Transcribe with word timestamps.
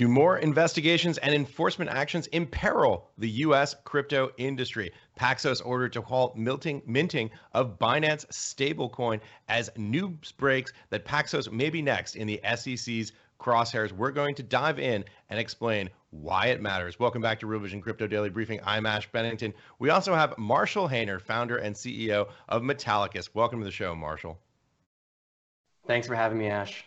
Do 0.00 0.08
more 0.08 0.38
investigations 0.38 1.18
and 1.18 1.34
enforcement 1.34 1.90
actions 1.90 2.26
imperil 2.28 3.10
the 3.18 3.28
U.S. 3.44 3.76
crypto 3.84 4.30
industry? 4.38 4.92
Paxos 5.18 5.60
ordered 5.62 5.92
to 5.92 6.00
halt 6.00 6.38
minting, 6.38 6.80
minting 6.86 7.28
of 7.52 7.78
Binance 7.78 8.24
stablecoin 8.28 9.20
as 9.48 9.68
news 9.76 10.32
breaks 10.32 10.72
that 10.88 11.04
Paxos 11.04 11.52
may 11.52 11.68
be 11.68 11.82
next 11.82 12.16
in 12.16 12.26
the 12.26 12.40
SEC's 12.56 13.12
crosshairs. 13.38 13.92
We're 13.92 14.10
going 14.10 14.34
to 14.36 14.42
dive 14.42 14.78
in 14.78 15.04
and 15.28 15.38
explain 15.38 15.90
why 16.08 16.46
it 16.46 16.62
matters. 16.62 16.98
Welcome 16.98 17.20
back 17.20 17.38
to 17.40 17.46
Real 17.46 17.60
Vision 17.60 17.82
Crypto 17.82 18.06
Daily 18.06 18.30
Briefing. 18.30 18.60
I'm 18.64 18.86
Ash 18.86 19.06
Bennington. 19.12 19.52
We 19.80 19.90
also 19.90 20.14
have 20.14 20.38
Marshall 20.38 20.88
Hayner, 20.88 21.20
founder 21.20 21.58
and 21.58 21.76
CEO 21.76 22.30
of 22.48 22.62
Metallicus. 22.62 23.34
Welcome 23.34 23.58
to 23.58 23.66
the 23.66 23.70
show, 23.70 23.94
Marshall. 23.94 24.38
Thanks 25.86 26.06
for 26.06 26.14
having 26.14 26.38
me, 26.38 26.46
Ash. 26.46 26.86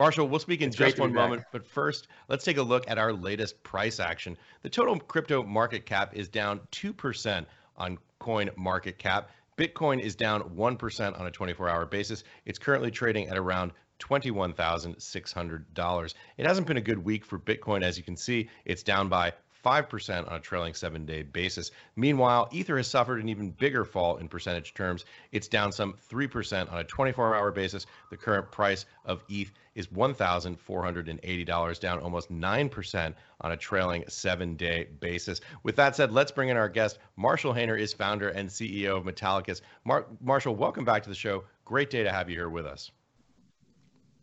Marshall, 0.00 0.28
we'll 0.28 0.38
speak 0.38 0.60
in 0.60 0.68
it's 0.68 0.76
just 0.76 1.00
one 1.00 1.12
moment, 1.12 1.42
but 1.50 1.66
first, 1.66 2.06
let's 2.28 2.44
take 2.44 2.56
a 2.56 2.62
look 2.62 2.88
at 2.88 2.98
our 2.98 3.12
latest 3.12 3.60
price 3.64 3.98
action. 3.98 4.38
The 4.62 4.70
total 4.70 4.96
crypto 4.96 5.42
market 5.42 5.86
cap 5.86 6.14
is 6.14 6.28
down 6.28 6.60
2% 6.70 7.44
on 7.76 7.98
coin 8.20 8.48
market 8.56 8.98
cap. 8.98 9.30
Bitcoin 9.56 10.00
is 10.00 10.14
down 10.14 10.42
1% 10.42 11.18
on 11.18 11.26
a 11.26 11.32
24 11.32 11.68
hour 11.68 11.84
basis. 11.84 12.22
It's 12.46 12.60
currently 12.60 12.92
trading 12.92 13.28
at 13.28 13.36
around 13.36 13.72
$21,600. 13.98 16.14
It 16.36 16.46
hasn't 16.46 16.68
been 16.68 16.76
a 16.76 16.80
good 16.80 17.04
week 17.04 17.24
for 17.24 17.36
Bitcoin. 17.36 17.82
As 17.82 17.98
you 17.98 18.04
can 18.04 18.16
see, 18.16 18.50
it's 18.64 18.84
down 18.84 19.08
by 19.08 19.32
5% 19.64 20.28
on 20.28 20.36
a 20.36 20.40
trailing 20.40 20.74
seven 20.74 21.04
day 21.04 21.22
basis. 21.22 21.70
Meanwhile, 21.96 22.48
Ether 22.52 22.76
has 22.76 22.86
suffered 22.86 23.20
an 23.20 23.28
even 23.28 23.50
bigger 23.50 23.84
fall 23.84 24.16
in 24.18 24.28
percentage 24.28 24.74
terms. 24.74 25.04
It's 25.32 25.48
down 25.48 25.72
some 25.72 25.94
3% 26.10 26.72
on 26.72 26.78
a 26.78 26.84
24 26.84 27.34
hour 27.34 27.50
basis. 27.50 27.86
The 28.10 28.16
current 28.16 28.50
price 28.50 28.86
of 29.04 29.22
ETH 29.28 29.52
is 29.74 29.86
$1,480, 29.88 31.80
down 31.80 31.98
almost 32.00 32.32
9% 32.32 33.14
on 33.40 33.52
a 33.52 33.56
trailing 33.56 34.04
seven 34.08 34.56
day 34.56 34.88
basis. 35.00 35.40
With 35.62 35.76
that 35.76 35.94
said, 35.94 36.12
let's 36.12 36.32
bring 36.32 36.48
in 36.48 36.56
our 36.56 36.68
guest. 36.68 36.98
Marshall 37.16 37.54
Hayner 37.54 37.78
is 37.78 37.92
founder 37.92 38.30
and 38.30 38.48
CEO 38.48 38.96
of 38.96 39.04
Metallicus. 39.04 39.60
Mar- 39.84 40.06
Marshall, 40.20 40.56
welcome 40.56 40.84
back 40.84 41.02
to 41.04 41.08
the 41.08 41.14
show. 41.14 41.44
Great 41.64 41.90
day 41.90 42.02
to 42.02 42.10
have 42.10 42.28
you 42.28 42.36
here 42.36 42.48
with 42.48 42.66
us. 42.66 42.90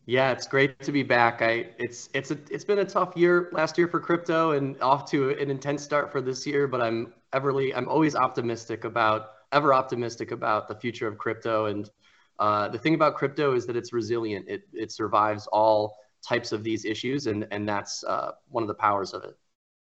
Yeah, 0.08 0.32
it's 0.32 0.48
great 0.48 0.80
to 0.82 0.92
be 0.92 1.02
back. 1.04 1.42
I 1.42 1.72
it's 1.80 2.10
it's 2.14 2.30
a 2.30 2.38
it's 2.52 2.64
been 2.64 2.80
a 2.80 2.86
tough 2.86 3.18
year 3.18 3.50
last 3.54 3.78
year 3.78 3.88
for 3.88 4.00
crypto 4.00 4.52
and 4.52 4.80
off 4.82 5.10
to 5.12 5.32
an 5.32 5.50
intense 5.50 5.84
start 5.84 6.12
for 6.12 6.22
this 6.22 6.46
year, 6.46 6.68
but 6.68 6.80
I'm 6.82 7.14
everly 7.34 7.76
I'm 7.76 7.88
always 7.90 8.16
optimistic 8.16 8.84
about 8.84 9.32
ever 9.52 9.74
optimistic 9.74 10.32
about 10.32 10.68
the 10.68 10.76
future 10.76 11.08
of 11.08 11.18
crypto 11.18 11.66
and 11.66 11.90
uh, 12.38 12.68
the 12.68 12.78
thing 12.78 12.94
about 12.94 13.16
crypto 13.16 13.56
is 13.56 13.66
that 13.66 13.76
it's 13.76 13.94
resilient. 13.94 14.46
It 14.48 14.64
it 14.74 14.92
survives 14.92 15.48
all 15.48 15.98
types 16.24 16.52
of 16.52 16.64
these 16.64 16.86
issues 16.86 17.26
and 17.28 17.48
and 17.52 17.68
that's 17.68 18.04
uh, 18.04 18.34
one 18.50 18.64
of 18.64 18.68
the 18.68 18.76
powers 18.76 19.14
of 19.14 19.24
it. 19.24 19.36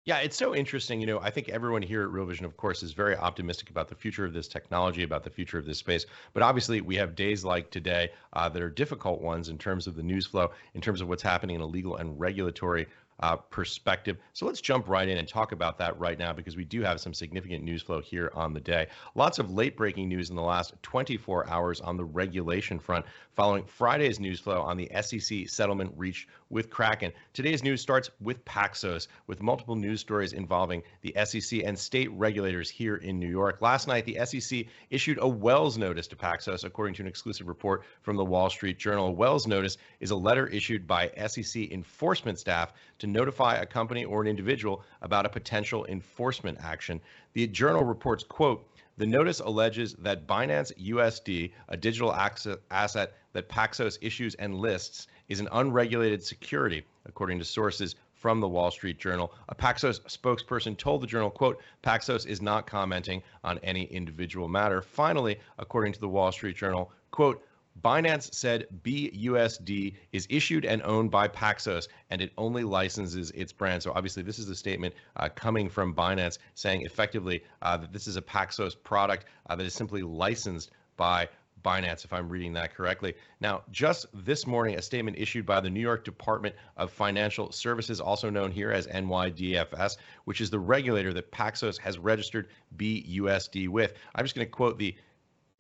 Yeah, 0.06 0.19
it's 0.20 0.37
so 0.37 0.55
interesting. 0.55 0.98
You 1.01 1.06
know, 1.06 1.20
I 1.20 1.31
think 1.31 1.51
everyone 1.51 1.83
here 1.83 2.03
at 2.03 2.11
Real 2.11 2.25
Vision, 2.25 2.47
of 2.47 2.56
course, 2.56 2.83
is 2.83 2.93
very 2.93 3.15
optimistic 3.15 3.69
about 3.69 3.88
the 3.88 3.94
future 3.94 4.25
of 4.25 4.33
this 4.33 4.49
technology, 4.49 5.03
about 5.03 5.25
the 5.25 5.31
future 5.31 5.59
of 5.59 5.66
this 5.66 5.77
space. 5.77 6.06
But 6.33 6.43
obviously, 6.43 6.81
we 6.81 6.97
have 6.97 7.15
days 7.15 7.44
like 7.44 7.71
today 7.71 8.09
uh, 8.33 8.49
that 8.49 8.62
are 8.62 8.71
difficult 8.71 9.21
ones 9.21 9.50
in 9.50 9.59
terms 9.59 9.87
of 9.87 9.97
the 9.97 10.03
news 10.03 10.27
flow, 10.27 10.53
in 10.75 10.81
terms 10.81 11.03
of 11.03 11.09
what's 11.09 11.22
happening 11.22 11.56
in 11.56 11.60
a 11.60 11.66
legal 11.66 11.97
and 11.97 12.19
regulatory 12.19 12.87
uh, 13.21 13.37
perspective. 13.37 14.16
So 14.33 14.47
let's 14.47 14.60
jump 14.60 14.89
right 14.89 15.06
in 15.06 15.19
and 15.19 15.28
talk 15.28 15.53
about 15.53 15.77
that 15.78 15.99
right 15.99 16.19
now 16.19 16.33
because 16.33 16.56
we 16.56 16.65
do 16.65 16.81
have 16.83 17.00
some 17.00 17.12
significant 17.12 17.62
news 17.62 17.83
flow 17.83 18.00
here 18.00 18.33
on 18.34 18.55
the 18.55 18.60
day. 18.60 18.87
Lots 19.15 19.39
of 19.39 19.50
late 19.50 19.77
breaking 19.77 20.09
news 20.09 20.31
in 20.31 20.37
the 20.37 20.43
last 20.43 20.72
24 20.83 21.49
hours 21.49 21.81
on 21.81 21.97
the 21.97 22.05
regulation 22.05 22.78
front 22.78 23.05
following 23.37 23.65
Friday's 23.65 24.19
news 24.19 24.41
flow 24.41 24.62
on 24.62 24.77
the 24.77 24.91
SEC 25.03 25.49
settlement 25.49 25.93
reached 25.97 26.28
with 26.50 26.69
Kraken. 26.69 27.12
Today's 27.33 27.62
news 27.62 27.81
starts 27.81 28.11
with 28.21 28.44
Paxos, 28.44 29.06
with 29.27 29.41
multiple 29.41 29.77
news 29.77 30.00
stories 30.00 30.33
involving 30.33 30.83
the 31.00 31.15
SEC 31.25 31.62
and 31.65 31.78
state 31.78 32.11
regulators 32.11 32.69
here 32.69 32.97
in 32.97 33.19
New 33.19 33.28
York. 33.28 33.62
Last 33.62 33.88
night, 33.88 34.05
the 34.05 34.19
SEC 34.27 34.66
issued 34.91 35.19
a 35.21 35.28
Wells 35.28 35.78
notice 35.78 36.09
to 36.09 36.16
Paxos, 36.16 36.65
according 36.65 36.94
to 36.97 37.03
an 37.03 37.09
exclusive 37.09 37.49
report 37.49 37.84
from 38.03 38.16
the 38.16 38.25
Wall 38.25 38.50
Street 38.50 38.78
Journal. 38.78 39.06
A 39.06 39.12
Wells 39.12 39.47
notice 39.47 39.78
is 40.00 40.10
a 40.10 40.16
letter 40.16 40.47
issued 40.49 40.87
by 40.87 41.10
SEC 41.28 41.71
enforcement 41.71 42.39
staff 42.39 42.72
to 42.99 43.06
notify 43.06 43.55
a 43.55 43.66
company 43.66 44.05
or 44.05 44.21
an 44.21 44.27
individual 44.27 44.83
about 45.00 45.27
a 45.27 45.31
potential 45.31 45.87
enforcement 45.87 46.59
action. 46.60 47.00
The 47.33 47.47
journal 47.47 47.84
reports, 47.84 48.25
quote, 48.25 48.66
the 48.99 49.06
notice 49.06 49.41
alleges 49.41 49.94
that 50.00 50.27
Binance 50.27 50.72
USD, 50.77 51.53
a 51.69 51.77
digital 51.77 52.12
asset 52.12 53.15
that 53.33 53.49
Paxos 53.49 53.97
issues 54.03 54.34
and 54.34 54.56
lists, 54.56 55.06
is 55.30 55.41
an 55.41 55.48
unregulated 55.52 56.22
security, 56.22 56.84
according 57.06 57.38
to 57.38 57.44
sources 57.44 57.94
from 58.12 58.41
the 58.41 58.48
Wall 58.48 58.70
Street 58.70 58.98
Journal. 58.98 59.32
A 59.48 59.54
Paxos 59.54 60.00
spokesperson 60.00 60.76
told 60.76 61.00
the 61.00 61.06
journal, 61.06 61.30
quote, 61.30 61.62
Paxos 61.82 62.26
is 62.26 62.42
not 62.42 62.66
commenting 62.66 63.22
on 63.42 63.58
any 63.62 63.84
individual 63.84 64.48
matter. 64.48 64.82
Finally, 64.82 65.41
according 65.58 65.94
to 65.94 66.00
the 66.00 66.08
Wall 66.08 66.30
Street 66.30 66.56
Journal, 66.56 66.92
quote, 67.12 67.42
Binance 67.82 68.34
said 68.34 68.66
BUSD 68.82 69.94
is 70.12 70.26
issued 70.28 70.64
and 70.64 70.82
owned 70.82 71.10
by 71.10 71.28
Paxos 71.28 71.88
and 72.10 72.20
it 72.20 72.32
only 72.36 72.64
licenses 72.64 73.30
its 73.30 73.52
brand. 73.52 73.82
So 73.82 73.92
obviously, 73.94 74.22
this 74.22 74.38
is 74.38 74.50
a 74.50 74.56
statement 74.56 74.94
uh, 75.16 75.28
coming 75.34 75.70
from 75.70 75.94
Binance 75.94 76.38
saying 76.56 76.82
effectively 76.82 77.42
uh, 77.62 77.76
that 77.78 77.92
this 77.92 78.06
is 78.06 78.16
a 78.16 78.22
Paxos 78.22 78.74
product 78.74 79.26
uh, 79.48 79.56
that 79.56 79.64
is 79.64 79.72
simply 79.72 80.02
licensed 80.02 80.72
by 80.97 81.28
Binance, 81.62 82.04
if 82.04 82.12
I'm 82.12 82.28
reading 82.28 82.53
that 82.54 82.75
correctly. 82.75 83.15
Now, 83.41 83.62
just 83.71 84.06
this 84.12 84.47
morning, 84.47 84.76
a 84.76 84.82
statement 84.82 85.19
issued 85.19 85.47
by 85.47 85.60
the 85.60 85.71
New 85.71 85.81
York 85.81 86.04
Department 86.04 86.54
of 86.76 86.93
Financial 86.93 87.53
Services, 87.53 88.00
also 88.00 88.31
known 88.31 88.50
here 88.50 88.71
as 88.72 88.87
NYDFS, 88.87 89.97
which 90.25 90.41
is 90.41 90.50
the 90.50 90.59
regulator 90.59 91.12
that 91.12 91.31
Paxos 91.31 91.78
has 91.78 91.98
registered 91.98 92.48
BUSD 92.76 93.69
with. 93.69 93.94
I'm 94.15 94.25
just 94.25 94.34
going 94.34 94.47
to 94.47 94.50
quote 94.50 94.78
the 94.78 94.94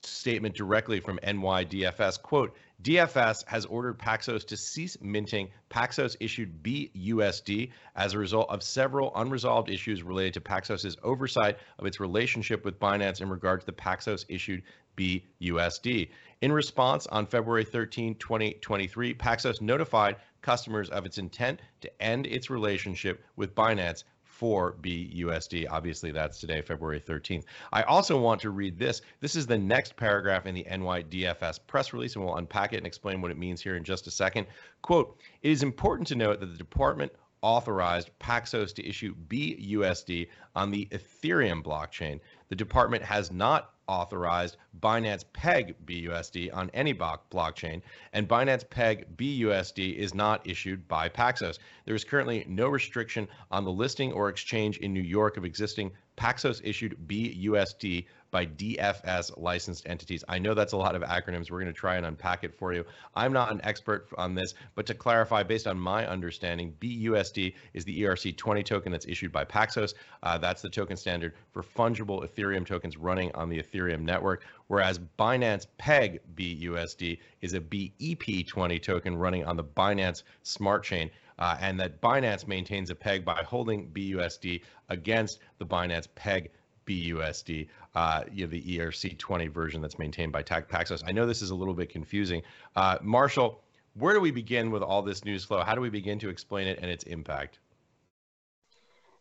statement 0.02 0.54
directly 0.54 1.00
from 1.00 1.18
NYDFS. 1.22 2.22
Quote, 2.22 2.56
DFS 2.82 3.46
has 3.46 3.66
ordered 3.66 3.98
Paxos 3.98 4.46
to 4.46 4.56
cease 4.56 4.96
minting 5.00 5.50
Paxos 5.68 6.16
issued 6.20 6.62
BUSD 6.62 7.70
as 7.94 8.14
a 8.14 8.18
result 8.18 8.48
of 8.48 8.62
several 8.62 9.12
unresolved 9.14 9.68
issues 9.68 10.02
related 10.02 10.34
to 10.34 10.40
Paxos's 10.40 10.96
oversight 11.02 11.58
of 11.78 11.86
its 11.86 12.00
relationship 12.00 12.64
with 12.64 12.80
Binance 12.80 13.20
in 13.20 13.28
regard 13.28 13.60
to 13.60 13.66
the 13.66 13.72
Paxos 13.72 14.24
issued 14.28 14.62
BUSD. 14.96 16.08
In 16.40 16.52
response, 16.52 17.06
on 17.08 17.26
February 17.26 17.64
13, 17.64 18.14
2023, 18.14 19.14
Paxos 19.14 19.60
notified 19.60 20.16
customers 20.40 20.88
of 20.88 21.04
its 21.04 21.18
intent 21.18 21.60
to 21.82 22.02
end 22.02 22.26
its 22.26 22.48
relationship 22.48 23.22
with 23.36 23.54
Binance 23.54 24.04
for 24.40 24.74
BUSD. 24.80 25.66
Obviously, 25.70 26.12
that's 26.12 26.40
today, 26.40 26.62
February 26.62 26.98
13th. 26.98 27.44
I 27.74 27.82
also 27.82 28.18
want 28.18 28.40
to 28.40 28.48
read 28.48 28.78
this. 28.78 29.02
This 29.20 29.36
is 29.36 29.46
the 29.46 29.58
next 29.58 29.96
paragraph 29.96 30.46
in 30.46 30.54
the 30.54 30.64
NYDFS 30.64 31.60
press 31.66 31.92
release, 31.92 32.16
and 32.16 32.24
we'll 32.24 32.36
unpack 32.36 32.72
it 32.72 32.78
and 32.78 32.86
explain 32.86 33.20
what 33.20 33.30
it 33.30 33.36
means 33.36 33.60
here 33.60 33.76
in 33.76 33.84
just 33.84 34.06
a 34.06 34.10
second. 34.10 34.46
Quote 34.80 35.20
It 35.42 35.50
is 35.50 35.62
important 35.62 36.08
to 36.08 36.14
note 36.14 36.40
that 36.40 36.46
the 36.46 36.56
department 36.56 37.12
authorized 37.42 38.08
Paxos 38.18 38.74
to 38.76 38.88
issue 38.88 39.14
BUSD 39.28 40.28
on 40.56 40.70
the 40.70 40.88
Ethereum 40.90 41.62
blockchain. 41.62 42.18
The 42.48 42.56
department 42.56 43.04
has 43.04 43.30
not 43.30 43.74
authorized 43.90 44.56
Binance 44.80 45.24
Peg 45.32 45.74
BUSD 45.84 46.54
on 46.54 46.70
any 46.72 46.94
blockchain, 46.94 47.82
and 48.12 48.28
Binance 48.28 48.68
Peg 48.70 49.16
BUSD 49.16 49.96
is 49.96 50.14
not 50.14 50.46
issued 50.46 50.86
by 50.86 51.08
Paxos. 51.08 51.58
There 51.84 51.96
is 51.96 52.04
currently 52.04 52.46
no 52.48 52.68
restriction 52.68 53.26
on 53.50 53.64
the 53.64 53.72
listing 53.72 54.12
or 54.12 54.28
exchange 54.28 54.78
in 54.78 54.94
New 54.94 55.02
York 55.02 55.36
of 55.36 55.44
existing 55.44 55.90
Paxos 56.20 56.60
issued 56.62 56.98
BUSD 57.08 58.04
by 58.30 58.44
DFS 58.44 59.38
licensed 59.38 59.88
entities. 59.88 60.22
I 60.28 60.38
know 60.38 60.52
that's 60.52 60.74
a 60.74 60.76
lot 60.76 60.94
of 60.94 61.00
acronyms. 61.02 61.50
We're 61.50 61.60
going 61.60 61.72
to 61.72 61.78
try 61.78 61.96
and 61.96 62.04
unpack 62.04 62.44
it 62.44 62.54
for 62.54 62.74
you. 62.74 62.84
I'm 63.14 63.32
not 63.32 63.50
an 63.50 63.60
expert 63.64 64.06
on 64.18 64.34
this, 64.34 64.52
but 64.74 64.84
to 64.86 64.94
clarify, 64.94 65.42
based 65.42 65.66
on 65.66 65.80
my 65.80 66.06
understanding, 66.06 66.74
BUSD 66.78 67.54
is 67.72 67.86
the 67.86 68.02
ERC20 68.02 68.62
token 68.66 68.92
that's 68.92 69.06
issued 69.06 69.32
by 69.32 69.46
Paxos. 69.46 69.94
Uh, 70.22 70.36
that's 70.36 70.60
the 70.60 70.68
token 70.68 70.96
standard 70.96 71.32
for 71.52 71.62
fungible 71.62 72.22
Ethereum 72.22 72.66
tokens 72.66 72.98
running 72.98 73.34
on 73.34 73.48
the 73.48 73.60
Ethereum 73.60 74.02
network. 74.02 74.44
whereas 74.66 75.00
Binance 75.18 75.66
Peg 75.78 76.20
BUSD 76.36 77.18
is 77.40 77.54
a 77.54 77.60
BEP20 77.60 78.82
token 78.82 79.16
running 79.16 79.44
on 79.46 79.56
the 79.56 79.64
Binance 79.64 80.22
Smart 80.42 80.84
Chain. 80.84 81.10
Uh, 81.40 81.56
and 81.60 81.80
that 81.80 82.00
Binance 82.00 82.46
maintains 82.46 82.90
a 82.90 82.94
peg 82.94 83.24
by 83.24 83.42
holding 83.42 83.88
BUSD 83.90 84.62
against 84.88 85.40
the 85.58 85.66
Binance 85.66 86.06
Peg 86.14 86.50
BUSD, 86.86 87.68
uh, 87.94 88.24
you 88.32 88.46
know, 88.46 88.50
the 88.50 88.62
ERC20 88.78 89.50
version 89.50 89.80
that's 89.80 89.98
maintained 89.98 90.32
by 90.32 90.42
Paxos. 90.42 91.02
I 91.06 91.12
know 91.12 91.26
this 91.26 91.42
is 91.42 91.50
a 91.50 91.54
little 91.54 91.74
bit 91.74 91.88
confusing. 91.88 92.42
Uh, 92.76 92.98
Marshall, 93.00 93.62
where 93.94 94.14
do 94.14 94.20
we 94.20 94.30
begin 94.30 94.70
with 94.70 94.82
all 94.82 95.02
this 95.02 95.24
news 95.24 95.44
flow? 95.44 95.62
How 95.62 95.74
do 95.74 95.80
we 95.80 95.90
begin 95.90 96.18
to 96.20 96.28
explain 96.28 96.66
it 96.66 96.78
and 96.82 96.90
its 96.90 97.04
impact? 97.04 97.58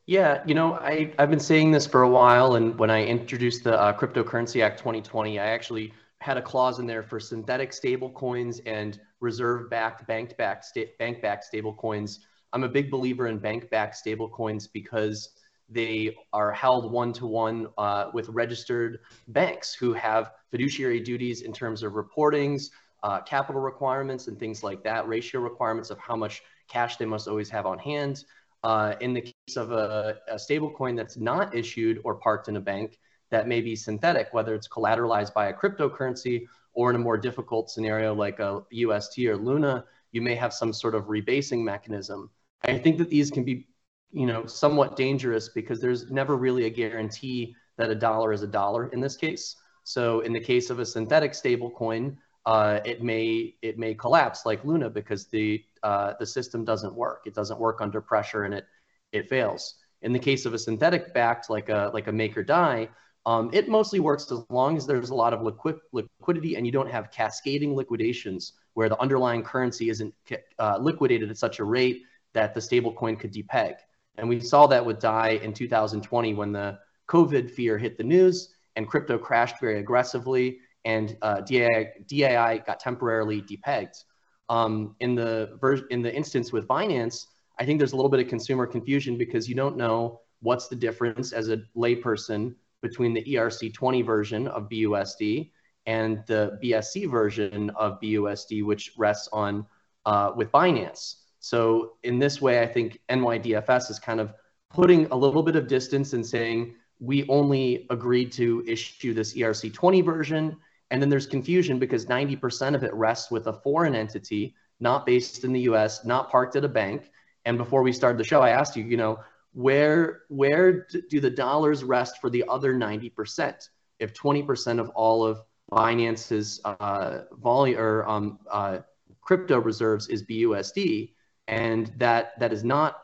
Yeah, 0.05 0.41
you 0.45 0.55
know, 0.55 0.73
I, 0.73 1.13
I've 1.19 1.29
been 1.29 1.39
saying 1.39 1.71
this 1.71 1.85
for 1.85 2.01
a 2.01 2.09
while, 2.09 2.55
and 2.55 2.77
when 2.79 2.89
I 2.89 3.05
introduced 3.05 3.63
the 3.63 3.79
uh, 3.79 3.93
Cryptocurrency 3.95 4.63
Act 4.63 4.79
2020, 4.79 5.37
I 5.37 5.45
actually 5.45 5.93
had 6.21 6.37
a 6.37 6.41
clause 6.41 6.79
in 6.79 6.85
there 6.85 7.03
for 7.03 7.19
synthetic 7.19 7.71
stable 7.73 8.09
coins 8.09 8.59
and 8.65 8.99
reserve-backed, 9.21 10.05
bank-backed, 10.07 10.65
sta- 10.65 10.91
bank-backed 10.99 11.43
stable 11.43 11.73
coins. 11.73 12.19
I'm 12.51 12.63
a 12.63 12.69
big 12.69 12.91
believer 12.91 13.27
in 13.27 13.37
bank-backed 13.37 13.95
stable 13.95 14.29
coins 14.29 14.67
because 14.67 15.29
they 15.69 16.15
are 16.33 16.51
held 16.51 16.91
one-to-one 16.91 17.67
uh, 17.77 18.09
with 18.13 18.27
registered 18.29 18.99
banks 19.27 19.73
who 19.73 19.93
have 19.93 20.31
fiduciary 20.49 20.99
duties 20.99 21.41
in 21.41 21.53
terms 21.53 21.83
of 21.83 21.93
reportings, 21.93 22.71
uh, 23.03 23.21
capital 23.21 23.61
requirements, 23.61 24.27
and 24.27 24.39
things 24.39 24.63
like 24.63 24.83
that, 24.83 25.07
ratio 25.07 25.39
requirements 25.41 25.89
of 25.89 25.99
how 25.99 26.15
much 26.15 26.41
cash 26.67 26.97
they 26.97 27.05
must 27.05 27.27
always 27.27 27.49
have 27.49 27.65
on 27.65 27.77
hand. 27.79 28.25
Uh, 28.63 28.95
in 28.99 29.13
the 29.13 29.21
case 29.21 29.55
of 29.55 29.71
a, 29.71 30.17
a 30.27 30.37
stable 30.37 30.71
coin 30.71 30.95
that's 30.95 31.15
not 31.15 31.55
issued 31.55 32.01
or 32.03 32.15
parked 32.15 32.49
in 32.49 32.57
a 32.57 32.59
bank, 32.59 32.99
that 33.31 33.47
may 33.47 33.61
be 33.61 33.75
synthetic, 33.75 34.29
whether 34.33 34.55
it's 34.55 34.67
collateralized 34.67 35.33
by 35.33 35.47
a 35.47 35.53
cryptocurrency 35.53 36.45
or 36.73 36.89
in 36.89 36.95
a 36.95 36.99
more 36.99 37.17
difficult 37.17 37.69
scenario 37.69 38.13
like 38.13 38.39
a 38.39 38.61
UST 38.71 39.19
or 39.25 39.37
Luna, 39.37 39.85
you 40.11 40.21
may 40.21 40.35
have 40.35 40.53
some 40.53 40.73
sort 40.73 40.95
of 40.95 41.05
rebasing 41.05 41.63
mechanism. 41.63 42.29
I 42.63 42.77
think 42.77 42.97
that 42.97 43.09
these 43.09 43.29
can 43.31 43.43
be, 43.43 43.67
you 44.11 44.25
know, 44.25 44.45
somewhat 44.45 44.95
dangerous 44.95 45.49
because 45.49 45.79
there's 45.79 46.09
never 46.11 46.35
really 46.35 46.65
a 46.65 46.69
guarantee 46.69 47.55
that 47.77 47.89
a 47.89 47.95
dollar 47.95 48.33
is 48.33 48.43
a 48.43 48.47
dollar 48.47 48.87
in 48.87 48.99
this 48.99 49.15
case. 49.15 49.55
So 49.83 50.21
in 50.21 50.33
the 50.33 50.39
case 50.39 50.69
of 50.69 50.79
a 50.79 50.85
synthetic 50.85 51.33
stable 51.33 51.71
coin, 51.71 52.17
uh, 52.45 52.79
it 52.85 53.03
may 53.03 53.55
it 53.61 53.77
may 53.77 53.93
collapse 53.93 54.45
like 54.45 54.63
Luna 54.65 54.89
because 54.89 55.27
the 55.27 55.63
uh, 55.83 56.13
the 56.19 56.25
system 56.25 56.65
doesn't 56.65 56.93
work. 56.93 57.23
It 57.25 57.33
doesn't 57.33 57.59
work 57.59 57.81
under 57.81 58.01
pressure 58.01 58.43
and 58.43 58.53
it 58.53 58.65
it 59.11 59.29
fails. 59.29 59.75
In 60.01 60.13
the 60.13 60.19
case 60.19 60.45
of 60.45 60.53
a 60.53 60.59
synthetic 60.59 61.13
backed 61.13 61.49
like 61.49 61.69
a 61.69 61.91
like 61.93 62.07
a 62.07 62.11
Maker 62.11 62.43
Dai, 62.43 62.89
um, 63.29 63.51
it 63.53 63.69
mostly 63.69 63.99
works 63.99 64.31
as 64.31 64.39
long 64.49 64.75
as 64.75 64.87
there's 64.87 65.11
a 65.11 65.15
lot 65.15 65.35
of 65.35 65.43
liquid, 65.43 65.77
liquidity 65.91 66.55
and 66.55 66.65
you 66.65 66.71
don't 66.71 66.89
have 66.89 67.11
cascading 67.11 67.75
liquidations 67.75 68.53
where 68.73 68.89
the 68.89 68.99
underlying 68.99 69.43
currency 69.43 69.91
isn't 69.91 70.11
uh, 70.57 70.79
liquidated 70.81 71.29
at 71.29 71.37
such 71.37 71.59
a 71.59 71.63
rate 71.63 72.01
that 72.33 72.55
the 72.55 72.59
stablecoin 72.59 73.19
could 73.19 73.31
depeg. 73.31 73.75
And 74.17 74.27
we 74.27 74.39
saw 74.39 74.65
that 74.65 74.83
with 74.83 74.99
DAI 74.99 75.41
in 75.43 75.53
2020 75.53 76.33
when 76.33 76.51
the 76.51 76.79
COVID 77.07 77.51
fear 77.51 77.77
hit 77.77 77.99
the 77.99 78.03
news 78.03 78.55
and 78.75 78.87
crypto 78.87 79.19
crashed 79.19 79.59
very 79.61 79.79
aggressively 79.79 80.57
and 80.83 81.15
uh, 81.21 81.41
DAI, 81.41 81.91
DAI 82.07 82.63
got 82.65 82.79
temporarily 82.79 83.43
depegged. 83.43 84.05
Um, 84.49 84.95
in 85.01 85.13
the 85.13 85.55
ver- 85.61 85.85
in 85.91 86.01
the 86.01 86.11
instance 86.11 86.51
with 86.51 86.67
Binance, 86.67 87.27
I 87.59 87.65
think 87.65 87.77
there's 87.77 87.93
a 87.93 87.95
little 87.95 88.09
bit 88.09 88.21
of 88.21 88.27
consumer 88.27 88.65
confusion 88.65 89.19
because 89.19 89.47
you 89.47 89.53
don't 89.53 89.77
know 89.77 90.21
what's 90.39 90.67
the 90.67 90.75
difference 90.75 91.31
as 91.31 91.49
a 91.49 91.61
layperson 91.77 92.55
between 92.81 93.13
the 93.13 93.23
ERC20 93.23 94.05
version 94.05 94.47
of 94.47 94.69
BUSD 94.69 95.51
and 95.85 96.23
the 96.27 96.59
BSC 96.63 97.09
version 97.09 97.69
of 97.71 97.99
BUSD, 98.01 98.63
which 98.63 98.91
rests 98.97 99.29
on 99.33 99.65
uh, 100.05 100.31
with 100.35 100.51
Binance. 100.51 101.15
So 101.39 101.93
in 102.03 102.19
this 102.19 102.41
way, 102.41 102.61
I 102.61 102.67
think 102.67 102.99
NYDFS 103.09 103.89
is 103.89 103.99
kind 103.99 104.19
of 104.19 104.33
putting 104.69 105.05
a 105.07 105.15
little 105.15 105.43
bit 105.43 105.55
of 105.55 105.67
distance 105.67 106.13
and 106.13 106.25
saying 106.25 106.75
we 106.99 107.27
only 107.29 107.87
agreed 107.89 108.31
to 108.33 108.63
issue 108.67 109.13
this 109.13 109.33
ERC20 109.33 110.03
version. 110.03 110.57
And 110.91 111.01
then 111.01 111.09
there's 111.09 111.27
confusion 111.27 111.79
because 111.79 112.05
90% 112.05 112.75
of 112.75 112.83
it 112.83 112.93
rests 112.93 113.31
with 113.31 113.47
a 113.47 113.53
foreign 113.53 113.95
entity, 113.95 114.55
not 114.79 115.05
based 115.05 115.43
in 115.43 115.53
the 115.53 115.61
US, 115.61 116.05
not 116.05 116.29
parked 116.29 116.55
at 116.55 116.65
a 116.65 116.69
bank. 116.69 117.09
And 117.45 117.57
before 117.57 117.83
we 117.83 117.93
started 117.93 118.19
the 118.19 118.23
show, 118.25 118.41
I 118.41 118.49
asked 118.49 118.75
you, 118.75 118.83
you 118.83 118.97
know, 118.97 119.19
where 119.53 120.21
where 120.29 120.87
do 121.09 121.19
the 121.19 121.29
dollars 121.29 121.83
rest 121.83 122.19
for 122.21 122.29
the 122.29 122.43
other 122.47 122.73
90%? 122.73 123.69
If 123.99 124.13
20% 124.13 124.79
of 124.79 124.89
all 124.89 125.25
of 125.25 125.41
Binance's 125.71 126.61
uh, 126.63 127.21
volume 127.33 127.79
or 127.79 128.07
um, 128.07 128.39
uh, 128.49 128.79
crypto 129.21 129.59
reserves 129.59 130.07
is 130.07 130.23
BUSD, 130.23 131.13
and 131.47 131.91
that 131.97 132.39
that 132.39 132.53
is 132.53 132.63
not 132.63 133.03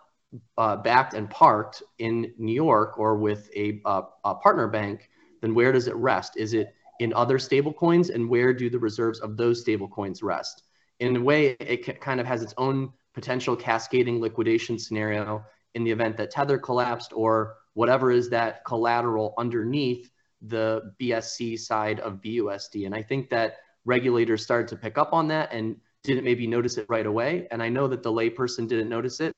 uh, 0.57 0.75
backed 0.75 1.13
and 1.13 1.29
parked 1.29 1.83
in 1.99 2.33
New 2.37 2.53
York 2.53 2.97
or 2.97 3.17
with 3.17 3.49
a, 3.55 3.81
a 3.85 4.35
partner 4.35 4.67
bank, 4.67 5.09
then 5.41 5.53
where 5.53 5.71
does 5.71 5.87
it 5.87 5.95
rest? 5.95 6.37
Is 6.37 6.53
it 6.53 6.73
in 6.99 7.13
other 7.13 7.37
stablecoins, 7.37 8.13
and 8.13 8.29
where 8.29 8.53
do 8.53 8.69
the 8.69 8.79
reserves 8.79 9.19
of 9.19 9.37
those 9.37 9.63
stablecoins 9.63 10.23
rest? 10.23 10.63
In 10.99 11.15
a 11.15 11.21
way, 11.21 11.57
it 11.59 11.99
kind 11.99 12.19
of 12.19 12.25
has 12.25 12.41
its 12.41 12.53
own 12.57 12.91
potential 13.13 13.55
cascading 13.55 14.21
liquidation 14.21 14.79
scenario 14.79 15.43
in 15.75 15.83
the 15.83 15.91
event 15.91 16.17
that 16.17 16.31
Tether 16.31 16.57
collapsed 16.57 17.11
or 17.13 17.57
whatever 17.73 18.09
is 18.09 18.29
that 18.29 18.65
collateral 18.65 19.33
underneath 19.37 20.09
the 20.41 20.93
BSC 20.99 21.59
side 21.59 21.99
of 21.99 22.21
BUSD. 22.21 22.85
And 22.85 22.95
I 22.95 23.03
think 23.03 23.29
that 23.29 23.57
regulators 23.83 24.43
started 24.43 24.67
to 24.69 24.75
pick 24.75 24.97
up 24.97 25.13
on 25.13 25.27
that 25.27 25.51
and 25.53 25.75
didn't 26.03 26.23
maybe 26.23 26.47
notice 26.47 26.77
it 26.77 26.85
right 26.89 27.05
away. 27.05 27.47
And 27.51 27.61
I 27.61 27.69
know 27.69 27.87
that 27.87 28.03
the 28.03 28.11
layperson 28.11 28.67
didn't 28.67 28.89
notice 28.89 29.19
it. 29.19 29.35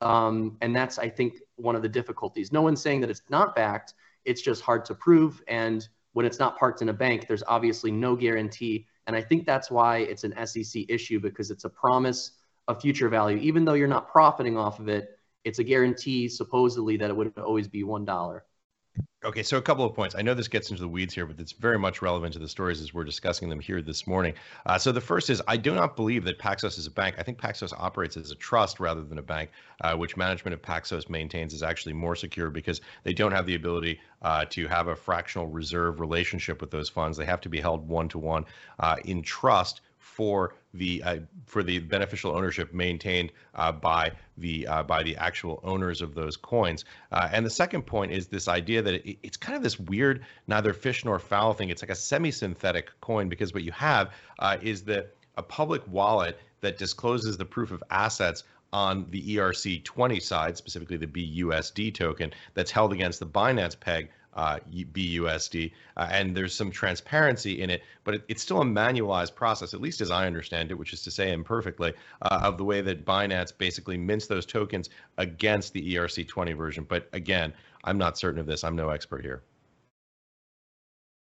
Um, 0.00 0.56
and 0.60 0.74
that's, 0.74 0.98
I 0.98 1.08
think, 1.08 1.38
one 1.56 1.76
of 1.76 1.82
the 1.82 1.88
difficulties. 1.88 2.52
No 2.52 2.62
one's 2.62 2.80
saying 2.80 3.00
that 3.02 3.10
it's 3.10 3.22
not 3.28 3.54
backed, 3.54 3.94
it's 4.24 4.40
just 4.42 4.62
hard 4.62 4.84
to 4.86 4.94
prove. 4.94 5.42
And 5.48 5.86
when 6.12 6.26
it's 6.26 6.38
not 6.38 6.58
parked 6.58 6.82
in 6.82 6.88
a 6.88 6.92
bank, 6.92 7.26
there's 7.26 7.42
obviously 7.46 7.90
no 7.90 8.16
guarantee. 8.16 8.86
And 9.06 9.16
I 9.16 9.22
think 9.22 9.46
that's 9.46 9.70
why 9.70 9.98
it's 9.98 10.24
an 10.24 10.34
SEC 10.46 10.84
issue 10.88 11.20
because 11.20 11.50
it's 11.50 11.64
a 11.64 11.68
promise 11.68 12.32
of 12.68 12.80
future 12.80 13.08
value. 13.08 13.38
Even 13.38 13.64
though 13.64 13.74
you're 13.74 13.88
not 13.88 14.08
profiting 14.08 14.56
off 14.56 14.78
of 14.78 14.88
it, 14.88 15.18
it's 15.44 15.58
a 15.58 15.64
guarantee 15.64 16.28
supposedly 16.28 16.96
that 16.96 17.10
it 17.10 17.16
would 17.16 17.36
always 17.38 17.68
be 17.68 17.82
one 17.84 18.04
dollar. 18.04 18.44
Okay, 19.22 19.42
so 19.42 19.58
a 19.58 19.62
couple 19.62 19.84
of 19.84 19.94
points. 19.94 20.14
I 20.14 20.22
know 20.22 20.32
this 20.32 20.48
gets 20.48 20.70
into 20.70 20.80
the 20.80 20.88
weeds 20.88 21.12
here, 21.12 21.26
but 21.26 21.38
it's 21.38 21.52
very 21.52 21.78
much 21.78 22.00
relevant 22.00 22.32
to 22.32 22.38
the 22.38 22.48
stories 22.48 22.80
as 22.80 22.94
we're 22.94 23.04
discussing 23.04 23.50
them 23.50 23.60
here 23.60 23.82
this 23.82 24.06
morning. 24.06 24.32
Uh, 24.64 24.78
so 24.78 24.92
the 24.92 25.00
first 25.00 25.28
is 25.28 25.42
I 25.46 25.58
do 25.58 25.74
not 25.74 25.94
believe 25.94 26.24
that 26.24 26.38
Paxos 26.38 26.78
is 26.78 26.86
a 26.86 26.90
bank. 26.90 27.16
I 27.18 27.22
think 27.22 27.38
Paxos 27.38 27.74
operates 27.76 28.16
as 28.16 28.30
a 28.30 28.34
trust 28.34 28.80
rather 28.80 29.02
than 29.02 29.18
a 29.18 29.22
bank, 29.22 29.50
uh, 29.82 29.94
which 29.94 30.16
management 30.16 30.54
of 30.54 30.62
Paxos 30.62 31.10
maintains 31.10 31.52
is 31.52 31.62
actually 31.62 31.92
more 31.92 32.16
secure 32.16 32.48
because 32.48 32.80
they 33.04 33.12
don't 33.12 33.32
have 33.32 33.44
the 33.44 33.56
ability 33.56 34.00
uh, 34.22 34.46
to 34.46 34.66
have 34.68 34.88
a 34.88 34.96
fractional 34.96 35.46
reserve 35.46 36.00
relationship 36.00 36.62
with 36.62 36.70
those 36.70 36.88
funds. 36.88 37.18
They 37.18 37.26
have 37.26 37.42
to 37.42 37.50
be 37.50 37.60
held 37.60 37.86
one 37.86 38.08
to 38.08 38.18
one 38.18 38.46
in 39.04 39.22
trust 39.22 39.82
for 40.00 40.54
the 40.74 41.02
uh, 41.02 41.18
for 41.46 41.62
the 41.62 41.78
beneficial 41.78 42.32
ownership 42.32 42.72
maintained 42.72 43.30
uh, 43.54 43.70
by 43.70 44.10
the 44.38 44.66
uh, 44.66 44.82
by 44.82 45.02
the 45.02 45.16
actual 45.16 45.60
owners 45.62 46.00
of 46.00 46.14
those 46.14 46.36
coins. 46.36 46.84
Uh, 47.12 47.28
and 47.32 47.44
the 47.44 47.50
second 47.50 47.82
point 47.82 48.10
is 48.10 48.26
this 48.26 48.48
idea 48.48 48.82
that 48.82 48.94
it, 48.94 49.18
it's 49.22 49.36
kind 49.36 49.56
of 49.56 49.62
this 49.62 49.78
weird 49.78 50.24
neither 50.48 50.72
fish 50.72 51.04
nor 51.04 51.18
fowl 51.18 51.52
thing. 51.52 51.70
It's 51.70 51.82
like 51.82 51.90
a 51.90 51.94
semi-synthetic 51.94 52.90
coin 53.00 53.28
because 53.28 53.54
what 53.54 53.62
you 53.62 53.72
have 53.72 54.10
uh, 54.38 54.56
is 54.60 54.82
that 54.84 55.14
a 55.36 55.42
public 55.42 55.82
wallet 55.86 56.38
that 56.60 56.78
discloses 56.78 57.36
the 57.36 57.44
proof 57.44 57.70
of 57.70 57.82
assets 57.90 58.44
on 58.72 59.06
the 59.10 59.36
ERC20 59.36 60.22
side, 60.22 60.56
specifically 60.56 60.96
the 60.96 61.06
BUSD 61.06 61.92
token 61.92 62.32
that's 62.54 62.70
held 62.70 62.92
against 62.92 63.18
the 63.20 63.26
Binance 63.26 63.78
peg 63.78 64.10
uh, 64.34 64.58
BUSD, 64.70 65.72
uh, 65.96 66.08
and 66.10 66.36
there's 66.36 66.54
some 66.54 66.70
transparency 66.70 67.62
in 67.62 67.70
it, 67.70 67.82
but 68.04 68.14
it, 68.14 68.24
it's 68.28 68.42
still 68.42 68.60
a 68.60 68.64
manualized 68.64 69.34
process, 69.34 69.74
at 69.74 69.80
least 69.80 70.00
as 70.00 70.10
I 70.10 70.26
understand 70.26 70.70
it, 70.70 70.74
which 70.74 70.92
is 70.92 71.02
to 71.02 71.10
say 71.10 71.32
imperfectly, 71.32 71.92
uh, 72.22 72.40
of 72.42 72.56
the 72.58 72.64
way 72.64 72.80
that 72.80 73.04
Binance 73.04 73.56
basically 73.56 73.98
mints 73.98 74.26
those 74.26 74.46
tokens 74.46 74.90
against 75.18 75.72
the 75.72 75.94
ERC20 75.94 76.56
version. 76.56 76.86
But 76.88 77.08
again, 77.12 77.52
I'm 77.84 77.98
not 77.98 78.18
certain 78.18 78.40
of 78.40 78.46
this. 78.46 78.64
I'm 78.64 78.76
no 78.76 78.90
expert 78.90 79.22
here. 79.22 79.42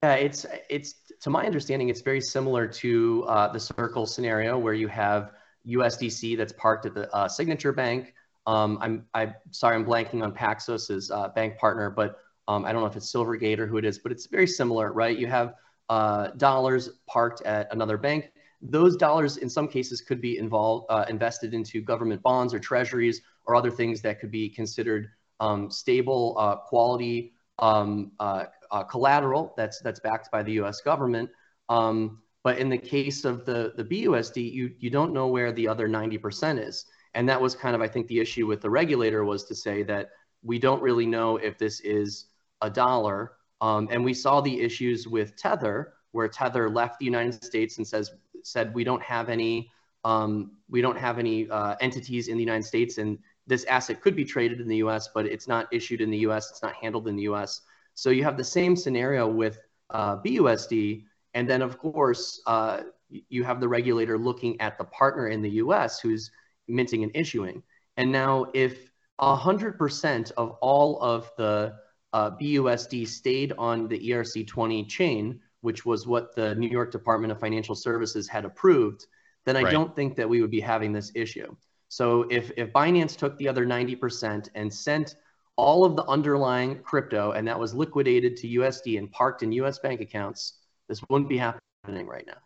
Yeah, 0.03 0.15
it's 0.15 0.47
it's 0.69 0.95
to 1.21 1.29
my 1.29 1.45
understanding, 1.45 1.89
it's 1.89 2.01
very 2.01 2.21
similar 2.21 2.67
to 2.67 3.23
uh, 3.27 3.51
the 3.51 3.59
Circle 3.59 4.07
scenario 4.07 4.57
where 4.57 4.73
you 4.73 4.87
have 4.87 5.33
USDC 5.67 6.37
that's 6.37 6.53
parked 6.53 6.87
at 6.87 6.95
the 6.95 7.13
uh, 7.13 7.27
signature 7.27 7.71
bank. 7.71 8.15
Um, 8.47 8.79
I'm 8.81 9.05
I'm 9.13 9.35
sorry, 9.51 9.75
I'm 9.75 9.85
blanking 9.85 10.23
on 10.23 10.33
Paxos's 10.33 11.11
uh, 11.11 11.27
bank 11.29 11.57
partner, 11.59 11.91
but 11.91 12.17
um, 12.51 12.65
I 12.65 12.73
don't 12.73 12.81
know 12.81 12.87
if 12.87 12.97
it's 12.97 13.11
Silvergate 13.11 13.59
or 13.59 13.65
who 13.65 13.77
it 13.77 13.85
is, 13.85 13.97
but 13.97 14.11
it's 14.11 14.25
very 14.25 14.47
similar, 14.47 14.91
right? 14.91 15.17
You 15.17 15.27
have 15.27 15.55
uh, 15.89 16.27
dollars 16.37 16.89
parked 17.07 17.41
at 17.43 17.71
another 17.71 17.97
bank. 17.97 18.31
Those 18.61 18.97
dollars, 18.97 19.37
in 19.37 19.49
some 19.49 19.67
cases, 19.67 20.01
could 20.01 20.19
be 20.19 20.37
involved 20.37 20.85
uh, 20.89 21.05
invested 21.07 21.53
into 21.53 21.81
government 21.81 22.21
bonds 22.21 22.53
or 22.53 22.59
treasuries 22.59 23.21
or 23.45 23.55
other 23.55 23.71
things 23.71 24.01
that 24.01 24.19
could 24.19 24.31
be 24.31 24.49
considered 24.49 25.09
um, 25.39 25.71
stable, 25.71 26.35
uh, 26.37 26.57
quality, 26.57 27.33
um, 27.59 28.11
uh, 28.19 28.45
uh, 28.69 28.83
collateral 28.83 29.53
that's 29.55 29.79
that's 29.81 29.99
backed 30.01 30.29
by 30.31 30.43
the 30.43 30.51
U.S. 30.53 30.81
government. 30.81 31.29
Um, 31.69 32.21
but 32.43 32.57
in 32.59 32.69
the 32.69 32.77
case 32.77 33.23
of 33.23 33.45
the 33.45 33.73
the 33.77 33.83
BUSD, 33.83 34.51
you 34.51 34.71
you 34.77 34.89
don't 34.89 35.13
know 35.13 35.27
where 35.27 35.51
the 35.53 35.67
other 35.67 35.87
90% 35.87 36.67
is, 36.67 36.85
and 37.13 37.29
that 37.29 37.39
was 37.39 37.55
kind 37.55 37.75
of 37.75 37.81
I 37.81 37.87
think 37.87 38.07
the 38.07 38.19
issue 38.19 38.45
with 38.45 38.61
the 38.61 38.69
regulator 38.69 39.23
was 39.23 39.45
to 39.45 39.55
say 39.55 39.83
that 39.83 40.09
we 40.43 40.59
don't 40.59 40.81
really 40.81 41.05
know 41.05 41.37
if 41.37 41.57
this 41.57 41.79
is 41.81 42.25
a 42.61 42.69
dollar. 42.69 43.33
Um, 43.59 43.87
and 43.91 44.03
we 44.03 44.13
saw 44.13 44.41
the 44.41 44.59
issues 44.61 45.07
with 45.07 45.35
Tether, 45.35 45.93
where 46.11 46.27
Tether 46.27 46.69
left 46.69 46.99
the 46.99 47.05
United 47.05 47.43
States 47.43 47.77
and 47.77 47.87
says 47.87 48.11
said 48.43 48.73
we 48.73 48.83
don't 48.83 49.03
have 49.03 49.29
any 49.29 49.71
um, 50.03 50.53
we 50.69 50.81
don't 50.81 50.97
have 50.97 51.19
any 51.19 51.47
uh, 51.49 51.75
entities 51.79 52.27
in 52.27 52.35
the 52.35 52.43
United 52.43 52.65
States, 52.65 52.97
and 52.97 53.19
this 53.45 53.65
asset 53.65 54.01
could 54.01 54.15
be 54.15 54.25
traded 54.25 54.59
in 54.59 54.67
the 54.67 54.77
U.S., 54.77 55.09
but 55.13 55.25
it's 55.25 55.47
not 55.47 55.67
issued 55.71 56.01
in 56.01 56.09
the 56.09 56.17
U.S. 56.19 56.49
It's 56.49 56.63
not 56.63 56.73
handled 56.73 57.07
in 57.07 57.15
the 57.15 57.23
U.S. 57.23 57.61
So 57.93 58.09
you 58.09 58.23
have 58.23 58.37
the 58.37 58.43
same 58.43 58.75
scenario 58.75 59.27
with 59.27 59.59
uh, 59.91 60.17
BUSD, 60.17 61.03
and 61.35 61.47
then 61.47 61.61
of 61.61 61.77
course 61.77 62.41
uh, 62.47 62.81
you 63.09 63.43
have 63.43 63.59
the 63.59 63.67
regulator 63.67 64.17
looking 64.17 64.59
at 64.59 64.77
the 64.77 64.85
partner 64.85 65.27
in 65.27 65.41
the 65.41 65.49
U.S. 65.51 65.99
who's 65.99 66.31
minting 66.67 67.03
and 67.03 67.11
issuing. 67.13 67.61
And 67.97 68.11
now 68.11 68.47
if 68.53 68.91
100% 69.19 70.31
of 70.37 70.51
all 70.61 70.99
of 71.01 71.31
the 71.37 71.75
uh, 72.13 72.31
BUSD 72.31 73.07
stayed 73.07 73.53
on 73.57 73.87
the 73.87 73.99
ERC20 74.09 74.87
chain, 74.87 75.39
which 75.61 75.85
was 75.85 76.07
what 76.07 76.35
the 76.35 76.55
New 76.55 76.69
York 76.69 76.91
Department 76.91 77.31
of 77.31 77.39
Financial 77.39 77.75
Services 77.75 78.27
had 78.27 78.45
approved, 78.45 79.05
then 79.45 79.55
I 79.55 79.63
right. 79.63 79.71
don't 79.71 79.95
think 79.95 80.15
that 80.17 80.27
we 80.27 80.41
would 80.41 80.51
be 80.51 80.59
having 80.59 80.91
this 80.91 81.11
issue. 81.15 81.55
So 81.87 82.23
if, 82.29 82.51
if 82.57 82.71
Binance 82.71 83.17
took 83.17 83.37
the 83.37 83.47
other 83.47 83.65
90% 83.65 84.49
and 84.55 84.73
sent 84.73 85.15
all 85.57 85.83
of 85.83 85.95
the 85.95 86.05
underlying 86.05 86.79
crypto 86.79 87.31
and 87.31 87.47
that 87.47 87.59
was 87.59 87.73
liquidated 87.73 88.37
to 88.37 88.47
USD 88.47 88.97
and 88.97 89.11
parked 89.11 89.43
in 89.43 89.51
US 89.53 89.79
bank 89.79 90.01
accounts, 90.01 90.53
this 90.87 91.01
wouldn't 91.09 91.29
be 91.29 91.37
happening 91.37 92.07
right 92.07 92.25
now. 92.25 92.37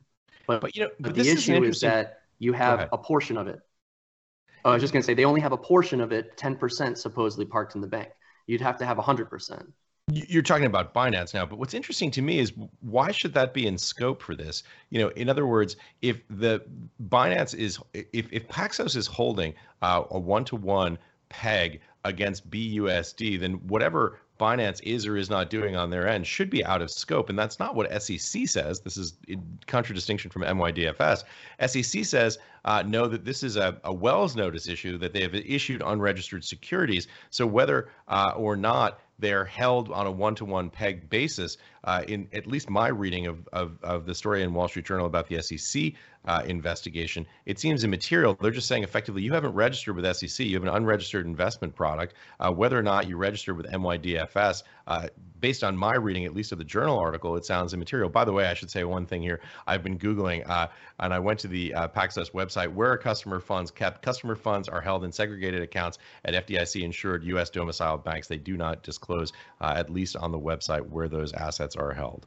But, 0.47 0.61
but 0.61 0.75
you 0.75 0.83
know, 0.83 0.89
but, 0.99 1.13
but 1.13 1.23
the 1.23 1.29
issue 1.29 1.63
is, 1.63 1.75
is 1.75 1.81
that 1.81 2.21
you 2.39 2.53
have 2.53 2.89
a 2.91 2.97
portion 2.97 3.37
of 3.37 3.47
it. 3.47 3.59
Oh, 4.63 4.71
I 4.71 4.73
was 4.73 4.81
just 4.81 4.93
going 4.93 5.01
to 5.01 5.05
say 5.05 5.13
they 5.13 5.25
only 5.25 5.41
have 5.41 5.51
a 5.51 5.57
portion 5.57 6.01
of 6.01 6.11
it, 6.11 6.37
10% 6.37 6.97
supposedly 6.97 7.45
parked 7.45 7.75
in 7.75 7.81
the 7.81 7.87
bank. 7.87 8.09
You'd 8.47 8.61
have 8.61 8.77
to 8.77 8.85
have 8.85 8.97
100%. 8.97 9.67
You're 10.11 10.43
talking 10.43 10.67
about 10.67 10.93
Binance 10.93 11.33
now, 11.33 11.47
but 11.47 11.57
what's 11.57 11.73
interesting 11.73 12.11
to 12.11 12.21
me 12.21 12.37
is 12.37 12.53
why 12.81 13.11
should 13.11 13.33
that 13.33 13.55
be 13.55 13.65
in 13.65 13.75
scope 13.75 14.21
for 14.21 14.35
this? 14.35 14.61
You 14.91 14.99
know, 14.99 15.07
in 15.09 15.29
other 15.29 15.47
words, 15.47 15.77
if 16.03 16.21
the 16.29 16.63
Binance 17.09 17.55
is, 17.55 17.79
if, 17.93 18.31
if 18.31 18.47
Paxos 18.47 18.95
is 18.95 19.07
holding 19.07 19.55
uh, 19.81 20.03
a 20.11 20.19
one 20.19 20.45
to 20.45 20.55
one 20.55 20.99
peg 21.29 21.81
against 22.05 22.49
BUSD, 22.49 23.39
then 23.39 23.53
whatever 23.67 24.19
Binance 24.39 24.81
is 24.83 25.05
or 25.05 25.17
is 25.17 25.29
not 25.29 25.49
doing 25.49 25.75
on 25.75 25.89
their 25.89 26.07
end 26.07 26.27
should 26.27 26.49
be 26.49 26.63
out 26.63 26.81
of 26.81 26.91
scope. 26.91 27.29
And 27.29 27.39
that's 27.39 27.57
not 27.59 27.73
what 27.73 28.01
SEC 28.01 28.47
says. 28.47 28.81
This 28.81 28.97
is 28.97 29.13
in 29.27 29.41
contradistinction 29.65 30.29
from 30.29 30.43
NYDFS. 30.43 31.23
SEC 31.67 32.05
says, 32.05 32.37
uh, 32.65 32.83
no, 32.85 33.07
that 33.07 33.23
this 33.23 33.43
is 33.43 33.55
a, 33.55 33.79
a, 33.83 33.93
Wells 33.93 34.35
notice 34.35 34.67
issue, 34.67 34.97
that 34.97 35.13
they 35.13 35.21
have 35.21 35.35
issued 35.35 35.81
unregistered 35.85 36.43
securities. 36.43 37.07
So 37.29 37.47
whether 37.47 37.89
uh, 38.07 38.33
or 38.35 38.55
not 38.55 38.99
they're 39.19 39.45
held 39.45 39.91
on 39.91 40.07
a 40.07 40.11
one-to-one 40.11 40.69
peg 40.69 41.09
basis. 41.09 41.57
Uh, 41.83 42.03
in 42.07 42.27
at 42.33 42.47
least 42.47 42.69
my 42.69 42.87
reading 42.87 43.27
of, 43.27 43.47
of, 43.53 43.77
of, 43.83 44.05
the 44.05 44.13
story 44.13 44.43
in 44.43 44.53
Wall 44.53 44.67
Street 44.67 44.85
Journal 44.85 45.05
about 45.05 45.27
the 45.27 45.41
SEC 45.41 45.93
uh, 46.27 46.43
investigation, 46.45 47.25
it 47.45 47.59
seems 47.59 47.83
immaterial. 47.83 48.35
They're 48.35 48.51
just 48.51 48.67
saying 48.67 48.83
effectively 48.83 49.21
you 49.21 49.33
haven't 49.33 49.53
registered 49.53 49.95
with 49.95 50.15
SEC, 50.15 50.45
you 50.45 50.55
have 50.55 50.63
an 50.63 50.69
unregistered 50.69 51.25
investment 51.25 51.75
product. 51.75 52.15
Uh, 52.39 52.51
whether 52.51 52.77
or 52.77 52.83
not 52.83 53.07
you 53.07 53.17
registered 53.17 53.57
with 53.57 53.67
NYDFS, 53.67 54.63
uh, 54.87 55.07
based 55.39 55.63
on 55.63 55.77
my 55.77 55.95
reading, 55.95 56.25
at 56.25 56.33
least 56.33 56.51
of 56.51 56.57
the 56.57 56.63
journal 56.63 56.97
article, 56.97 57.35
it 57.35 57.45
sounds 57.45 57.73
immaterial. 57.73 58.09
By 58.09 58.25
the 58.25 58.31
way, 58.31 58.45
I 58.47 58.53
should 58.53 58.71
say 58.71 58.83
one 58.83 59.05
thing 59.05 59.21
here. 59.21 59.41
I've 59.67 59.83
been 59.83 59.97
Googling 59.99 60.47
uh, 60.49 60.67
and 60.99 61.13
I 61.13 61.19
went 61.19 61.39
to 61.41 61.47
the 61.47 61.73
uh, 61.73 61.87
Paxos 61.87 62.31
website. 62.31 62.73
Where 62.73 62.91
are 62.91 62.97
customer 62.97 63.39
funds 63.39 63.71
kept? 63.71 64.01
Customer 64.01 64.35
funds 64.35 64.69
are 64.69 64.81
held 64.81 65.03
in 65.03 65.11
segregated 65.11 65.61
accounts 65.61 65.97
at 66.23 66.47
FDIC 66.47 66.83
insured 66.83 67.23
U.S. 67.25 67.49
domiciled 67.49 68.03
banks. 68.03 68.27
They 68.27 68.37
do 68.37 68.57
not 68.57 68.83
disclose, 68.83 69.33
uh, 69.61 69.73
at 69.75 69.89
least 69.89 70.15
on 70.15 70.31
the 70.31 70.39
website, 70.39 70.87
where 70.87 71.07
those 71.07 71.33
assets 71.33 71.75
are 71.75 71.93
held. 71.93 72.25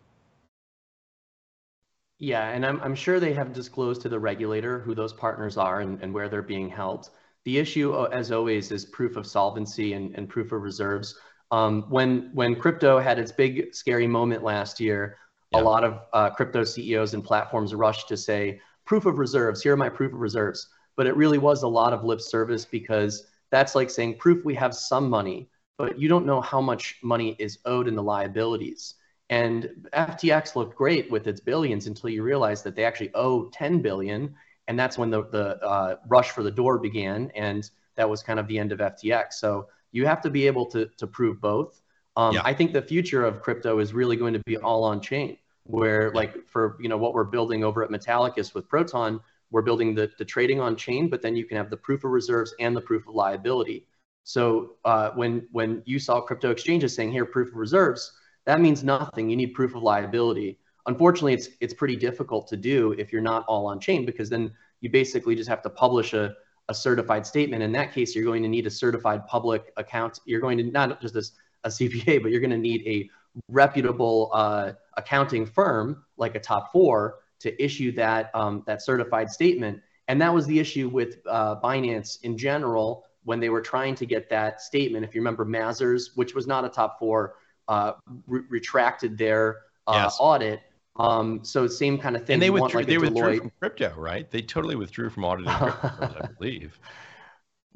Yeah, 2.18 2.48
and 2.48 2.66
I'm, 2.66 2.80
I'm 2.80 2.94
sure 2.94 3.20
they 3.20 3.32
have 3.34 3.52
disclosed 3.52 4.02
to 4.02 4.08
the 4.08 4.18
regulator 4.18 4.80
who 4.80 4.94
those 4.94 5.12
partners 5.12 5.56
are 5.56 5.80
and, 5.80 6.02
and 6.02 6.12
where 6.12 6.28
they're 6.28 6.42
being 6.42 6.68
held. 6.68 7.10
The 7.44 7.58
issue, 7.58 7.92
uh, 7.92 8.08
as 8.12 8.32
always, 8.32 8.72
is 8.72 8.84
proof 8.84 9.16
of 9.16 9.26
solvency 9.26 9.92
and, 9.92 10.14
and 10.16 10.28
proof 10.28 10.50
of 10.50 10.62
reserves. 10.62 11.16
Um, 11.50 11.84
when 11.88 12.30
when 12.34 12.56
crypto 12.56 12.98
had 12.98 13.18
its 13.18 13.32
big 13.32 13.75
scary 13.75 14.06
moment 14.06 14.42
last 14.42 14.80
year, 14.80 15.16
yeah. 15.52 15.60
a 15.60 15.62
lot 15.62 15.84
of 15.84 16.00
uh, 16.12 16.30
crypto 16.30 16.64
CEOs 16.64 17.14
and 17.14 17.25
platforms 17.25 17.75
rushed 17.75 18.08
to 18.08 18.16
say 18.16 18.60
proof 18.84 19.06
of 19.06 19.18
reserves. 19.18 19.62
Here 19.62 19.72
are 19.72 19.76
my 19.76 19.88
proof 19.88 20.12
of 20.12 20.18
reserves, 20.18 20.68
but 20.96 21.06
it 21.06 21.16
really 21.16 21.38
was 21.38 21.62
a 21.62 21.68
lot 21.68 21.92
of 21.92 22.04
lip 22.04 22.20
service 22.20 22.64
because 22.64 23.28
that's 23.50 23.75
like 23.75 23.90
saying 23.90 24.18
proof 24.18 24.44
we 24.44 24.54
have 24.56 24.75
some 24.75 25.08
money, 25.08 25.48
but 25.78 25.98
you 25.98 26.08
don't 26.08 26.26
know 26.26 26.40
how 26.40 26.60
much 26.60 26.96
money 27.02 27.37
is 27.38 27.58
owed 27.64 27.88
in 27.88 27.94
the 27.94 28.02
liabilities. 28.02 28.94
And 29.30 29.88
FTX 29.92 30.56
looked 30.56 30.76
great 30.76 31.11
with 31.11 31.26
its 31.26 31.40
billions 31.40 31.87
until 31.87 32.11
you 32.11 32.23
realize 32.23 32.62
that 32.62 32.75
they 32.75 32.85
actually 32.85 33.11
owe 33.14 33.49
10 33.50 33.82
billion, 33.82 34.35
and 34.68 34.78
that's 34.78 34.97
when 34.97 35.11
the 35.11 35.25
the 35.25 35.62
uh, 35.62 35.97
rush 36.08 36.30
for 36.30 36.42
the 36.42 36.50
door 36.50 36.78
began, 36.78 37.30
and 37.35 37.68
that 37.97 38.08
was 38.08 38.23
kind 38.23 38.38
of 38.38 38.47
the 38.49 38.58
end 38.58 38.73
of 38.73 38.78
FTX. 38.78 39.35
So 39.35 39.68
you 39.92 40.06
have 40.06 40.20
to 40.23 40.30
be 40.30 40.47
able 40.47 40.66
to, 40.66 40.87
to 40.97 41.06
prove 41.06 41.40
both. 41.40 41.80
Um, 42.16 42.35
yeah. 42.35 42.42
I 42.44 42.54
think 42.54 42.73
the 42.73 42.82
future 42.82 43.25
of 43.25 43.42
crypto 43.42 43.78
is 43.78 43.92
really 43.92 44.16
going 44.16 44.32
to 44.32 44.40
be 44.47 44.56
all 44.56 44.85
on 44.85 45.00
chain, 45.00 45.37
where 45.64 46.11
like 46.12 46.49
for 46.49 46.78
you 46.80 46.88
know 46.88 46.97
what 46.97 47.12
we're 47.12 47.25
building 47.25 47.64
over 47.64 47.85
at 47.85 47.90
Metallicus 47.90 48.54
with 48.54 48.68
Proton, 48.68 49.20
we're 49.50 49.62
building 49.62 49.94
the, 49.94 50.11
the 50.18 50.25
trading 50.25 50.61
on 50.61 50.76
chain, 50.76 51.08
but 51.08 51.23
then 51.23 51.37
you 51.37 51.44
can 51.44 51.56
have 51.56 51.70
the 51.70 51.76
proof 51.76 52.04
of 52.04 52.11
reserves 52.11 52.54
and 52.61 52.76
the 52.76 52.80
proof 52.80 53.06
of 53.06 53.14
liability. 53.14 53.87
So 54.25 54.75
uh, 54.85 55.11
when 55.14 55.47
when 55.52 55.82
you 55.87 55.99
saw 55.99 56.20
crypto 56.20 56.50
exchanges 56.50 56.94
saying 56.94 57.12
here 57.12 57.25
proof 57.25 57.49
of 57.49 57.56
reserves, 57.56 58.12
that 58.49 58.62
means 58.62 58.83
nothing. 58.83 59.28
You 59.28 59.37
need 59.37 59.49
proof 59.49 59.75
of 59.75 59.83
liability. 59.83 60.59
Unfortunately, 60.87 61.35
it's 61.35 61.50
it's 61.61 61.75
pretty 61.75 61.97
difficult 61.97 62.49
to 62.49 62.57
do 62.57 62.93
if 62.93 63.12
you're 63.12 63.21
not 63.21 63.45
all 63.47 63.67
on 63.67 63.78
chain 63.78 64.07
because 64.07 64.31
then 64.31 64.50
you 64.81 64.88
basically 64.88 65.35
just 65.35 65.50
have 65.50 65.61
to 65.62 65.71
publish 65.71 66.14
a 66.14 66.35
a 66.71 66.75
certified 66.75 67.26
statement. 67.26 67.62
In 67.62 67.73
that 67.73 67.93
case, 67.93 68.17
you're 68.17 68.25
going 68.25 68.43
to 68.43 68.49
need 68.49 68.67
a 68.67 68.71
certified 68.71 69.26
public 69.26 69.71
account. 69.76 70.21
You're 70.25 70.40
going 70.40 70.57
to 70.59 70.64
not 70.64 70.99
just 71.02 71.14
a, 71.17 71.25
a 71.64 71.69
CPA, 71.69 72.23
but 72.23 72.31
you're 72.31 72.40
going 72.40 72.50
to 72.50 72.57
need 72.57 72.83
a 72.87 73.11
reputable 73.50 74.31
uh, 74.33 74.73
accounting 74.97 75.45
firm 75.45 76.05
like 76.17 76.35
a 76.35 76.40
top 76.40 76.73
four 76.73 77.17
to 77.40 77.62
issue 77.62 77.93
that 77.93 78.31
um, 78.35 78.62
that 78.67 78.81
certified 78.81 79.31
statement. 79.31 79.78
And 80.09 80.19
that 80.23 80.33
was 80.33 80.47
the 80.47 80.59
issue 80.59 80.88
with 80.88 81.19
uh, 81.28 81.61
Binance 81.61 82.23
in 82.23 82.38
general 82.38 83.05
when 83.25 83.40
they 83.40 83.50
were 83.50 83.61
trying 83.61 83.95
to 83.97 84.07
get 84.07 84.31
that 84.31 84.62
statement. 84.62 85.05
If 85.05 85.14
you 85.14 85.21
remember, 85.21 85.45
Mazars, 85.45 86.17
which 86.17 86.35
was 86.35 86.47
not 86.47 86.64
a 86.64 86.71
top 86.71 86.99
four, 86.99 87.35
uh, 87.68 87.92
re- 88.26 88.42
retracted 88.48 89.16
their 89.16 89.58
uh, 89.87 90.02
yes. 90.04 90.16
audit 90.18 90.60
um, 90.98 91.44
so 91.44 91.66
same 91.66 91.98
kind 91.98 92.16
of 92.16 92.26
thing. 92.26 92.34
And 92.34 92.42
they 92.42 92.50
withdrew, 92.50 92.80
like 92.80 92.88
they 92.88 92.98
withdrew 92.98 93.38
from 93.38 93.52
crypto, 93.60 93.94
right? 93.96 94.28
They 94.30 94.42
totally 94.42 94.75
withdrew 94.75 95.10
from 95.10 95.25
auditing 95.25 95.52
crypto, 95.56 96.18
I 96.22 96.28
believe. 96.38 96.78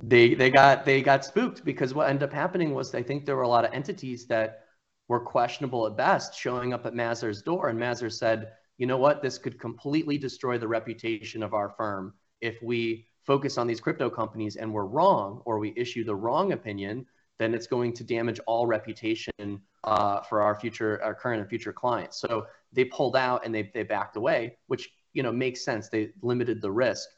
They 0.03 0.35
they 0.35 0.51
got 0.51 0.85
they 0.85 1.03
got 1.03 1.25
spooked 1.25 1.65
because 1.65 1.95
what 1.95 2.09
ended 2.09 2.25
up 2.25 2.33
happening 2.33 2.75
was 2.75 2.95
I 2.95 3.03
think 3.03 3.25
there 3.25 3.37
were 3.37 3.43
a 3.43 3.49
lot 3.49 3.65
of 3.65 3.73
entities 3.73 4.27
that 4.27 4.65
were 5.09 5.21
questionable 5.21 5.87
at 5.87 5.97
best 5.97 6.35
showing 6.35 6.73
up 6.73 6.87
at 6.87 6.95
Mazars 6.95 7.45
door, 7.45 7.69
and 7.69 7.79
Mazur 7.79 8.11
said, 8.11 8.53
you 8.79 8.87
know 8.87 8.97
what, 8.97 9.23
this 9.23 9.39
could 9.39 9.61
completely 9.61 10.19
destroy 10.19 10.59
the 10.59 10.67
reputation 10.67 11.43
of 11.43 11.55
our 11.55 11.71
firm 11.71 12.15
if 12.41 12.61
we 12.63 13.07
focus 13.25 13.57
on 13.57 13.69
these 13.69 13.81
crypto 13.81 14.11
companies 14.11 14.57
and 14.57 14.73
we're 14.73 14.87
wrong 14.87 15.43
or 15.45 15.61
we 15.61 15.73
issue 15.77 16.03
the 16.03 16.15
wrong 16.15 16.53
opinion 16.53 17.07
then 17.43 17.55
it's 17.55 17.67
going 17.67 17.93
to 17.95 18.05
damage 18.05 18.41
all 18.47 18.67
reputation 18.67 19.61
uh, 19.85 20.21
for 20.23 20.41
our 20.43 20.55
future, 20.55 21.03
our 21.03 21.15
current 21.15 21.41
and 21.41 21.49
future 21.49 21.73
clients. 21.73 22.21
So 22.21 22.47
they 22.73 22.85
pulled 22.85 23.17
out 23.17 23.45
and 23.45 23.55
they, 23.55 23.71
they 23.75 23.83
backed 23.83 24.17
away, 24.17 24.57
which 24.69 24.91
you 25.13 25.23
know 25.23 25.33
makes 25.33 25.65
sense. 25.65 25.89
They 25.89 26.11
limited 26.23 26.63
the 26.63 26.71
risk. 26.71 27.09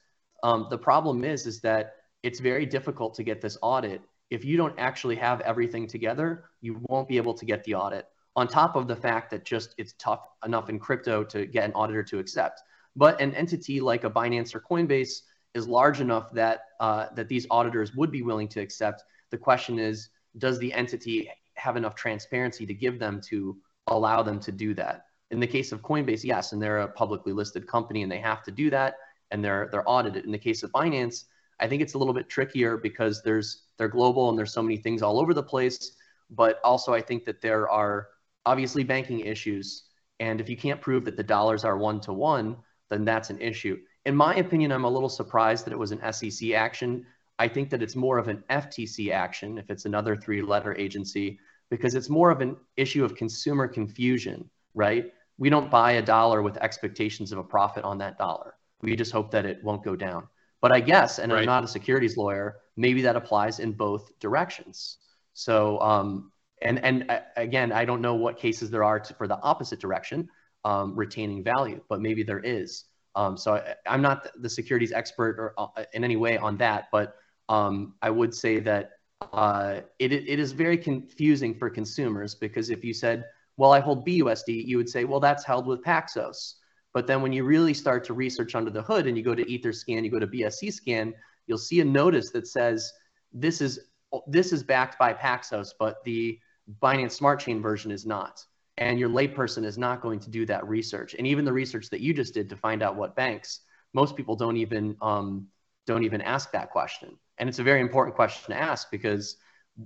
Um, 0.42 0.66
the 0.70 0.78
problem 0.78 1.24
is 1.24 1.46
is 1.46 1.60
that 1.60 1.94
it's 2.22 2.40
very 2.40 2.66
difficult 2.66 3.14
to 3.14 3.22
get 3.22 3.40
this 3.40 3.58
audit. 3.60 4.00
If 4.30 4.44
you 4.44 4.56
don't 4.56 4.74
actually 4.78 5.16
have 5.16 5.40
everything 5.42 5.86
together, 5.86 6.44
you 6.60 6.80
won't 6.88 7.06
be 7.06 7.18
able 7.18 7.34
to 7.34 7.44
get 7.44 7.62
the 7.64 7.74
audit. 7.74 8.06
On 8.36 8.48
top 8.48 8.74
of 8.74 8.88
the 8.88 8.96
fact 8.96 9.30
that 9.30 9.44
just 9.44 9.74
it's 9.78 9.94
tough 9.98 10.26
enough 10.44 10.68
in 10.68 10.78
crypto 10.78 11.22
to 11.24 11.46
get 11.46 11.64
an 11.64 11.72
auditor 11.74 12.02
to 12.04 12.18
accept. 12.18 12.62
But 12.96 13.20
an 13.20 13.34
entity 13.34 13.80
like 13.80 14.04
a 14.04 14.10
Binance 14.10 14.54
or 14.54 14.60
Coinbase 14.60 15.20
is 15.54 15.68
large 15.68 16.00
enough 16.00 16.32
that 16.32 16.60
uh, 16.80 17.06
that 17.14 17.28
these 17.28 17.46
auditors 17.50 17.94
would 17.94 18.10
be 18.10 18.22
willing 18.22 18.48
to 18.48 18.60
accept. 18.60 19.04
The 19.30 19.38
question 19.38 19.78
is, 19.78 20.08
does 20.38 20.58
the 20.58 20.72
entity 20.72 21.30
have 21.54 21.76
enough 21.76 21.94
transparency 21.94 22.66
to 22.66 22.74
give 22.74 22.98
them 22.98 23.20
to 23.28 23.56
allow 23.86 24.22
them 24.22 24.40
to 24.40 24.52
do 24.52 24.74
that? 24.74 25.06
In 25.30 25.40
the 25.40 25.46
case 25.46 25.72
of 25.72 25.82
Coinbase, 25.82 26.24
yes, 26.24 26.52
and 26.52 26.62
they're 26.62 26.80
a 26.80 26.88
publicly 26.88 27.32
listed 27.32 27.66
company 27.66 28.02
and 28.02 28.12
they 28.12 28.18
have 28.20 28.42
to 28.44 28.50
do 28.50 28.70
that 28.70 28.94
and 29.30 29.44
they're 29.44 29.68
they're 29.70 29.88
audited. 29.88 30.24
In 30.24 30.32
the 30.32 30.38
case 30.38 30.62
of 30.62 30.70
Binance, 30.72 31.24
I 31.60 31.68
think 31.68 31.82
it's 31.82 31.94
a 31.94 31.98
little 31.98 32.14
bit 32.14 32.28
trickier 32.28 32.76
because 32.76 33.22
there's 33.22 33.64
they're 33.78 33.88
global 33.88 34.28
and 34.28 34.38
there's 34.38 34.52
so 34.52 34.62
many 34.62 34.76
things 34.76 35.02
all 35.02 35.20
over 35.20 35.34
the 35.34 35.42
place. 35.42 35.92
But 36.30 36.60
also, 36.64 36.94
I 36.94 37.00
think 37.00 37.24
that 37.24 37.40
there 37.40 37.68
are 37.68 38.08
obviously 38.46 38.84
banking 38.84 39.20
issues. 39.20 39.84
And 40.20 40.40
if 40.40 40.48
you 40.48 40.56
can't 40.56 40.80
prove 40.80 41.04
that 41.04 41.16
the 41.16 41.22
dollars 41.22 41.64
are 41.64 41.76
one 41.76 42.00
to 42.02 42.12
one, 42.12 42.56
then 42.90 43.04
that's 43.04 43.30
an 43.30 43.40
issue. 43.40 43.78
In 44.06 44.14
my 44.14 44.36
opinion, 44.36 44.70
I'm 44.70 44.84
a 44.84 44.90
little 44.90 45.08
surprised 45.08 45.64
that 45.64 45.72
it 45.72 45.78
was 45.78 45.92
an 45.92 46.12
SEC 46.12 46.52
action. 46.52 47.06
I 47.38 47.48
think 47.48 47.70
that 47.70 47.82
it's 47.82 47.96
more 47.96 48.18
of 48.18 48.28
an 48.28 48.44
FTC 48.50 49.10
action 49.10 49.58
if 49.58 49.70
it's 49.70 49.84
another 49.84 50.16
three 50.16 50.42
letter 50.42 50.76
agency, 50.76 51.38
because 51.70 51.94
it's 51.94 52.08
more 52.08 52.30
of 52.30 52.40
an 52.40 52.56
issue 52.76 53.04
of 53.04 53.14
consumer 53.14 53.66
confusion, 53.66 54.48
right? 54.74 55.12
We 55.38 55.50
don't 55.50 55.70
buy 55.70 55.92
a 55.92 56.02
dollar 56.02 56.42
with 56.42 56.56
expectations 56.58 57.32
of 57.32 57.38
a 57.38 57.44
profit 57.44 57.84
on 57.84 57.98
that 57.98 58.18
dollar. 58.18 58.54
We 58.82 58.94
just 58.94 59.12
hope 59.12 59.30
that 59.32 59.46
it 59.46 59.64
won't 59.64 59.82
go 59.82 59.96
down. 59.96 60.28
But 60.60 60.72
I 60.72 60.80
guess, 60.80 61.18
and 61.18 61.32
right. 61.32 61.40
I'm 61.40 61.46
not 61.46 61.64
a 61.64 61.68
securities 61.68 62.16
lawyer, 62.16 62.56
maybe 62.76 63.02
that 63.02 63.16
applies 63.16 63.58
in 63.58 63.72
both 63.72 64.18
directions. 64.20 64.98
So, 65.32 65.80
um, 65.80 66.30
and 66.62 66.82
and 66.84 67.10
uh, 67.10 67.20
again, 67.36 67.72
I 67.72 67.84
don't 67.84 68.00
know 68.00 68.14
what 68.14 68.38
cases 68.38 68.70
there 68.70 68.84
are 68.84 69.00
to, 69.00 69.14
for 69.14 69.26
the 69.26 69.38
opposite 69.40 69.80
direction, 69.80 70.28
um, 70.64 70.94
retaining 70.96 71.42
value, 71.42 71.80
but 71.88 72.00
maybe 72.00 72.22
there 72.22 72.38
is. 72.38 72.84
Um, 73.16 73.36
so 73.36 73.54
I, 73.86 73.94
am 73.94 74.02
not 74.02 74.28
the 74.40 74.48
securities 74.48 74.92
expert 74.92 75.36
or 75.38 75.54
uh, 75.58 75.84
in 75.92 76.04
any 76.04 76.16
way 76.16 76.38
on 76.38 76.56
that, 76.58 76.88
but 76.90 77.16
um, 77.48 77.94
I 78.02 78.10
would 78.10 78.34
say 78.34 78.60
that 78.60 78.90
uh, 79.32 79.80
it, 79.98 80.12
it 80.12 80.38
is 80.38 80.52
very 80.52 80.76
confusing 80.76 81.54
for 81.54 81.70
consumers 81.70 82.34
because 82.34 82.70
if 82.70 82.84
you 82.84 82.92
said, 82.92 83.24
well, 83.56 83.72
I 83.72 83.80
hold 83.80 84.06
BUSD, 84.06 84.66
you 84.66 84.76
would 84.76 84.88
say, 84.88 85.04
well, 85.04 85.20
that's 85.20 85.44
held 85.44 85.66
with 85.66 85.82
Paxos. 85.82 86.54
But 86.92 87.06
then 87.06 87.22
when 87.22 87.32
you 87.32 87.44
really 87.44 87.74
start 87.74 88.04
to 88.04 88.14
research 88.14 88.54
under 88.54 88.70
the 88.70 88.82
hood 88.82 89.06
and 89.06 89.16
you 89.16 89.24
go 89.24 89.34
to 89.34 89.44
Etherscan, 89.44 90.04
you 90.04 90.10
go 90.10 90.18
to 90.18 90.26
BSC 90.26 90.72
scan, 90.72 91.14
you'll 91.46 91.58
see 91.58 91.80
a 91.80 91.84
notice 91.84 92.30
that 92.30 92.46
says 92.46 92.92
this 93.32 93.60
is 93.60 93.80
this 94.28 94.52
is 94.52 94.62
backed 94.62 94.96
by 94.96 95.12
Paxos, 95.12 95.70
but 95.76 96.02
the 96.04 96.38
Binance 96.80 97.12
Smart 97.12 97.40
Chain 97.40 97.60
version 97.60 97.90
is 97.90 98.06
not. 98.06 98.44
And 98.78 98.98
your 98.98 99.08
layperson 99.08 99.64
is 99.64 99.76
not 99.76 100.00
going 100.00 100.20
to 100.20 100.30
do 100.30 100.46
that 100.46 100.66
research. 100.68 101.14
And 101.14 101.26
even 101.26 101.44
the 101.44 101.52
research 101.52 101.90
that 101.90 102.00
you 102.00 102.14
just 102.14 102.32
did 102.32 102.48
to 102.50 102.56
find 102.56 102.82
out 102.82 102.94
what 102.96 103.16
banks, 103.16 103.60
most 103.92 104.16
people 104.16 104.36
don't 104.36 104.56
even 104.56 104.96
um, 105.00 105.48
don't 105.86 106.04
even 106.04 106.20
ask 106.20 106.52
that 106.52 106.70
question. 106.70 107.18
And 107.38 107.48
it's 107.48 107.58
a 107.58 107.62
very 107.62 107.80
important 107.80 108.14
question 108.16 108.54
to 108.54 108.60
ask 108.60 108.90
because 108.90 109.36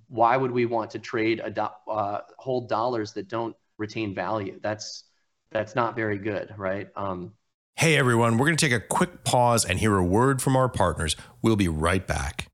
why 0.08 0.36
would 0.36 0.50
we 0.50 0.66
want 0.66 0.90
to 0.90 0.98
trade 0.98 1.40
a 1.42 1.50
do- 1.50 1.90
uh, 1.90 2.20
hold 2.38 2.68
dollars 2.68 3.12
that 3.14 3.28
don't 3.28 3.56
retain 3.78 4.14
value? 4.14 4.58
That's 4.62 5.04
that's 5.50 5.74
not 5.74 5.96
very 5.96 6.18
good, 6.18 6.52
right? 6.58 6.88
Um, 6.94 7.32
hey 7.76 7.96
everyone, 7.96 8.36
we're 8.36 8.46
going 8.46 8.56
to 8.56 8.68
take 8.68 8.76
a 8.76 8.84
quick 8.84 9.24
pause 9.24 9.64
and 9.64 9.78
hear 9.78 9.96
a 9.96 10.04
word 10.04 10.42
from 10.42 10.56
our 10.56 10.68
partners. 10.68 11.16
We'll 11.40 11.56
be 11.56 11.68
right 11.68 12.06
back. 12.06 12.47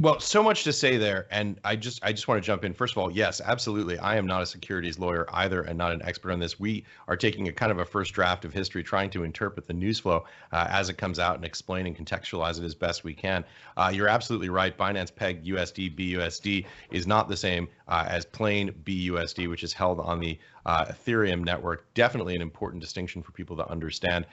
Well, 0.00 0.18
so 0.18 0.42
much 0.42 0.64
to 0.64 0.72
say 0.72 0.96
there, 0.96 1.26
and 1.30 1.60
I 1.62 1.76
just 1.76 2.02
I 2.02 2.12
just 2.12 2.26
want 2.26 2.42
to 2.42 2.46
jump 2.46 2.64
in. 2.64 2.72
First 2.72 2.94
of 2.94 2.98
all, 2.98 3.10
yes, 3.10 3.42
absolutely. 3.44 3.98
I 3.98 4.16
am 4.16 4.26
not 4.26 4.40
a 4.40 4.46
securities 4.46 4.98
lawyer 4.98 5.26
either, 5.30 5.60
and 5.60 5.76
not 5.76 5.92
an 5.92 6.00
expert 6.02 6.32
on 6.32 6.40
this. 6.40 6.58
We 6.58 6.86
are 7.06 7.18
taking 7.18 7.48
a 7.48 7.52
kind 7.52 7.70
of 7.70 7.80
a 7.80 7.84
first 7.84 8.14
draft 8.14 8.46
of 8.46 8.54
history, 8.54 8.82
trying 8.82 9.10
to 9.10 9.24
interpret 9.24 9.66
the 9.66 9.74
news 9.74 10.00
flow 10.00 10.24
uh, 10.52 10.68
as 10.70 10.88
it 10.88 10.94
comes 10.94 11.18
out 11.18 11.36
and 11.36 11.44
explain 11.44 11.86
and 11.86 11.94
contextualize 11.94 12.58
it 12.58 12.64
as 12.64 12.74
best 12.74 13.04
we 13.04 13.12
can. 13.12 13.44
Uh, 13.76 13.92
you're 13.92 14.08
absolutely 14.08 14.48
right. 14.48 14.74
Binance 14.78 15.14
Peg 15.14 15.44
USD 15.44 15.94
BUSD 15.94 16.64
is 16.90 17.06
not 17.06 17.28
the 17.28 17.36
same 17.36 17.68
uh, 17.86 18.06
as 18.08 18.24
plain 18.24 18.70
BUSD, 18.84 19.50
which 19.50 19.62
is 19.62 19.74
held 19.74 20.00
on 20.00 20.18
the 20.18 20.38
uh, 20.64 20.86
Ethereum 20.86 21.44
network. 21.44 21.92
Definitely 21.92 22.34
an 22.34 22.40
important 22.40 22.80
distinction 22.80 23.22
for 23.22 23.32
people 23.32 23.54
to 23.56 23.68
understand. 23.68 24.24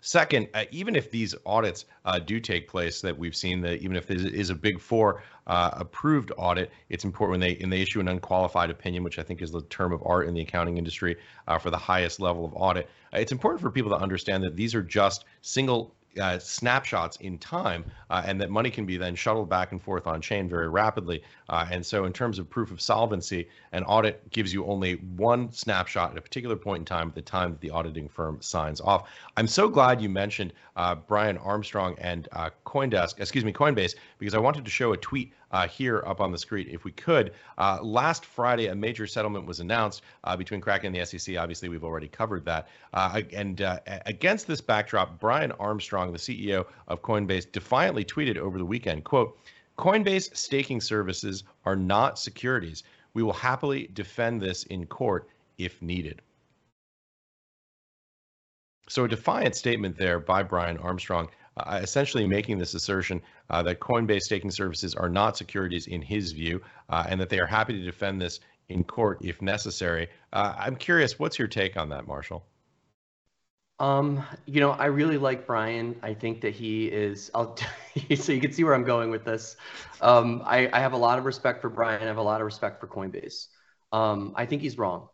Second, 0.00 0.48
uh, 0.54 0.64
even 0.70 0.94
if 0.94 1.10
these 1.10 1.34
audits 1.44 1.84
uh, 2.04 2.20
do 2.20 2.38
take 2.38 2.68
place 2.68 3.00
that 3.00 3.18
we've 3.18 3.34
seen 3.34 3.60
that 3.62 3.80
even 3.82 3.96
if 3.96 4.06
there 4.06 4.16
is 4.16 4.50
a 4.50 4.54
big 4.54 4.80
four 4.80 5.22
uh, 5.48 5.70
approved 5.72 6.30
audit, 6.36 6.70
it's 6.88 7.04
important 7.04 7.32
when 7.32 7.40
they 7.40 7.56
and 7.58 7.72
they 7.72 7.80
issue 7.80 7.98
an 7.98 8.06
unqualified 8.06 8.70
opinion, 8.70 9.02
which 9.02 9.18
I 9.18 9.24
think 9.24 9.42
is 9.42 9.50
the 9.50 9.62
term 9.62 9.92
of 9.92 10.00
art 10.06 10.28
in 10.28 10.34
the 10.34 10.40
accounting 10.40 10.78
industry 10.78 11.16
uh, 11.48 11.58
for 11.58 11.70
the 11.70 11.76
highest 11.76 12.20
level 12.20 12.44
of 12.44 12.52
audit. 12.54 12.88
Uh, 13.12 13.18
it's 13.18 13.32
important 13.32 13.60
for 13.60 13.70
people 13.70 13.90
to 13.90 13.96
understand 13.96 14.44
that 14.44 14.54
these 14.54 14.72
are 14.74 14.82
just 14.82 15.24
single 15.40 15.94
uh, 16.20 16.38
snapshots 16.38 17.16
in 17.18 17.38
time, 17.38 17.84
uh, 18.10 18.22
and 18.24 18.40
that 18.40 18.50
money 18.50 18.70
can 18.70 18.86
be 18.86 18.96
then 18.96 19.14
shuttled 19.14 19.48
back 19.48 19.72
and 19.72 19.82
forth 19.82 20.06
on 20.06 20.20
chain 20.20 20.48
very 20.48 20.68
rapidly. 20.68 21.22
Uh, 21.48 21.66
and 21.70 21.84
so, 21.84 22.04
in 22.04 22.12
terms 22.12 22.38
of 22.38 22.48
proof 22.48 22.70
of 22.70 22.80
solvency, 22.80 23.48
an 23.72 23.84
audit 23.84 24.28
gives 24.30 24.52
you 24.52 24.64
only 24.66 24.94
one 25.16 25.50
snapshot 25.52 26.12
at 26.12 26.18
a 26.18 26.20
particular 26.20 26.56
point 26.56 26.80
in 26.80 26.84
time 26.84 27.08
at 27.08 27.14
the 27.14 27.22
time 27.22 27.50
that 27.50 27.60
the 27.60 27.70
auditing 27.70 28.08
firm 28.08 28.38
signs 28.40 28.80
off. 28.80 29.08
I'm 29.36 29.46
so 29.46 29.68
glad 29.68 30.00
you 30.00 30.08
mentioned 30.08 30.52
uh, 30.76 30.94
Brian 30.94 31.38
Armstrong 31.38 31.96
and 31.98 32.28
uh, 32.32 32.50
CoinDesk, 32.66 33.20
excuse 33.20 33.44
me, 33.44 33.52
Coinbase, 33.52 33.94
because 34.18 34.34
I 34.34 34.38
wanted 34.38 34.64
to 34.64 34.70
show 34.70 34.92
a 34.92 34.96
tweet 34.96 35.32
uh, 35.50 35.66
here 35.66 36.02
up 36.06 36.20
on 36.20 36.32
the 36.32 36.38
screen 36.38 36.68
if 36.70 36.84
we 36.84 36.92
could. 36.92 37.32
Uh, 37.56 37.78
last 37.82 38.24
Friday, 38.24 38.66
a 38.66 38.74
major 38.74 39.06
settlement 39.06 39.46
was 39.46 39.60
announced 39.60 40.02
uh, 40.24 40.36
between 40.36 40.60
Kraken 40.60 40.94
and 40.94 40.96
the 40.96 41.18
SEC. 41.18 41.36
Obviously, 41.36 41.68
we've 41.68 41.84
already 41.84 42.08
covered 42.08 42.44
that. 42.44 42.68
Uh, 42.92 43.22
and 43.32 43.62
uh, 43.62 43.78
against 44.06 44.46
this 44.46 44.60
backdrop, 44.60 45.18
Brian 45.18 45.52
Armstrong, 45.52 46.12
the 46.12 46.18
CEO 46.18 46.66
of 46.88 47.02
Coinbase, 47.02 47.50
defiantly 47.50 48.04
tweeted 48.04 48.36
over 48.36 48.58
the 48.58 48.64
weekend, 48.64 49.04
quote, 49.04 49.38
Coinbase 49.78 50.36
staking 50.36 50.80
services 50.80 51.44
are 51.64 51.76
not 51.76 52.18
securities. 52.18 52.82
We 53.14 53.22
will 53.22 53.32
happily 53.32 53.88
defend 53.94 54.42
this 54.42 54.64
in 54.64 54.86
court 54.86 55.28
if 55.56 55.80
needed. 55.80 56.20
So, 58.88 59.04
a 59.04 59.08
defiant 59.08 59.54
statement 59.54 59.96
there 59.98 60.18
by 60.18 60.42
Brian 60.42 60.78
Armstrong 60.78 61.28
uh, 61.66 61.80
essentially 61.82 62.26
making 62.26 62.58
this 62.58 62.74
assertion 62.74 63.20
uh, 63.50 63.62
that 63.62 63.80
Coinbase 63.80 64.22
staking 64.22 64.50
services 64.50 64.94
are 64.94 65.08
not 65.08 65.36
securities 65.36 65.86
in 65.86 66.02
his 66.02 66.32
view, 66.32 66.60
uh, 66.88 67.04
and 67.08 67.20
that 67.20 67.28
they 67.28 67.38
are 67.38 67.46
happy 67.46 67.72
to 67.72 67.84
defend 67.84 68.20
this 68.20 68.40
in 68.68 68.84
court 68.84 69.18
if 69.22 69.40
necessary. 69.40 70.08
Uh, 70.32 70.54
I'm 70.58 70.76
curious, 70.76 71.18
what's 71.18 71.38
your 71.38 71.48
take 71.48 71.76
on 71.76 71.88
that, 71.90 72.06
Marshall? 72.06 72.44
Um, 73.80 74.24
you 74.46 74.60
know, 74.60 74.72
I 74.72 74.86
really 74.86 75.18
like 75.18 75.46
Brian. 75.46 75.94
I 76.02 76.12
think 76.12 76.40
that 76.40 76.52
he 76.52 76.86
is. 76.86 77.30
I'll 77.34 77.56
so 78.16 78.32
you 78.32 78.40
can 78.40 78.52
see 78.52 78.64
where 78.64 78.74
I'm 78.74 78.84
going 78.84 79.10
with 79.10 79.24
this. 79.24 79.56
Um, 80.00 80.42
I, 80.44 80.68
I 80.72 80.80
have 80.80 80.94
a 80.94 80.96
lot 80.96 81.18
of 81.18 81.24
respect 81.24 81.62
for 81.62 81.68
Brian. 81.68 82.02
I 82.02 82.06
have 82.06 82.16
a 82.16 82.22
lot 82.22 82.40
of 82.40 82.44
respect 82.44 82.80
for 82.80 82.88
Coinbase. 82.88 83.46
Um, 83.92 84.32
I 84.36 84.46
think 84.46 84.62
he's 84.62 84.76
wrong 84.76 85.08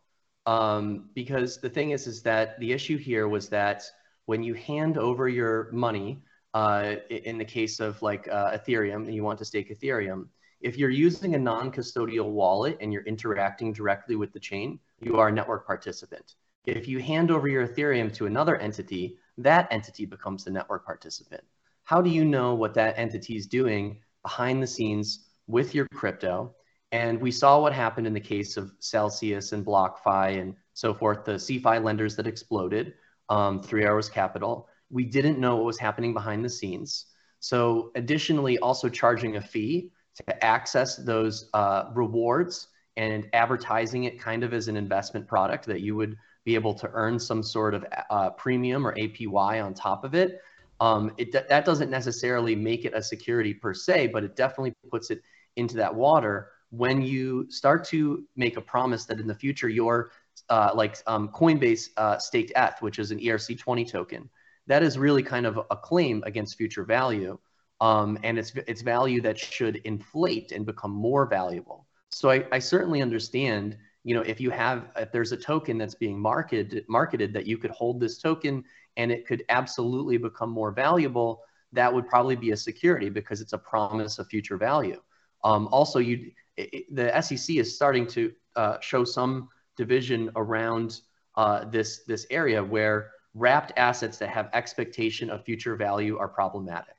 um, 0.45 1.09
because 1.13 1.59
the 1.59 1.69
thing 1.69 1.91
is, 1.91 2.07
is 2.07 2.23
that 2.23 2.59
the 2.59 2.71
issue 2.71 2.97
here 2.97 3.27
was 3.27 3.49
that 3.49 3.83
when 4.25 4.43
you 4.43 4.53
hand 4.55 4.97
over 4.97 5.29
your 5.29 5.69
money 5.71 6.23
uh, 6.55 6.95
in 7.09 7.37
the 7.37 7.45
case 7.45 7.81
of 7.81 8.01
like 8.01 8.29
uh, 8.29 8.57
Ethereum 8.57 9.05
and 9.05 9.13
you 9.13 9.23
want 9.23 9.37
to 9.37 9.45
stake 9.45 9.69
Ethereum, 9.69 10.27
if 10.61 10.77
you're 10.77 10.89
using 10.89 11.35
a 11.35 11.37
non-custodial 11.37 12.31
wallet 12.31 12.77
and 12.79 12.93
you're 12.93 13.03
interacting 13.03 13.73
directly 13.73 14.15
with 14.15 14.31
the 14.31 14.39
chain, 14.39 14.79
you 15.01 15.17
are 15.17 15.27
a 15.27 15.31
network 15.31 15.67
participant. 15.67 16.35
If 16.65 16.87
you 16.87 16.99
hand 16.99 17.29
over 17.29 17.49
your 17.49 17.67
Ethereum 17.67 18.11
to 18.15 18.25
another 18.25 18.55
entity, 18.55 19.17
that 19.37 19.67
entity 19.69 20.05
becomes 20.05 20.45
the 20.45 20.51
network 20.51 20.85
participant. 20.85 21.43
How 21.83 22.01
do 22.01 22.09
you 22.09 22.23
know 22.23 22.55
what 22.55 22.73
that 22.75 22.97
entity 22.97 23.35
is 23.35 23.47
doing 23.47 23.99
behind 24.23 24.63
the 24.63 24.67
scenes 24.67 25.27
with 25.47 25.75
your 25.75 25.87
crypto? 25.93 26.55
And 26.93 27.19
we 27.19 27.31
saw 27.31 27.59
what 27.59 27.73
happened 27.73 28.07
in 28.07 28.13
the 28.13 28.21
case 28.21 28.55
of 28.55 28.71
Celsius 28.79 29.51
and 29.51 29.65
BlockFi 29.65 30.39
and 30.39 30.55
so 30.73 30.93
forth, 30.93 31.25
the 31.25 31.33
CeFi 31.33 31.83
lenders 31.83 32.15
that 32.15 32.27
exploded, 32.27 32.93
um, 33.27 33.61
Three 33.61 33.83
Arrows 33.83 34.07
Capital 34.07 34.69
we 34.89 35.05
didn't 35.05 35.39
know 35.39 35.55
what 35.55 35.65
was 35.65 35.79
happening 35.79 36.13
behind 36.13 36.43
the 36.43 36.49
scenes. 36.49 37.05
So 37.39 37.91
additionally, 37.95 38.57
also 38.59 38.89
charging 38.89 39.37
a 39.37 39.41
fee 39.41 39.91
to 40.15 40.45
access 40.45 40.95
those 40.95 41.49
uh, 41.53 41.85
rewards 41.93 42.67
and 42.97 43.27
advertising 43.33 44.05
it 44.05 44.19
kind 44.19 44.43
of 44.43 44.53
as 44.53 44.67
an 44.67 44.77
investment 44.77 45.27
product 45.27 45.65
that 45.65 45.81
you 45.81 45.95
would 45.95 46.15
be 46.45 46.55
able 46.55 46.73
to 46.73 46.89
earn 46.93 47.19
some 47.19 47.43
sort 47.43 47.73
of 47.73 47.85
uh, 48.09 48.29
premium 48.31 48.85
or 48.87 48.95
APY 48.95 49.63
on 49.63 49.73
top 49.73 50.03
of 50.03 50.15
it. 50.15 50.39
Um, 50.79 51.13
it 51.17 51.31
that 51.31 51.65
doesn't 51.65 51.89
necessarily 51.89 52.55
make 52.55 52.85
it 52.85 52.93
a 52.93 53.01
security 53.01 53.53
per 53.53 53.73
se, 53.73 54.07
but 54.07 54.23
it 54.23 54.35
definitely 54.35 54.73
puts 54.89 55.09
it 55.09 55.21
into 55.55 55.77
that 55.77 55.93
water 55.93 56.49
when 56.69 57.01
you 57.01 57.49
start 57.49 57.85
to 57.85 58.25
make 58.35 58.57
a 58.57 58.61
promise 58.61 59.05
that 59.05 59.19
in 59.19 59.27
the 59.27 59.35
future 59.35 59.69
your 59.69 60.11
uh, 60.49 60.71
like 60.75 60.97
um, 61.07 61.29
Coinbase 61.29 61.89
uh, 61.97 62.17
staked 62.17 62.51
ETH, 62.55 62.81
which 62.81 62.99
is 62.99 63.11
an 63.11 63.19
ERC20 63.19 63.89
token, 63.89 64.29
that 64.67 64.83
is 64.83 64.97
really 64.97 65.23
kind 65.23 65.45
of 65.45 65.59
a 65.69 65.75
claim 65.75 66.23
against 66.25 66.57
future 66.57 66.83
value. 66.83 67.37
Um, 67.81 68.17
and 68.23 68.39
it's, 68.39 68.53
it's 68.67 68.81
value 68.81 69.21
that 69.21 69.37
should 69.37 69.77
inflate 69.83 70.51
and 70.51 70.65
become 70.65 70.91
more 70.91 71.25
valuable. 71.25 71.85
So 72.11 72.29
I, 72.29 72.45
I 72.51 72.59
certainly 72.59 73.01
understand, 73.01 73.77
you 74.03 74.15
know, 74.15 74.21
if 74.21 74.39
you 74.39 74.49
have, 74.49 74.85
if 74.95 75.11
there's 75.11 75.33
a 75.33 75.37
token 75.37 75.77
that's 75.77 75.95
being 75.95 76.19
marketed, 76.19 76.85
marketed 76.87 77.33
that 77.33 77.45
you 77.45 77.57
could 77.57 77.71
hold 77.71 77.99
this 77.99 78.17
token 78.17 78.63
and 78.97 79.11
it 79.11 79.27
could 79.27 79.43
absolutely 79.49 80.17
become 80.17 80.49
more 80.49 80.71
valuable, 80.71 81.43
that 81.73 81.93
would 81.93 82.07
probably 82.07 82.35
be 82.35 82.51
a 82.51 82.57
security 82.57 83.09
because 83.09 83.41
it's 83.41 83.53
a 83.53 83.57
promise 83.57 84.17
of 84.19 84.27
future 84.27 84.57
value. 84.57 85.01
Um, 85.43 85.67
also, 85.71 85.99
you, 85.99 86.31
it, 86.55 86.85
the 86.95 87.21
SEC 87.21 87.57
is 87.57 87.75
starting 87.75 88.07
to 88.07 88.31
uh, 88.55 88.77
show 88.79 89.03
some 89.03 89.49
division 89.75 90.31
around 90.35 91.01
uh, 91.35 91.65
this 91.65 92.03
this 92.05 92.25
area 92.29 92.63
where 92.63 93.11
wrapped 93.35 93.73
assets 93.77 94.17
that 94.17 94.29
have 94.29 94.49
expectation 94.53 95.29
of 95.29 95.43
future 95.45 95.75
value 95.75 96.17
are 96.17 96.27
problematic, 96.27 96.95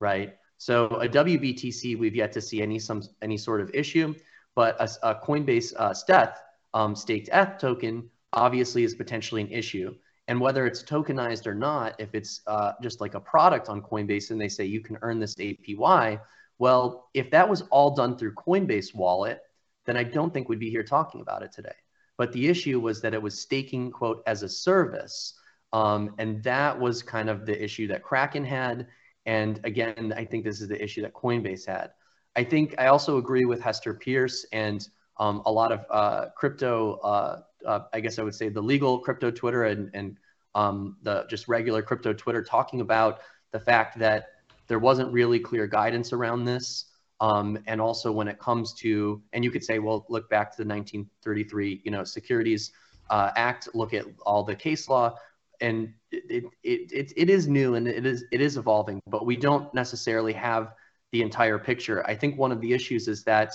right? 0.00 0.36
So 0.56 0.86
a 0.86 1.08
WBTC, 1.08 1.96
we've 1.98 2.16
yet 2.16 2.32
to 2.32 2.40
see 2.40 2.62
any 2.62 2.78
some 2.78 3.02
any 3.22 3.36
sort 3.36 3.60
of 3.60 3.70
issue, 3.74 4.14
but 4.56 4.76
a, 4.80 5.10
a 5.10 5.14
Coinbase 5.14 5.74
uh, 5.76 5.94
stETH 5.94 6.40
um, 6.72 6.96
staked 6.96 7.28
ETH 7.32 7.58
token 7.58 8.10
obviously 8.32 8.82
is 8.82 8.94
potentially 8.94 9.42
an 9.42 9.50
issue. 9.50 9.94
And 10.26 10.40
whether 10.40 10.66
it's 10.66 10.82
tokenized 10.82 11.46
or 11.46 11.54
not, 11.54 12.00
if 12.00 12.14
it's 12.14 12.40
uh, 12.46 12.72
just 12.82 13.00
like 13.00 13.14
a 13.14 13.20
product 13.20 13.68
on 13.68 13.82
Coinbase 13.82 14.30
and 14.30 14.40
they 14.40 14.48
say 14.48 14.64
you 14.64 14.80
can 14.80 14.98
earn 15.02 15.20
this 15.20 15.34
APY, 15.34 16.20
well, 16.58 17.10
if 17.14 17.30
that 17.30 17.48
was 17.48 17.62
all 17.70 17.94
done 17.94 18.16
through 18.16 18.34
Coinbase 18.34 18.94
wallet, 18.94 19.40
then 19.84 19.96
I 19.96 20.02
don't 20.02 20.32
think 20.32 20.48
we'd 20.48 20.58
be 20.58 20.70
here 20.70 20.82
talking 20.82 21.20
about 21.20 21.42
it 21.42 21.52
today. 21.52 21.74
But 22.16 22.32
the 22.32 22.48
issue 22.48 22.80
was 22.80 23.02
that 23.02 23.12
it 23.12 23.20
was 23.20 23.40
staking, 23.40 23.90
quote, 23.90 24.22
as 24.26 24.42
a 24.42 24.48
service. 24.48 25.34
Um, 25.74 26.14
and 26.18 26.40
that 26.44 26.78
was 26.78 27.02
kind 27.02 27.28
of 27.28 27.44
the 27.44 27.62
issue 27.62 27.88
that 27.88 28.04
Kraken 28.04 28.44
had. 28.44 28.86
And 29.26 29.60
again, 29.64 30.14
I 30.16 30.24
think 30.24 30.44
this 30.44 30.60
is 30.60 30.68
the 30.68 30.82
issue 30.82 31.02
that 31.02 31.12
Coinbase 31.12 31.66
had. 31.66 31.90
I 32.36 32.44
think 32.44 32.76
I 32.78 32.86
also 32.86 33.18
agree 33.18 33.44
with 33.44 33.60
Hester 33.60 33.92
Peirce 33.92 34.46
and 34.52 34.86
um, 35.18 35.42
a 35.46 35.52
lot 35.52 35.72
of 35.72 35.84
uh, 35.90 36.26
crypto, 36.36 36.94
uh, 36.98 37.42
uh, 37.66 37.80
I 37.92 37.98
guess 37.98 38.20
I 38.20 38.22
would 38.22 38.36
say 38.36 38.48
the 38.48 38.62
legal 38.62 39.00
crypto 39.00 39.32
Twitter 39.32 39.64
and, 39.64 39.90
and 39.94 40.16
um, 40.54 40.96
the 41.02 41.26
just 41.28 41.48
regular 41.48 41.82
crypto 41.82 42.12
Twitter 42.12 42.42
talking 42.42 42.80
about 42.80 43.20
the 43.50 43.58
fact 43.58 43.98
that 43.98 44.28
there 44.68 44.78
wasn't 44.78 45.12
really 45.12 45.40
clear 45.40 45.66
guidance 45.66 46.12
around 46.12 46.44
this. 46.44 46.86
Um, 47.20 47.58
and 47.66 47.80
also 47.80 48.12
when 48.12 48.28
it 48.28 48.38
comes 48.38 48.74
to, 48.74 49.20
and 49.32 49.42
you 49.42 49.50
could 49.50 49.64
say, 49.64 49.80
well, 49.80 50.06
look 50.08 50.30
back 50.30 50.52
to 50.52 50.62
the 50.62 50.68
1933, 50.68 51.80
you 51.84 51.90
know, 51.90 52.04
Securities 52.04 52.72
uh, 53.10 53.30
Act, 53.34 53.68
look 53.74 53.92
at 53.92 54.04
all 54.24 54.44
the 54.44 54.54
case 54.54 54.88
law, 54.88 55.16
and 55.60 55.92
it, 56.10 56.44
it, 56.62 56.90
it, 56.92 57.12
it 57.16 57.30
is 57.30 57.48
new 57.48 57.74
and 57.74 57.88
it 57.88 58.06
is, 58.06 58.24
it 58.32 58.40
is 58.40 58.56
evolving, 58.56 59.00
but 59.06 59.26
we 59.26 59.36
don't 59.36 59.72
necessarily 59.74 60.32
have 60.32 60.72
the 61.12 61.22
entire 61.22 61.58
picture. 61.58 62.04
I 62.06 62.14
think 62.14 62.38
one 62.38 62.52
of 62.52 62.60
the 62.60 62.72
issues 62.72 63.08
is 63.08 63.24
that 63.24 63.52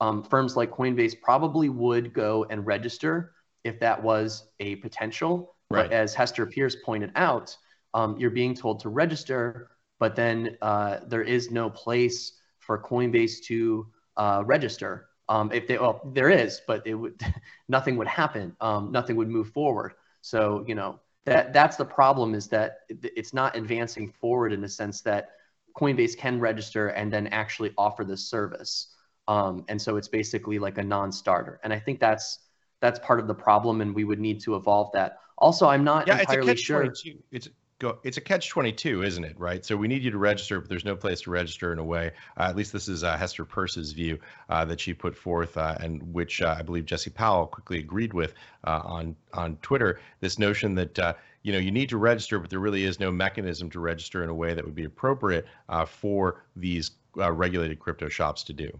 um, 0.00 0.22
firms 0.22 0.56
like 0.56 0.70
Coinbase 0.70 1.20
probably 1.20 1.68
would 1.68 2.12
go 2.12 2.46
and 2.50 2.66
register 2.66 3.32
if 3.64 3.78
that 3.80 4.02
was 4.02 4.48
a 4.60 4.76
potential. 4.76 5.56
Right. 5.70 5.84
But 5.84 5.92
as 5.92 6.14
Hester 6.14 6.46
Peirce 6.46 6.76
pointed 6.84 7.12
out, 7.16 7.56
um, 7.94 8.16
you're 8.18 8.30
being 8.30 8.54
told 8.54 8.80
to 8.80 8.88
register, 8.88 9.70
but 9.98 10.16
then 10.16 10.56
uh, 10.62 10.98
there 11.06 11.22
is 11.22 11.50
no 11.50 11.68
place 11.68 12.32
for 12.58 12.80
Coinbase 12.80 13.42
to 13.46 13.86
uh, 14.16 14.42
register. 14.46 15.08
Um, 15.28 15.52
if 15.52 15.68
they, 15.68 15.78
well, 15.78 16.00
there 16.12 16.30
is, 16.30 16.60
but 16.66 16.86
it 16.86 16.94
would, 16.94 17.20
nothing 17.68 17.96
would 17.96 18.08
happen. 18.08 18.56
Um, 18.60 18.90
nothing 18.92 19.16
would 19.16 19.28
move 19.28 19.50
forward. 19.50 19.94
So, 20.22 20.64
you 20.66 20.74
know, 20.74 21.00
that 21.26 21.52
that's 21.52 21.76
the 21.76 21.84
problem 21.84 22.34
is 22.34 22.48
that 22.48 22.78
it's 22.88 23.34
not 23.34 23.56
advancing 23.56 24.10
forward 24.10 24.52
in 24.52 24.60
the 24.60 24.68
sense 24.68 25.02
that 25.02 25.30
Coinbase 25.76 26.16
can 26.16 26.40
register 26.40 26.88
and 26.88 27.12
then 27.12 27.26
actually 27.28 27.72
offer 27.76 28.04
the 28.04 28.16
service. 28.16 28.94
Um, 29.28 29.64
and 29.68 29.80
so 29.80 29.96
it's 29.96 30.08
basically 30.08 30.58
like 30.58 30.78
a 30.78 30.82
non-starter. 30.82 31.60
And 31.62 31.72
I 31.72 31.78
think 31.78 32.00
that's 32.00 32.38
that's 32.80 32.98
part 33.00 33.20
of 33.20 33.26
the 33.26 33.34
problem, 33.34 33.80
and 33.82 33.94
we 33.94 34.04
would 34.04 34.18
need 34.18 34.40
to 34.40 34.56
evolve 34.56 34.90
that. 34.94 35.18
Also, 35.38 35.68
I'm 35.68 35.84
not 35.84 36.06
yeah, 36.06 36.20
entirely 36.20 36.52
it's 36.52 36.62
sure. 36.62 36.90
It's 37.30 37.48
go 37.80 37.98
it's 38.04 38.16
a 38.16 38.20
catch 38.20 38.48
22 38.48 39.02
isn't 39.02 39.24
it 39.24 39.34
right? 39.38 39.64
So 39.64 39.76
we 39.76 39.88
need 39.88 40.04
you 40.04 40.12
to 40.12 40.18
register 40.18 40.60
but 40.60 40.68
there's 40.68 40.84
no 40.84 40.94
place 40.94 41.22
to 41.22 41.30
register 41.30 41.72
in 41.72 41.78
a 41.80 41.84
way. 41.84 42.12
Uh, 42.36 42.44
at 42.44 42.54
least 42.54 42.72
this 42.72 42.86
is 42.88 43.02
uh, 43.02 43.16
hester 43.16 43.44
peirce's 43.44 43.92
view 43.92 44.18
uh, 44.48 44.64
that 44.66 44.78
she 44.78 44.94
put 44.94 45.16
forth 45.16 45.56
uh, 45.56 45.76
and 45.80 46.00
which 46.14 46.40
uh, 46.40 46.54
i 46.56 46.62
believe 46.62 46.86
jesse 46.86 47.10
powell 47.10 47.46
quickly 47.46 47.80
agreed 47.80 48.12
with 48.12 48.34
uh, 48.64 48.80
on 48.84 49.16
on 49.34 49.56
twitter 49.62 50.00
this 50.20 50.38
notion 50.38 50.74
that 50.74 51.16
you 51.42 51.52
know 51.52 51.58
you 51.58 51.70
need 51.70 51.88
to 51.88 51.96
register 51.96 52.38
but 52.38 52.50
there 52.50 52.60
really 52.60 52.84
is 52.84 53.00
no 53.00 53.10
mechanism 53.10 53.68
to 53.70 53.80
register 53.80 54.22
in 54.22 54.28
a 54.28 54.34
way 54.34 54.54
that 54.54 54.64
would 54.64 54.74
be 54.74 54.84
appropriate 54.84 55.46
for 55.86 56.44
these 56.54 56.92
regulated 57.16 57.80
crypto 57.80 58.08
shops 58.08 58.44
to 58.44 58.52
do. 58.52 58.78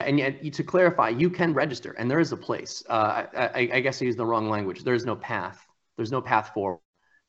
And 0.00 0.18
yet 0.18 0.52
to 0.52 0.62
clarify 0.62 1.08
you 1.08 1.30
can 1.30 1.54
register 1.54 1.92
and 1.92 2.10
there 2.10 2.20
is 2.20 2.32
a 2.32 2.36
place. 2.36 2.84
I, 2.90 3.26
I, 3.34 3.70
I 3.74 3.80
guess 3.80 4.02
i 4.02 4.04
used 4.04 4.18
the 4.18 4.26
wrong 4.26 4.50
language. 4.50 4.84
There 4.84 4.94
is 4.94 5.06
no 5.06 5.16
path. 5.16 5.66
There's 5.96 6.12
no 6.12 6.20
path 6.20 6.52
forward 6.52 6.80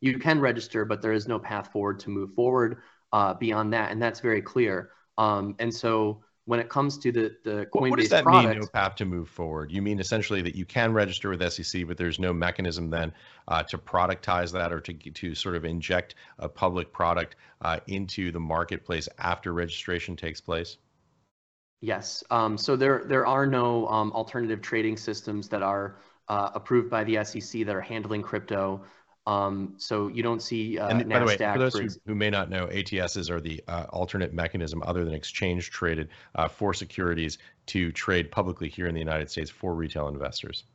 you 0.06 0.20
can 0.20 0.40
register, 0.40 0.86
but 0.86 1.02
there 1.02 1.14
is 1.14 1.28
no 1.28 1.40
path 1.40 1.72
forward 1.72 2.00
to 2.02 2.10
move 2.10 2.34
forward 2.34 2.78
uh, 3.12 3.34
beyond 3.34 3.74
that, 3.74 3.92
and 3.92 4.02
that's 4.02 4.20
very 4.20 4.42
clear. 4.42 4.92
Um, 5.18 5.56
and 5.60 5.74
so 5.74 6.22
when 6.46 6.60
it 6.60 6.70
comes 6.70 7.00
to 7.00 7.12
the 7.12 7.36
the 7.44 7.66
Coinbase 7.74 7.90
what 7.90 8.00
does 8.00 8.10
that 8.10 8.24
product, 8.24 8.50
mean? 8.50 8.60
No 8.60 8.68
path 8.68 8.96
to 8.98 9.06
move 9.06 9.30
forward. 9.30 9.72
You 9.72 9.82
mean 9.82 10.00
essentially 10.00 10.44
that 10.44 10.56
you 10.56 10.66
can 10.66 10.94
register 10.94 11.30
with 11.30 11.52
SEC, 11.52 11.88
but 11.88 11.98
there's 11.98 12.20
no 12.20 12.34
mechanism 12.34 12.90
then 12.90 13.14
uh, 13.48 13.64
to 13.64 13.78
productize 13.78 14.52
that 14.52 14.72
or 14.72 14.80
to 14.82 14.94
to 14.94 15.34
sort 15.34 15.56
of 15.56 15.66
inject 15.66 16.16
a 16.38 16.48
public 16.48 16.94
product 16.94 17.36
uh, 17.62 17.80
into 17.88 18.32
the 18.32 18.40
marketplace 18.40 19.10
after 19.18 19.54
registration 19.54 20.16
takes 20.16 20.40
place. 20.40 20.78
Yes. 21.82 22.24
Um, 22.30 22.58
so 22.58 22.76
there 22.76 23.04
there 23.06 23.26
are 23.26 23.48
no 23.48 23.88
um, 23.88 24.12
alternative 24.12 24.62
trading 24.62 24.98
systems 24.98 25.50
that 25.50 25.64
are 25.64 25.98
uh, 26.28 26.52
approved 26.54 26.90
by 26.90 27.04
the 27.04 27.24
SEC 27.24 27.66
that 27.66 27.76
are 27.76 27.82
handling 27.82 28.22
crypto. 28.22 28.84
Um, 29.28 29.74
so 29.78 30.08
you 30.08 30.22
don't 30.22 30.42
see 30.42 30.78
uh, 30.78 30.90
and 30.90 31.10
by 31.10 31.20
the 31.20 31.26
way, 31.26 31.38
for 31.38 31.58
those 31.58 31.74
who, 31.74 31.88
who, 32.06 32.16
may 32.16 32.30
not 32.30 32.50
know, 32.50 32.68
ATSs 32.68 33.32
are 33.32 33.42
the 33.42 33.64
uh, 33.68 33.86
alternate 33.90 34.34
mechanism 34.34 34.84
other 34.86 35.04
than 35.04 35.16
exchange 35.16 35.72
traded 35.72 36.10
uh, 36.36 36.48
for 36.48 36.76
securities 36.76 37.40
to 37.68 37.92
trade 37.92 38.30
publicly 38.30 38.70
here 38.70 38.86
in 38.86 38.94
the 38.94 39.00
United 39.00 39.32
States 39.32 39.50
for 39.50 39.74
retail 39.74 40.10
investors. 40.10 40.66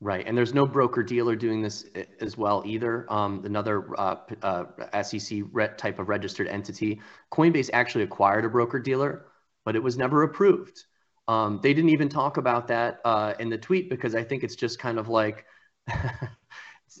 Right, 0.00 0.24
and 0.24 0.38
there's 0.38 0.54
no 0.54 0.64
broker 0.64 1.02
dealer 1.02 1.34
doing 1.34 1.60
this 1.60 1.84
eh, 1.96 2.04
as 2.20 2.38
well 2.38 2.62
either. 2.64 3.12
Um, 3.12 3.44
another 3.44 3.98
uh, 3.98 4.16
uh, 4.42 5.02
SEC 5.02 5.42
type 5.76 5.98
of 5.98 6.08
registered 6.08 6.46
entity. 6.46 7.00
Coinbase 7.32 7.70
actually 7.72 8.04
acquired 8.04 8.44
a 8.44 8.48
broker 8.48 8.78
dealer, 8.78 9.26
but 9.64 9.74
it 9.74 9.82
was 9.82 9.98
never 9.98 10.22
approved. 10.22 10.84
Um, 11.26 11.58
they 11.60 11.74
didn't 11.74 11.90
even 11.90 12.08
talk 12.08 12.36
about 12.36 12.68
that 12.68 13.00
uh, 13.04 13.34
in 13.40 13.50
the 13.50 13.58
tweet 13.58 13.90
because 13.90 14.14
I 14.14 14.22
think 14.22 14.44
it's 14.44 14.54
just 14.54 14.78
kind 14.78 15.00
of 15.00 15.08
like 15.08 15.46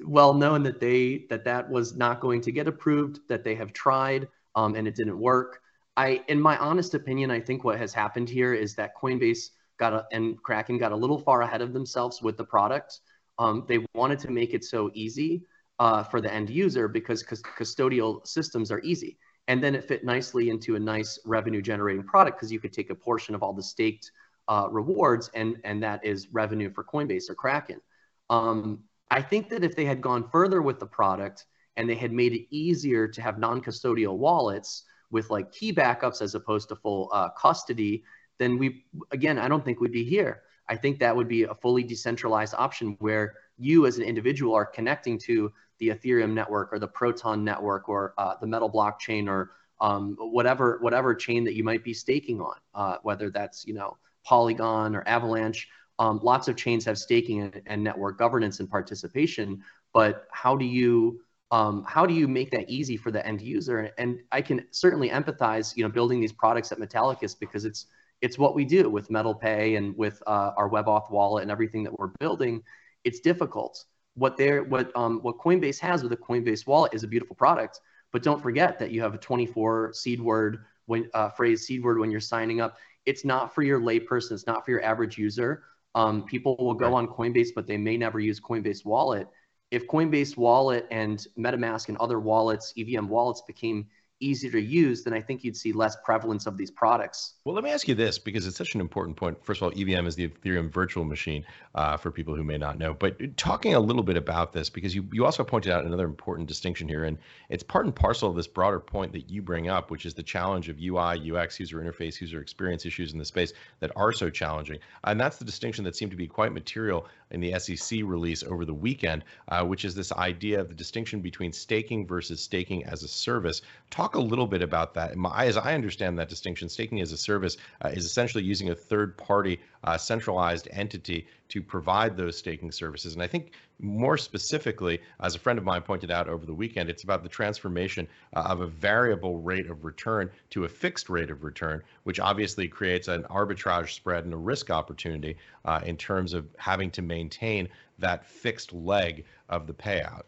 well 0.04 0.34
known 0.34 0.62
that 0.64 0.80
they 0.80 1.26
that 1.30 1.44
that 1.44 1.68
was 1.68 1.96
not 1.96 2.20
going 2.20 2.40
to 2.42 2.52
get 2.52 2.68
approved, 2.68 3.20
that 3.28 3.44
they 3.44 3.54
have 3.54 3.72
tried 3.72 4.28
um, 4.54 4.74
and 4.74 4.88
it 4.88 4.94
didn't 4.94 5.18
work. 5.18 5.60
I, 5.96 6.22
in 6.28 6.40
my 6.40 6.56
honest 6.58 6.94
opinion, 6.94 7.30
I 7.30 7.40
think 7.40 7.64
what 7.64 7.78
has 7.78 7.92
happened 7.92 8.28
here 8.28 8.54
is 8.54 8.74
that 8.76 8.96
Coinbase 8.96 9.50
got 9.78 9.92
a, 9.92 10.04
and 10.12 10.40
Kraken 10.42 10.78
got 10.78 10.92
a 10.92 10.96
little 10.96 11.18
far 11.18 11.42
ahead 11.42 11.60
of 11.60 11.72
themselves 11.72 12.22
with 12.22 12.36
the 12.36 12.44
product. 12.44 13.00
Um, 13.38 13.64
they 13.68 13.84
wanted 13.94 14.18
to 14.20 14.30
make 14.30 14.54
it 14.54 14.64
so 14.64 14.90
easy 14.94 15.42
uh, 15.78 16.02
for 16.02 16.20
the 16.20 16.32
end 16.32 16.50
user 16.50 16.88
because 16.88 17.22
custodial 17.22 18.26
systems 18.26 18.70
are 18.70 18.80
easy. 18.80 19.18
And 19.46 19.62
then 19.62 19.74
it 19.74 19.84
fit 19.84 20.04
nicely 20.04 20.50
into 20.50 20.76
a 20.76 20.78
nice 20.78 21.18
revenue 21.24 21.62
generating 21.62 22.02
product 22.02 22.38
because 22.38 22.52
you 22.52 22.60
could 22.60 22.72
take 22.72 22.90
a 22.90 22.94
portion 22.94 23.34
of 23.34 23.42
all 23.42 23.52
the 23.52 23.62
staked 23.62 24.10
uh, 24.48 24.68
rewards 24.70 25.30
and, 25.34 25.56
and 25.64 25.82
that 25.82 26.04
is 26.04 26.28
revenue 26.32 26.70
for 26.70 26.84
Coinbase 26.84 27.30
or 27.30 27.34
Kraken. 27.34 27.80
Um, 28.28 28.80
I 29.10 29.22
think 29.22 29.48
that 29.50 29.64
if 29.64 29.74
they 29.74 29.84
had 29.84 30.00
gone 30.00 30.28
further 30.30 30.62
with 30.62 30.78
the 30.78 30.86
product 30.86 31.46
and 31.76 31.88
they 31.88 31.94
had 31.94 32.12
made 32.12 32.32
it 32.34 32.46
easier 32.54 33.08
to 33.08 33.22
have 33.22 33.38
non-custodial 33.38 34.16
wallets 34.16 34.84
with 35.10 35.30
like 35.30 35.52
key 35.52 35.72
backups 35.72 36.20
as 36.20 36.34
opposed 36.34 36.68
to 36.68 36.76
full 36.76 37.08
uh, 37.12 37.30
custody, 37.30 38.04
then 38.38 38.58
we, 38.58 38.84
again, 39.10 39.38
I 39.38 39.48
don't 39.48 39.64
think 39.64 39.80
we'd 39.80 39.92
be 39.92 40.04
here. 40.04 40.42
I 40.68 40.76
think 40.76 40.98
that 40.98 41.16
would 41.16 41.28
be 41.28 41.44
a 41.44 41.54
fully 41.54 41.82
decentralized 41.82 42.54
option 42.56 42.96
where 43.00 43.34
you 43.56 43.86
as 43.86 43.96
an 43.96 44.04
individual 44.04 44.54
are 44.54 44.66
connecting 44.66 45.18
to 45.20 45.52
the 45.78 45.88
Ethereum 45.88 46.32
network 46.32 46.72
or 46.72 46.78
the 46.78 46.88
Proton 46.88 47.44
network 47.44 47.88
or 47.88 48.14
uh, 48.18 48.34
the 48.40 48.46
Metal 48.46 48.70
blockchain 48.70 49.28
or 49.28 49.52
um, 49.80 50.16
whatever 50.18 50.78
whatever 50.80 51.14
chain 51.14 51.44
that 51.44 51.54
you 51.54 51.62
might 51.62 51.84
be 51.84 51.94
staking 51.94 52.40
on, 52.40 52.56
uh, 52.74 52.96
whether 53.02 53.30
that's 53.30 53.64
you 53.64 53.74
know 53.74 53.96
Polygon 54.24 54.94
or 54.94 55.06
Avalanche. 55.06 55.68
Um, 55.98 56.20
lots 56.22 56.46
of 56.48 56.56
chains 56.56 56.84
have 56.84 56.98
staking 56.98 57.40
and, 57.42 57.60
and, 57.66 57.82
network 57.82 58.18
governance 58.18 58.60
and 58.60 58.70
participation, 58.70 59.62
but 59.92 60.26
how 60.30 60.56
do 60.56 60.64
you 60.64 61.20
um, 61.50 61.84
how 61.88 62.04
do 62.04 62.12
you 62.14 62.28
make 62.28 62.50
that 62.50 62.68
easy 62.68 62.96
for 62.96 63.10
the 63.10 63.26
end 63.26 63.40
user? 63.40 63.90
And 63.98 64.20
I 64.30 64.42
can 64.42 64.66
certainly 64.70 65.08
empathize, 65.08 65.76
you 65.76 65.82
know, 65.82 65.88
building 65.88 66.20
these 66.20 66.32
products 66.32 66.72
at 66.72 66.78
Metallicus 66.78 67.38
because 67.38 67.64
it's 67.64 67.86
it's 68.20 68.38
what 68.38 68.54
we 68.54 68.64
do 68.64 68.90
with 68.90 69.08
MetalPay 69.08 69.76
and 69.76 69.96
with 69.96 70.22
uh, 70.26 70.52
our 70.56 70.68
WebAuth 70.68 71.10
wallet 71.10 71.42
and 71.42 71.50
everything 71.50 71.84
that 71.84 71.98
we're 71.98 72.10
building. 72.18 72.62
It's 73.04 73.20
difficult. 73.20 73.84
What 74.14 74.36
they 74.36 74.60
what 74.60 74.94
um, 74.96 75.20
what 75.22 75.38
Coinbase 75.38 75.78
has 75.78 76.02
with 76.02 76.12
a 76.12 76.16
Coinbase 76.16 76.66
wallet 76.66 76.92
is 76.94 77.04
a 77.04 77.08
beautiful 77.08 77.36
product, 77.36 77.80
but 78.12 78.22
don't 78.22 78.42
forget 78.42 78.78
that 78.78 78.90
you 78.90 79.02
have 79.02 79.14
a 79.14 79.18
24 79.18 79.92
seed 79.94 80.20
word 80.20 80.64
when 80.86 81.08
uh, 81.14 81.30
phrase 81.30 81.66
seed 81.66 81.82
word 81.82 81.98
when 81.98 82.10
you're 82.10 82.20
signing 82.20 82.60
up. 82.60 82.76
It's 83.06 83.24
not 83.24 83.54
for 83.54 83.62
your 83.62 83.80
layperson. 83.80 84.32
It's 84.32 84.46
not 84.46 84.64
for 84.64 84.72
your 84.72 84.82
average 84.82 85.16
user. 85.16 85.62
Um, 85.94 86.24
people 86.24 86.56
will 86.58 86.74
go 86.74 86.94
on 86.94 87.08
Coinbase, 87.08 87.48
but 87.54 87.66
they 87.66 87.76
may 87.76 87.96
never 87.96 88.20
use 88.20 88.40
Coinbase 88.40 88.84
Wallet. 88.84 89.28
If 89.70 89.86
Coinbase 89.86 90.36
Wallet 90.36 90.86
and 90.90 91.24
MetaMask 91.38 91.88
and 91.88 91.98
other 91.98 92.20
wallets, 92.20 92.72
EVM 92.78 93.08
wallets, 93.08 93.42
became 93.46 93.86
easier 94.20 94.50
to 94.52 94.60
use, 94.60 95.04
then 95.04 95.12
I 95.12 95.20
think 95.20 95.44
you'd 95.44 95.56
see 95.56 95.72
less 95.72 95.96
prevalence 96.04 96.46
of 96.46 96.56
these 96.56 96.70
products. 96.70 97.34
Well, 97.44 97.54
let 97.54 97.64
me 97.64 97.70
ask 97.70 97.88
you 97.88 97.94
this 97.94 98.18
because 98.18 98.46
it's 98.46 98.56
such 98.56 98.74
an 98.74 98.80
important 98.80 99.16
point. 99.16 99.42
First 99.44 99.62
of 99.62 99.72
all, 99.72 99.80
EVM 99.80 100.06
is 100.06 100.16
the 100.16 100.28
Ethereum 100.28 100.70
virtual 100.70 101.04
machine 101.04 101.44
uh, 101.74 101.96
for 101.96 102.10
people 102.10 102.34
who 102.34 102.44
may 102.44 102.58
not 102.58 102.78
know. 102.78 102.94
But 102.94 103.36
talking 103.36 103.74
a 103.74 103.80
little 103.80 104.02
bit 104.02 104.16
about 104.16 104.52
this, 104.52 104.68
because 104.70 104.94
you, 104.94 105.06
you 105.12 105.24
also 105.24 105.44
pointed 105.44 105.72
out 105.72 105.84
another 105.84 106.04
important 106.04 106.48
distinction 106.48 106.88
here, 106.88 107.04
and 107.04 107.18
it's 107.48 107.62
part 107.62 107.84
and 107.84 107.94
parcel 107.94 108.30
of 108.30 108.36
this 108.36 108.46
broader 108.46 108.80
point 108.80 109.12
that 109.12 109.30
you 109.30 109.42
bring 109.42 109.68
up, 109.68 109.90
which 109.90 110.06
is 110.06 110.14
the 110.14 110.22
challenge 110.22 110.68
of 110.68 110.78
UI, 110.80 111.32
UX, 111.32 111.60
user 111.60 111.78
interface, 111.78 112.20
user 112.20 112.40
experience 112.40 112.84
issues 112.86 113.12
in 113.12 113.18
the 113.18 113.24
space 113.24 113.52
that 113.80 113.92
are 113.96 114.12
so 114.12 114.30
challenging. 114.30 114.78
And 115.04 115.20
that's 115.20 115.36
the 115.36 115.44
distinction 115.44 115.84
that 115.84 115.96
seemed 115.96 116.10
to 116.10 116.16
be 116.16 116.26
quite 116.26 116.52
material 116.52 117.06
in 117.30 117.40
the 117.40 117.58
SEC 117.58 118.00
release 118.04 118.42
over 118.42 118.64
the 118.64 118.74
weekend, 118.74 119.24
uh, 119.48 119.64
which 119.64 119.84
is 119.84 119.94
this 119.94 120.12
idea 120.12 120.60
of 120.60 120.68
the 120.68 120.74
distinction 120.74 121.20
between 121.20 121.52
staking 121.52 122.06
versus 122.06 122.42
staking 122.42 122.84
as 122.84 123.02
a 123.02 123.08
service. 123.08 123.62
Talk 123.90 124.16
a 124.16 124.20
little 124.20 124.46
bit 124.46 124.60
about 124.60 124.92
that. 124.94 125.14
As 125.34 125.56
I 125.56 125.74
understand 125.74 126.18
that 126.18 126.28
distinction, 126.28 126.68
staking 126.68 127.00
as 127.00 127.12
a 127.12 127.16
service 127.16 127.56
uh, 127.82 127.88
is 127.88 128.04
essentially 128.04 128.44
using 128.44 128.68
a 128.68 128.74
third 128.74 129.16
party 129.16 129.60
uh, 129.82 129.96
centralized 129.96 130.68
entity 130.70 131.26
to 131.48 131.62
provide 131.62 132.16
those 132.16 132.36
staking 132.36 132.70
services. 132.70 133.14
And 133.14 133.22
I 133.22 133.26
think 133.26 133.52
more 133.80 134.18
specifically, 134.18 135.00
as 135.20 135.34
a 135.34 135.38
friend 135.38 135.58
of 135.58 135.64
mine 135.64 135.80
pointed 135.82 136.10
out 136.10 136.28
over 136.28 136.44
the 136.44 136.52
weekend, 136.52 136.90
it's 136.90 137.04
about 137.04 137.22
the 137.22 137.28
transformation 137.30 138.06
uh, 138.36 138.40
of 138.40 138.60
a 138.60 138.66
variable 138.66 139.40
rate 139.40 139.70
of 139.70 139.84
return 139.84 140.30
to 140.50 140.64
a 140.64 140.68
fixed 140.68 141.08
rate 141.08 141.30
of 141.30 141.42
return, 141.42 141.82
which 142.02 142.20
obviously 142.20 142.68
creates 142.68 143.08
an 143.08 143.22
arbitrage 143.24 143.94
spread 143.94 144.24
and 144.24 144.34
a 144.34 144.36
risk 144.36 144.70
opportunity 144.70 145.36
uh, 145.64 145.80
in 145.86 145.96
terms 145.96 146.34
of 146.34 146.46
having 146.58 146.90
to 146.90 147.00
maintain 147.00 147.68
that 147.98 148.26
fixed 148.26 148.72
leg 148.74 149.24
of 149.48 149.66
the 149.66 149.74
payout. 149.74 150.24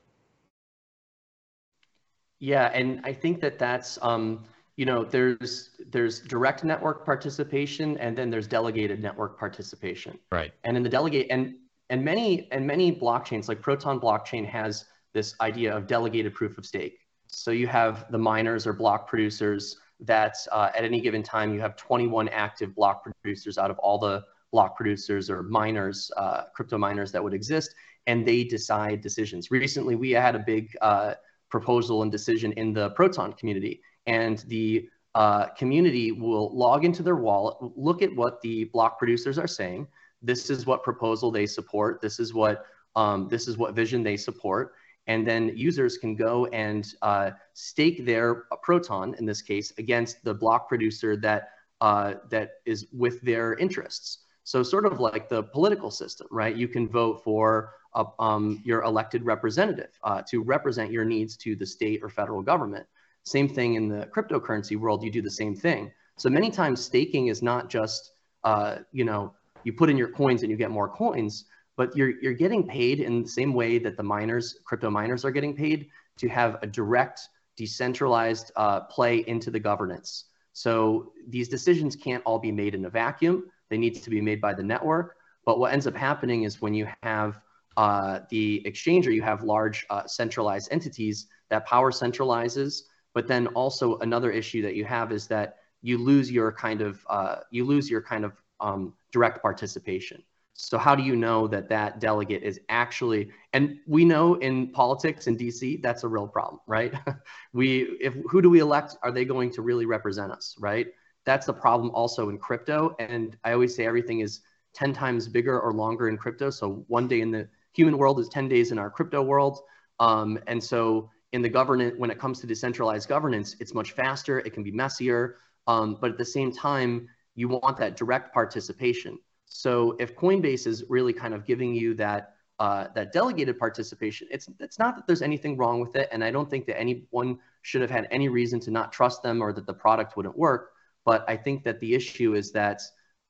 Yeah, 2.41 2.71
and 2.75 3.01
I 3.05 3.13
think 3.13 3.41
that 3.41 3.59
that's 3.59 3.99
um, 4.03 4.45
you 4.77 4.87
know 4.87 5.05
there's 5.05 5.71
there's 5.91 6.21
direct 6.21 6.65
network 6.65 7.05
participation 7.05 7.99
and 7.99 8.17
then 8.17 8.31
there's 8.31 8.47
delegated 8.47 9.01
network 9.01 9.39
participation. 9.39 10.19
Right. 10.33 10.53
And 10.65 10.77
in 10.77 10.83
the 10.83 10.89
delegate 10.89 11.27
and 11.31 11.55
and 11.91 12.03
many 12.05 12.49
and 12.51 12.67
many 12.67 12.95
blockchains 12.95 13.47
like 13.47 13.61
Proton 13.61 14.01
blockchain 14.01 14.47
has 14.47 14.87
this 15.13 15.35
idea 15.41 15.77
of 15.77 15.87
delegated 15.87 16.35
proof 16.35 16.57
of 16.57 16.65
stake. 16.65 16.99
So 17.27 17.51
you 17.51 17.67
have 17.67 18.11
the 18.11 18.19
miners 18.19 18.67
or 18.67 18.73
block 18.73 19.07
producers 19.07 19.77
that 20.01 20.37
uh, 20.51 20.71
at 20.75 20.83
any 20.83 21.01
given 21.01 21.23
time 21.23 21.53
you 21.53 21.61
have 21.61 21.77
21 21.77 22.29
active 22.31 22.75
block 22.75 23.07
producers 23.23 23.59
out 23.59 23.71
of 23.71 23.79
all 23.81 23.99
the 23.99 24.25
block 24.51 24.77
producers 24.77 25.31
or 25.31 25.43
miners, 25.43 26.11
uh, 26.17 26.45
crypto 26.55 26.79
miners 26.79 27.13
that 27.13 27.23
would 27.23 27.35
exist, 27.35 27.75
and 28.07 28.27
they 28.27 28.45
decide 28.45 29.01
decisions. 29.01 29.51
Recently, 29.51 29.95
we 29.95 30.11
had 30.11 30.35
a 30.35 30.39
big 30.39 30.75
uh, 30.81 31.15
proposal 31.51 32.03
and 32.03 32.13
decision 32.13 32.53
in 32.53 32.73
the 32.73 32.91
Proton 32.91 33.33
community. 33.33 33.83
And 34.07 34.39
the 34.49 34.89
uh, 35.15 35.47
community 35.49 36.13
will 36.13 36.57
log 36.57 36.85
into 36.85 37.03
their 37.03 37.17
wallet, 37.17 37.57
look 37.77 38.03
at 38.03 38.15
what 38.15 38.41
the 38.41 38.65
block 38.65 38.99
producers 38.99 39.39
are 39.39 39.49
saying. 39.49 39.89
This 40.23 40.51
is 40.51 40.67
what 40.67 40.83
proposal 40.83 41.31
they 41.31 41.47
support. 41.47 42.01
This 42.01 42.21
is 42.21 42.33
what 42.33 42.65
um, 42.97 43.29
this 43.29 43.47
is 43.49 43.57
what 43.57 43.75
vision 43.75 44.03
they 44.03 44.17
support. 44.17 44.75
And 45.07 45.27
then 45.27 45.53
users 45.57 45.99
can 45.99 46.15
go 46.15 46.47
and 46.47 46.87
uh, 47.03 47.31
stake 47.55 48.05
their 48.05 48.45
proton, 48.63 49.15
in 49.19 49.27
this 49.27 49.43
case, 49.43 49.73
against 49.79 50.23
the 50.25 50.35
block 50.35 50.69
producer 50.69 51.17
that 51.17 51.51
uh, 51.81 52.15
that 52.29 52.51
is 52.67 52.87
with 52.93 53.21
their 53.23 53.55
interests. 53.55 54.19
So 54.45 54.63
sort 54.63 54.87
of 54.87 55.01
like 55.01 55.29
the 55.29 55.43
political 55.43 55.91
system, 55.91 56.27
right? 56.31 56.55
You 56.55 56.69
can 56.69 56.89
vote 56.89 57.23
for 57.25 57.73
um, 58.19 58.61
your 58.65 58.83
elected 58.83 59.25
representative 59.25 59.99
uh, 60.05 60.23
to 60.31 60.43
represent 60.43 60.91
your 60.91 61.05
needs 61.05 61.37
to 61.39 61.57
the 61.57 61.67
state 61.67 62.01
or 62.03 62.09
federal 62.09 62.43
government. 62.43 62.87
Same 63.25 63.49
thing 63.49 63.75
in 63.75 63.89
the 63.89 64.07
cryptocurrency 64.07 64.77
world, 64.79 65.03
you 65.03 65.11
do 65.11 65.23
the 65.23 65.31
same 65.31 65.55
thing. 65.55 65.91
So 66.17 66.29
many 66.29 66.51
times 66.51 66.85
staking 66.85 67.29
is 67.29 67.43
not 67.43 67.69
just, 67.69 68.13
uh, 68.45 68.79
you 68.93 69.05
know, 69.05 69.35
you 69.65 69.73
put 69.73 69.91
in 69.91 69.97
your 69.97 70.09
coins 70.09 70.43
and 70.43 70.51
you 70.51 70.57
get 70.57 70.71
more 70.71 70.89
coins, 70.89 71.45
but 71.77 71.97
you're, 71.97 72.21
you're 72.21 72.33
getting 72.33 72.67
paid 72.67 73.01
in 73.01 73.23
the 73.23 73.29
same 73.29 73.55
way 73.55 73.79
that 73.79 73.97
the 73.97 74.03
miners, 74.03 74.59
crypto 74.65 74.91
miners 74.91 75.25
are 75.25 75.31
getting 75.31 75.55
paid 75.55 75.89
to 76.19 76.29
have 76.29 76.59
a 76.63 76.67
direct 76.67 77.21
decentralized 77.57 78.53
uh, 78.57 78.81
play 78.81 79.19
into 79.27 79.51
the 79.51 79.61
governance. 79.61 80.27
So 80.53 81.13
these 81.29 81.49
decisions 81.49 81.97
can't 81.97 82.23
all 82.25 82.39
be 82.39 82.53
made 82.53 82.75
in 82.75 82.85
a 82.85 82.91
vacuum. 82.91 83.45
They 83.69 83.79
need 83.79 84.03
to 84.03 84.11
be 84.11 84.21
made 84.21 84.41
by 84.41 84.55
the 84.55 84.63
network. 84.63 85.17
But 85.45 85.59
what 85.59 85.73
ends 85.73 85.87
up 85.87 85.97
happening 85.97 86.43
is 86.45 86.61
when 86.61 86.75
you 86.75 86.89
have 87.03 87.41
uh, 87.77 88.21
the 88.31 88.63
exchanger, 88.67 89.13
you 89.13 89.23
have 89.23 89.43
large 89.43 89.87
uh, 89.91 90.07
centralized 90.07 90.69
entities 90.71 91.27
that 91.49 91.67
power 91.67 91.91
centralizes. 91.91 92.83
But 93.15 93.27
then 93.27 93.49
also 93.49 93.99
another 93.99 94.31
issue 94.31 94.63
that 94.63 94.75
you 94.77 94.85
have 94.85 95.11
is 95.13 95.27
that 95.29 95.57
you 95.83 95.99
lose 95.99 96.31
your 96.31 96.53
kind 96.53 96.81
of 96.81 97.05
uh, 97.09 97.37
you 97.51 97.65
lose 97.65 97.91
your 97.91 98.03
kind 98.03 98.25
of 98.25 98.33
um, 98.61 98.95
direct 99.13 99.43
participation. 99.43 100.23
So 100.55 100.77
how 100.77 100.95
do 100.95 101.03
you 101.03 101.17
know 101.17 101.49
that 101.49 101.69
that 101.71 102.01
delegate 102.01 102.43
is 102.43 102.61
actually? 102.69 103.31
And 103.53 103.79
we 103.87 104.05
know 104.05 104.35
in 104.35 104.71
politics 104.73 105.27
in 105.27 105.37
DC 105.37 105.83
that's 105.83 106.05
a 106.05 106.09
real 106.09 106.29
problem, 106.29 106.61
right? 106.67 106.95
we 107.53 107.97
if 108.01 108.15
who 108.29 108.43
do 108.43 108.51
we 108.51 108.61
elect? 108.61 108.97
Are 109.03 109.11
they 109.11 109.25
going 109.25 109.51
to 109.53 109.63
really 109.63 109.87
represent 109.87 110.31
us, 110.31 110.55
right? 110.59 110.89
That's 111.25 111.47
the 111.47 111.53
problem 111.55 111.91
also 111.93 112.29
in 112.29 112.39
crypto. 112.39 112.95
And 112.99 113.37
I 113.45 113.53
always 113.53 113.75
say 113.75 113.87
everything 113.87 114.21
is 114.21 114.41
10 114.75 114.93
times 114.93 115.29
bigger 115.29 115.59
or 115.59 115.73
longer 115.73 116.09
in 116.09 116.17
crypto. 116.17 116.51
So 116.51 116.85
one 116.89 117.09
day 117.09 117.21
in 117.21 117.31
the 117.31 117.49
human 117.73 117.99
world 117.99 118.19
is 118.21 118.29
10 118.29 118.49
days 118.49 118.73
in 118.73 118.79
our 118.79 118.91
crypto 118.91 119.23
world. 119.23 119.61
Um, 119.99 120.39
and 120.47 120.63
so 120.63 121.11
in 121.33 121.43
the 121.43 121.49
governance, 121.49 121.95
when 121.99 122.11
it 122.11 122.19
comes 122.19 122.41
to 122.41 122.47
decentralized 122.47 123.09
governance, 123.09 123.57
it's 123.61 123.75
much 123.75 123.93
faster, 123.93 124.41
it 124.41 124.53
can 124.53 124.63
be 124.63 124.73
messier, 124.73 125.37
um, 125.67 125.99
but 126.01 126.11
at 126.11 126.19
the 126.19 126.25
same 126.25 126.53
time, 126.53 127.09
you 127.35 127.49
want 127.49 127.77
that 127.77 127.97
direct 127.97 128.33
participation. 128.35 129.19
So 129.47 129.97
if 129.99 130.17
Coinbase 130.17 130.67
is 130.67 130.85
really 130.89 131.13
kind 131.13 131.35
of 131.35 131.45
giving 131.45 131.75
you 131.75 131.95
that 131.95 132.35
uh, 132.59 132.89
that 132.95 133.11
delegated 133.13 133.59
participation, 133.59 134.29
it's 134.31 134.49
it's 134.59 134.79
not 134.79 134.95
that 134.95 135.07
there's 135.07 135.23
anything 135.23 135.57
wrong 135.57 135.81
with 135.81 135.97
it, 135.97 136.09
and 136.13 136.23
I 136.23 136.31
don't 136.31 136.51
think 136.51 136.67
that 136.67 136.79
anyone 136.79 137.39
should 137.63 137.81
have 137.81 137.91
had 137.91 138.07
any 138.11 138.29
reason 138.29 138.61
to 138.61 138.71
not 138.71 138.93
trust 138.93 139.23
them 139.23 139.43
or 139.43 139.53
that 139.53 139.67
the 139.67 139.73
product 139.73 140.17
wouldn't 140.17 140.37
work. 140.37 140.73
But 141.05 141.25
I 141.27 141.37
think 141.37 141.65
that 141.65 141.81
the 141.81 141.95
issue 141.95 142.35
is 142.35 142.53
that 142.53 142.83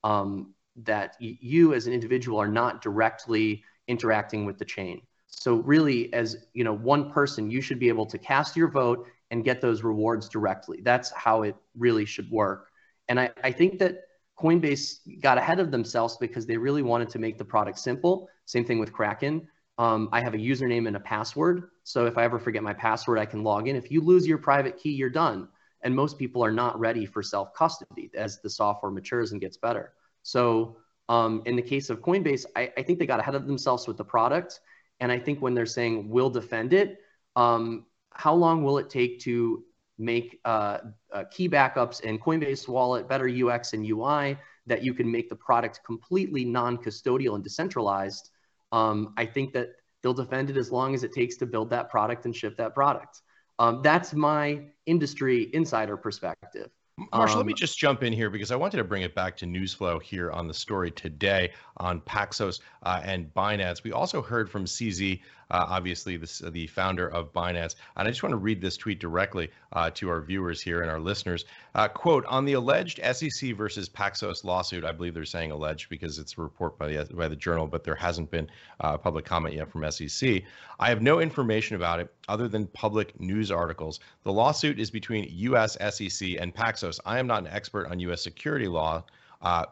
um, 0.03 0.55
that 0.77 1.17
you 1.21 1.75
as 1.75 1.87
an 1.87 1.93
individual 1.93 2.41
are 2.41 2.49
not 2.49 2.83
directly 2.83 3.63
interacting 3.91 4.47
with 4.47 4.59
the 4.59 4.65
chain. 4.65 5.03
So 5.27 5.57
really, 5.57 6.13
as 6.13 6.37
you 6.55 6.65
know, 6.65 6.73
one 6.73 7.11
person, 7.11 7.51
you 7.51 7.61
should 7.61 7.79
be 7.79 7.89
able 7.89 8.07
to 8.07 8.19
cast 8.19 8.57
your 8.57 8.69
vote 8.69 9.07
and 9.31 9.45
get 9.45 9.61
those 9.61 9.83
rewards 9.83 10.29
directly. 10.29 10.81
That's 10.83 11.11
how 11.13 11.43
it 11.43 11.57
really 11.77 12.05
should 12.05 12.31
work. 12.31 12.69
And 13.09 13.19
I, 13.19 13.31
I 13.43 13.53
think 13.53 13.79
that 13.79 14.03
Coinbase 14.39 15.21
got 15.21 15.39
ahead 15.39 15.61
of 15.61 15.71
themselves 15.71 16.17
because 16.19 16.47
they 16.47 16.57
really 16.57 16.83
wanted 16.83 17.11
to 17.11 17.19
make 17.19 17.39
the 17.39 17.45
product 17.45 17.79
simple. 17.79 18.29
Same 18.47 18.65
thing 18.65 18.79
with 18.79 18.93
Kraken. 18.93 19.49
Um, 19.79 20.09
I 20.13 20.21
have 20.21 20.35
a 20.35 20.39
username 20.39 20.87
and 20.87 20.97
a 20.97 21.01
password. 21.01 21.71
So 21.85 22.07
if 22.07 22.19
I 22.19 22.25
ever 22.25 22.39
forget 22.39 22.63
my 22.63 22.75
password, 22.75 23.19
I 23.19 23.27
can 23.27 23.43
log 23.43 23.69
in. 23.69 23.77
If 23.77 23.91
you 23.91 24.01
lose 24.01 24.27
your 24.27 24.39
private 24.39 24.77
key, 24.79 24.93
you're 24.93 25.11
done. 25.11 25.49
And 25.83 25.95
most 25.95 26.19
people 26.19 26.45
are 26.45 26.53
not 26.53 26.79
ready 26.79 27.07
for 27.07 27.23
self 27.23 27.55
custody 27.55 28.11
as 28.15 28.41
the 28.41 28.51
software 28.51 28.93
matures 28.93 29.33
and 29.33 29.41
gets 29.41 29.57
better. 29.57 29.95
So 30.23 30.77
um, 31.11 31.43
in 31.45 31.57
the 31.57 31.63
case 31.63 31.91
of 31.91 32.01
Coinbase, 32.01 32.47
I, 32.55 32.73
I, 32.79 32.83
think 32.85 33.01
they 33.01 33.05
got 33.05 33.19
ahead 33.19 33.35
of 33.35 33.49
themselves 33.49 33.89
with 33.89 33.97
the 33.97 34.05
product. 34.05 34.61
And 35.01 35.11
I 35.11 35.19
think 35.19 35.43
when 35.43 35.55
they're 35.55 35.67
saying 35.67 36.09
we'll 36.09 36.31
defend 36.31 36.73
it, 36.73 37.01
um, 37.35 37.87
how 38.13 38.33
long 38.33 38.63
will 38.63 38.79
it 38.79 38.89
take 38.89 39.19
to 39.23 39.65
make 39.99 40.39
uh, 40.45 40.79
uh, 41.13 41.25
key 41.29 41.49
backups 41.49 42.01
in 42.03 42.17
Coinbase 42.21 42.69
Wallet, 42.69 43.09
better 43.09 43.29
UX 43.29 43.73
and 43.73 43.85
UI, 43.85 44.39
that 44.67 44.85
you 44.85 44.95
can 44.95 45.11
make 45.11 45.29
the 45.29 45.35
product 45.35 45.81
completely 45.85 46.45
non-custodial 46.45 47.35
and 47.35 47.43
decentralized? 47.43 48.31
Um, 48.71 49.13
I 49.17 49.27
think 49.27 49.53
that 49.55 49.71
they'll 50.03 50.15
defend 50.15 50.49
it 50.49 50.57
as 50.57 50.71
long 50.71 50.95
as 50.95 51.03
it 51.03 51.13
takes 51.13 51.37
to 51.39 51.47
build 51.47 51.71
that 51.71 51.91
product 51.91 52.25
and 52.25 52.37
ship 52.37 52.57
that 52.59 52.73
product. 52.73 53.21
Um, 53.59 53.81
that's 53.83 54.15
my 54.15 54.63
industry 54.87 55.51
insider 55.53 55.97
perspective. 55.97 56.71
Marshall, 57.13 57.35
um, 57.35 57.39
let 57.39 57.47
me 57.47 57.53
um, 57.53 57.57
just 57.57 57.79
jump 57.79 58.03
in 58.03 58.13
here 58.13 58.31
because 58.31 58.51
I 58.51 58.57
wanted 58.57 58.77
to 58.77 58.85
bring 58.85 59.03
it 59.03 59.15
back 59.15 59.37
to 59.39 59.47
Newsflow 59.47 60.03
here 60.03 60.31
on 60.31 60.47
the 60.47 60.55
story 60.55 60.91
today 60.91 61.53
on 61.79 62.01
Paxos 62.03 62.61
uh, 62.83 63.01
and 63.05 63.33
Binance. 63.35 63.83
We 63.83 63.93
also 63.93 64.21
heard 64.21 64.51
from 64.51 64.65
CZ 64.65 65.21
uh, 65.51 65.67
obviously 65.69 66.17
this, 66.17 66.43
uh, 66.43 66.51
the 66.51 66.67
founder 66.67 67.09
of 67.09 67.33
Binance. 67.33 67.75
And 67.97 68.07
I 68.07 68.11
just 68.11 68.23
want 68.23 68.33
to 68.33 68.39
read 68.39 68.61
this 68.61 68.77
tweet 68.77 69.01
directly 69.01 69.51
uh, 69.73 69.91
to 69.95 70.09
our 70.09 70.21
viewers 70.21 70.61
here 70.61 70.83
and 70.83 70.91
our 70.91 71.01
listeners. 71.01 71.45
Uh, 71.75 71.89
quote, 71.89 72.25
on 72.27 72.45
the 72.45 72.55
alleged 72.55 73.01
SEC 73.13 73.55
versus 73.57 73.89
Paxos 73.89 74.45
lawsuit, 74.45 74.85
I 74.85 74.93
believe 74.93 75.15
they're 75.15 75.25
saying 75.25 75.51
alleged 75.51 75.89
because 75.89 76.19
it's 76.19 76.37
a 76.39 76.43
report 76.43 76.79
by 76.79 76.89
the, 76.89 77.15
by 77.15 77.29
the 77.29 77.37
journal, 77.37 77.67
but 77.67 77.85
there 77.85 77.95
hasn't 77.95 78.31
been 78.31 78.49
uh, 78.81 78.97
public 78.97 79.25
comment 79.25 79.55
yet 79.55 79.71
from 79.71 79.89
SEC. 79.91 80.43
I 80.79 80.89
have 80.89 81.03
no 81.03 81.21
information 81.21 81.77
about 81.77 82.01
it 82.01 82.13
other 82.29 82.49
than 82.49 82.67
public 82.69 83.19
news 83.21 83.51
articles. 83.51 84.01
The 84.23 84.33
lawsuit 84.33 84.79
is 84.79 84.91
between 84.91 85.27
US 85.31 85.77
SEC 85.95 86.37
and 86.39 86.55
Paxos. 86.55 87.01
I 87.05 87.19
am 87.19 87.27
not 87.27 87.43
an 87.43 87.49
expert 87.49 87.87
on 87.89 87.99
US 88.01 88.23
security 88.23 88.69
law, 88.69 89.05
uh, 89.43 89.67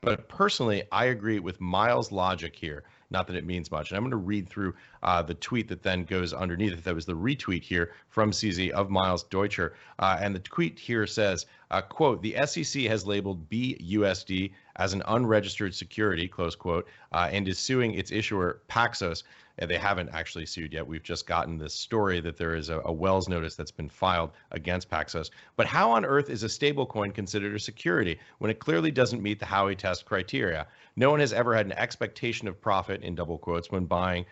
but 0.00 0.28
personally, 0.28 0.82
I 0.92 1.06
agree 1.06 1.38
with 1.38 1.60
Miles' 1.60 2.12
logic 2.12 2.54
here. 2.54 2.84
Not 3.14 3.28
that 3.28 3.36
it 3.36 3.46
means 3.46 3.70
much. 3.70 3.90
And 3.90 3.96
I'm 3.96 4.02
going 4.02 4.10
to 4.10 4.16
read 4.16 4.48
through 4.48 4.74
uh, 5.02 5.22
the 5.22 5.34
tweet 5.34 5.68
that 5.68 5.82
then 5.82 6.04
goes 6.04 6.34
underneath 6.34 6.72
it. 6.72 6.84
That 6.84 6.94
was 6.94 7.06
the 7.06 7.14
retweet 7.14 7.62
here 7.62 7.92
from 8.08 8.32
CZ 8.32 8.70
of 8.70 8.90
Miles 8.90 9.22
Deutscher. 9.22 9.74
Uh, 9.98 10.18
and 10.20 10.34
the 10.34 10.40
tweet 10.40 10.78
here 10.78 11.06
says, 11.06 11.46
uh, 11.70 11.80
quote, 11.80 12.20
the 12.20 12.34
SEC 12.44 12.82
has 12.82 13.06
labeled 13.06 13.48
BUSD 13.48 14.52
as 14.76 14.92
an 14.92 15.02
unregistered 15.06 15.74
security, 15.74 16.28
close 16.28 16.56
quote, 16.56 16.88
uh, 17.12 17.28
and 17.30 17.48
is 17.48 17.58
suing 17.58 17.94
its 17.94 18.10
issuer 18.10 18.60
Paxos. 18.68 19.22
And 19.58 19.70
they 19.70 19.78
haven't 19.78 20.10
actually 20.10 20.46
sued 20.46 20.72
yet. 20.72 20.86
We've 20.86 21.02
just 21.02 21.26
gotten 21.26 21.58
this 21.58 21.74
story 21.74 22.20
that 22.20 22.36
there 22.36 22.54
is 22.54 22.70
a, 22.70 22.80
a 22.84 22.92
Wells 22.92 23.28
notice 23.28 23.54
that's 23.54 23.70
been 23.70 23.88
filed 23.88 24.30
against 24.50 24.90
Paxos. 24.90 25.30
But 25.56 25.66
how 25.66 25.92
on 25.92 26.04
earth 26.04 26.28
is 26.28 26.42
a 26.42 26.48
stablecoin 26.48 27.14
considered 27.14 27.54
a 27.54 27.60
security 27.60 28.18
when 28.38 28.50
it 28.50 28.58
clearly 28.58 28.90
doesn't 28.90 29.22
meet 29.22 29.38
the 29.38 29.46
Howey 29.46 29.76
test 29.76 30.06
criteria? 30.06 30.66
No 30.96 31.10
one 31.10 31.20
has 31.20 31.32
ever 31.32 31.54
had 31.54 31.66
an 31.66 31.72
expectation 31.72 32.48
of 32.48 32.60
profit, 32.60 33.02
in 33.02 33.14
double 33.14 33.38
quotes, 33.38 33.70
when 33.70 33.84
buying 33.84 34.24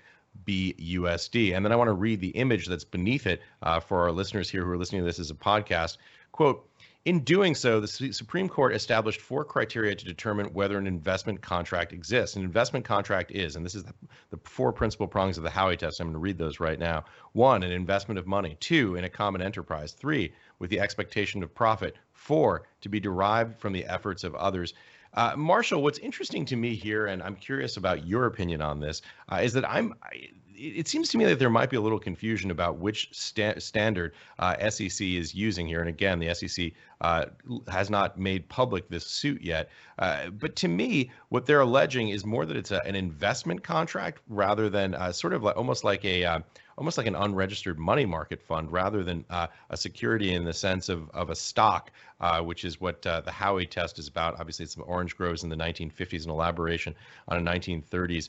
BUSD. 0.46 1.54
And 1.54 1.64
then 1.64 1.72
I 1.72 1.76
want 1.76 1.88
to 1.88 1.94
read 1.94 2.20
the 2.20 2.30
image 2.30 2.66
that's 2.66 2.85
beneath 2.85 3.26
it 3.26 3.42
uh, 3.62 3.80
for 3.80 4.00
our 4.02 4.12
listeners 4.12 4.50
here 4.50 4.64
who 4.64 4.70
are 4.70 4.78
listening 4.78 5.02
to 5.02 5.06
this 5.06 5.18
as 5.18 5.30
a 5.30 5.35
podcast. 5.35 5.98
Quote, 6.32 6.66
in 7.05 7.21
doing 7.21 7.57
so, 7.57 7.81
the 7.81 7.88
Supreme 7.88 8.49
Court 8.49 8.75
established 8.75 9.21
four 9.21 9.45
criteria 9.45 9.95
to 9.95 10.05
determine 10.05 10.53
whether 10.53 10.79
an 10.79 10.87
investment 10.87 11.41
contract 11.41 11.93
exists. 11.93 12.37
An 12.37 12.45
investment 12.45 12.85
contract 12.85 13.33
is, 13.33 13.57
and 13.57 13.65
this 13.65 13.75
is 13.75 13.83
the, 13.83 13.95
the 14.31 14.38
four 14.45 14.73
principal 14.73 15.09
prongs 15.09 15.37
of 15.37 15.43
the 15.43 15.51
Howey 15.51 15.77
test. 15.77 16.01
I'm 16.01 16.07
going 16.07 16.15
to 16.15 16.21
read 16.21 16.38
those 16.38 16.61
right 16.61 16.79
now. 16.79 17.05
One, 17.33 17.65
an 17.65 17.73
investment 17.73 18.21
of 18.21 18.29
money. 18.29 18.57
Two, 18.61 18.95
in 18.95 19.03
a 19.03 19.09
common 19.09 19.43
enterprise. 19.43 19.93
Three, 19.93 20.33
with 20.61 20.71
the 20.71 20.79
expectation 20.79 21.43
of 21.43 21.53
profit. 21.53 21.97
Four, 22.12 22.69
to 22.83 22.88
be 22.88 23.01
derived 23.01 23.59
from 23.59 23.73
the 23.73 23.85
efforts 23.87 24.23
of 24.23 24.37
others. 24.37 24.73
Uh, 25.12 25.35
Marshall, 25.37 25.83
what's 25.83 25.99
interesting 25.99 26.45
to 26.47 26.57
me 26.57 26.77
here, 26.77 27.07
and 27.07 27.21
I'm 27.21 27.35
curious 27.35 27.77
about 27.77 28.07
your 28.07 28.27
opinion 28.27 28.62
on 28.62 28.79
this, 28.79 29.03
uh, 29.29 29.41
is 29.43 29.55
that 29.55 29.69
I'm. 29.69 29.95
I, 30.05 30.29
it 30.62 30.87
seems 30.87 31.09
to 31.09 31.18
me 31.18 31.25
that 31.25 31.38
there 31.38 31.51
might 31.51 31.70
be 31.70 31.77
a 31.77 31.81
little 31.81 31.98
confusion 31.98 32.51
about 32.51 32.79
which 32.79 33.09
sta- 33.12 33.59
standard 33.59 34.14
uh, 34.38 34.70
SEC 34.70 35.05
is 35.07 35.35
using 35.35 35.66
here. 35.66 35.81
And 35.81 35.88
again, 35.88 36.20
the 36.20 36.33
SEC 36.35 36.72
uh, 37.01 37.27
has 37.68 37.90
not 37.90 38.18
made 38.18 38.48
public 38.48 38.88
this 38.88 39.05
suit 39.05 39.42
yet. 39.42 39.70
Uh, 39.98 40.31
but 40.31 40.55
to 40.57 40.68
me, 40.68 41.11
what 41.31 41.46
they're 41.46 41.61
alleging 41.61 42.11
is 42.11 42.25
more 42.25 42.46
that 42.46 42.57
it's 42.57 42.70
a, 42.70 42.81
an 42.87 42.94
investment 42.94 43.64
contract 43.64 44.22
rather 44.29 44.70
than 44.70 44.94
uh, 44.94 45.11
sort 45.11 45.33
of 45.33 45.42
like 45.42 45.57
almost 45.57 45.83
like 45.83 46.05
a 46.05 46.25
uh, 46.25 46.38
almost 46.79 46.96
like 46.96 47.07
an 47.07 47.16
unregistered 47.16 47.79
money 47.79 48.07
market 48.07 48.40
fund 48.40 48.72
rather 48.72 49.03
than 49.03 49.25
uh, 49.31 49.46
a 49.70 49.77
security 49.77 50.35
in 50.35 50.44
the 50.44 50.53
sense 50.53 50.88
of, 50.88 51.11
of 51.11 51.29
a 51.29 51.35
stock, 51.35 51.90
uh, 52.20 52.40
which 52.40 52.64
is 52.64 52.81
what 52.81 53.05
uh, 53.07 53.20
the 53.20 53.31
Howey 53.31 53.68
test 53.68 53.98
is 53.98 54.09
about. 54.09 54.38
Obviously, 54.38 54.64
it's 54.64 54.75
some 54.75 54.85
orange 54.87 55.16
groves 55.16 55.42
in 55.42 55.51
the 55.51 55.57
1950s, 55.57 56.25
an 56.25 56.31
elaboration 56.31 56.94
on 57.29 57.46
a 57.46 57.51
1930s 57.51 58.29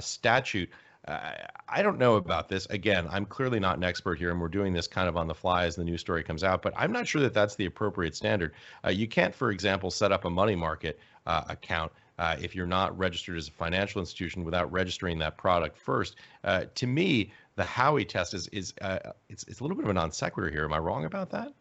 statute. 0.00 0.68
I 1.08 1.82
don't 1.82 1.98
know 1.98 2.16
about 2.16 2.48
this. 2.48 2.66
Again, 2.66 3.08
I'm 3.10 3.24
clearly 3.24 3.58
not 3.58 3.78
an 3.78 3.84
expert 3.84 4.18
here, 4.18 4.30
and 4.30 4.40
we're 4.40 4.48
doing 4.48 4.72
this 4.72 4.86
kind 4.86 5.08
of 5.08 5.16
on 5.16 5.26
the 5.26 5.34
fly 5.34 5.64
as 5.64 5.76
the 5.76 5.84
news 5.84 6.00
story 6.00 6.22
comes 6.22 6.44
out, 6.44 6.62
but 6.62 6.74
I'm 6.76 6.92
not 6.92 7.06
sure 7.06 7.22
that 7.22 7.32
that's 7.32 7.54
the 7.56 7.66
appropriate 7.66 8.14
standard. 8.14 8.52
Uh, 8.84 8.90
you 8.90 9.08
can't, 9.08 9.34
for 9.34 9.50
example, 9.50 9.90
set 9.90 10.12
up 10.12 10.24
a 10.24 10.30
money 10.30 10.56
market 10.56 10.98
uh, 11.26 11.44
account 11.48 11.92
uh, 12.18 12.36
if 12.40 12.54
you're 12.54 12.66
not 12.66 12.96
registered 12.98 13.38
as 13.38 13.48
a 13.48 13.52
financial 13.52 14.00
institution 14.00 14.44
without 14.44 14.70
registering 14.70 15.18
that 15.18 15.38
product 15.38 15.76
first. 15.76 16.16
Uh, 16.44 16.64
to 16.74 16.86
me, 16.86 17.32
the 17.56 17.62
Howey 17.62 18.06
test 18.06 18.34
is, 18.34 18.46
is 18.48 18.74
uh, 18.82 18.98
it's, 19.30 19.44
it's 19.44 19.60
a 19.60 19.64
little 19.64 19.76
bit 19.76 19.84
of 19.84 19.90
a 19.90 19.94
non 19.94 20.12
sequitur 20.12 20.50
here. 20.50 20.64
Am 20.64 20.72
I 20.72 20.78
wrong 20.78 21.06
about 21.06 21.30
that? 21.30 21.52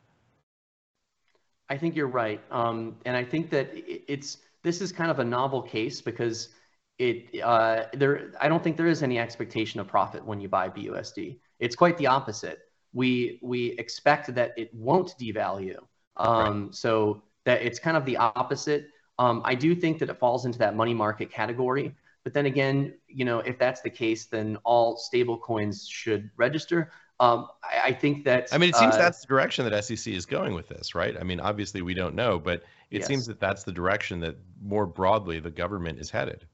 I 1.70 1.78
think 1.78 1.96
you're 1.96 2.08
right. 2.08 2.42
Um, 2.52 2.98
and 3.06 3.16
I 3.16 3.24
think 3.24 3.52
that 3.52 3.70
it's 3.74 4.38
this 4.64 4.82
is 4.82 4.92
kind 4.92 5.10
of 5.10 5.20
a 5.20 5.24
novel 5.24 5.62
case 5.62 6.02
because 6.02 6.50
it 7.00 7.42
uh, 7.42 7.86
there 7.94 8.34
I 8.40 8.50
don't 8.50 8.64
think 8.64 8.78
there 8.78 8.88
is 8.88 9.02
any 9.02 9.18
expectation 9.18 9.80
of 9.80 9.88
profit 9.88 10.24
when 10.24 10.40
you 10.40 10.50
buy 10.50 10.70
BUSD. 10.70 11.40
It's 11.60 11.76
quite 11.76 11.98
the 11.98 12.08
opposite. 12.08 12.60
We 12.94 13.40
we 13.42 13.72
expect 13.80 14.34
that 14.36 14.54
it 14.58 14.74
won't 14.74 15.16
devalue. 15.18 15.80
Um, 16.18 16.66
right. 16.66 16.76
So 16.76 17.24
that 17.46 17.62
it's 17.62 17.80
kind 17.80 17.96
of 17.96 18.06
the 18.06 18.18
opposite. 18.18 18.90
Um, 19.18 19.42
I 19.46 19.56
do 19.56 19.74
think 19.74 20.00
that 20.00 20.10
it 20.10 20.20
falls 20.20 20.46
into 20.46 20.60
that 20.60 20.76
money 20.76 20.94
market 20.94 21.32
category. 21.32 21.96
But 22.24 22.34
then 22.34 22.46
again, 22.46 22.94
you 23.08 23.24
know, 23.24 23.40
if 23.40 23.58
that's 23.58 23.82
the 23.82 23.90
case, 23.90 24.26
then 24.26 24.58
all 24.64 24.98
stable 24.98 25.38
coins 25.38 25.88
should 25.88 26.30
register. 26.36 26.92
Um, 27.22 27.48
I, 27.64 27.88
I, 27.88 27.94
think 27.94 28.24
that. 28.26 28.50
I 28.52 28.58
mean, 28.58 28.70
it 28.70 28.76
seems 28.76 28.96
uh, 28.96 28.98
that's 28.98 29.22
the 29.22 29.28
direction 29.28 29.66
that 29.66 29.84
SEC 29.84 30.14
is 30.14 30.26
going 30.26 30.54
with 30.54 30.70
this, 30.70 30.96
right? 30.96 31.16
I 31.20 31.24
mean, 31.24 31.40
obviously 31.40 31.82
we 31.82 31.94
don't 31.94 32.16
know, 32.16 32.40
but 32.40 32.64
it 32.92 33.00
yes. 33.00 33.08
seems 33.08 33.26
that 33.28 33.40
that's 33.40 33.64
the 33.64 33.72
direction 33.72 34.20
that 34.22 34.38
more 34.62 34.86
broadly 34.86 35.40
the 35.40 35.52
government 35.52 36.00
is 36.00 36.10
headed. 36.10 36.46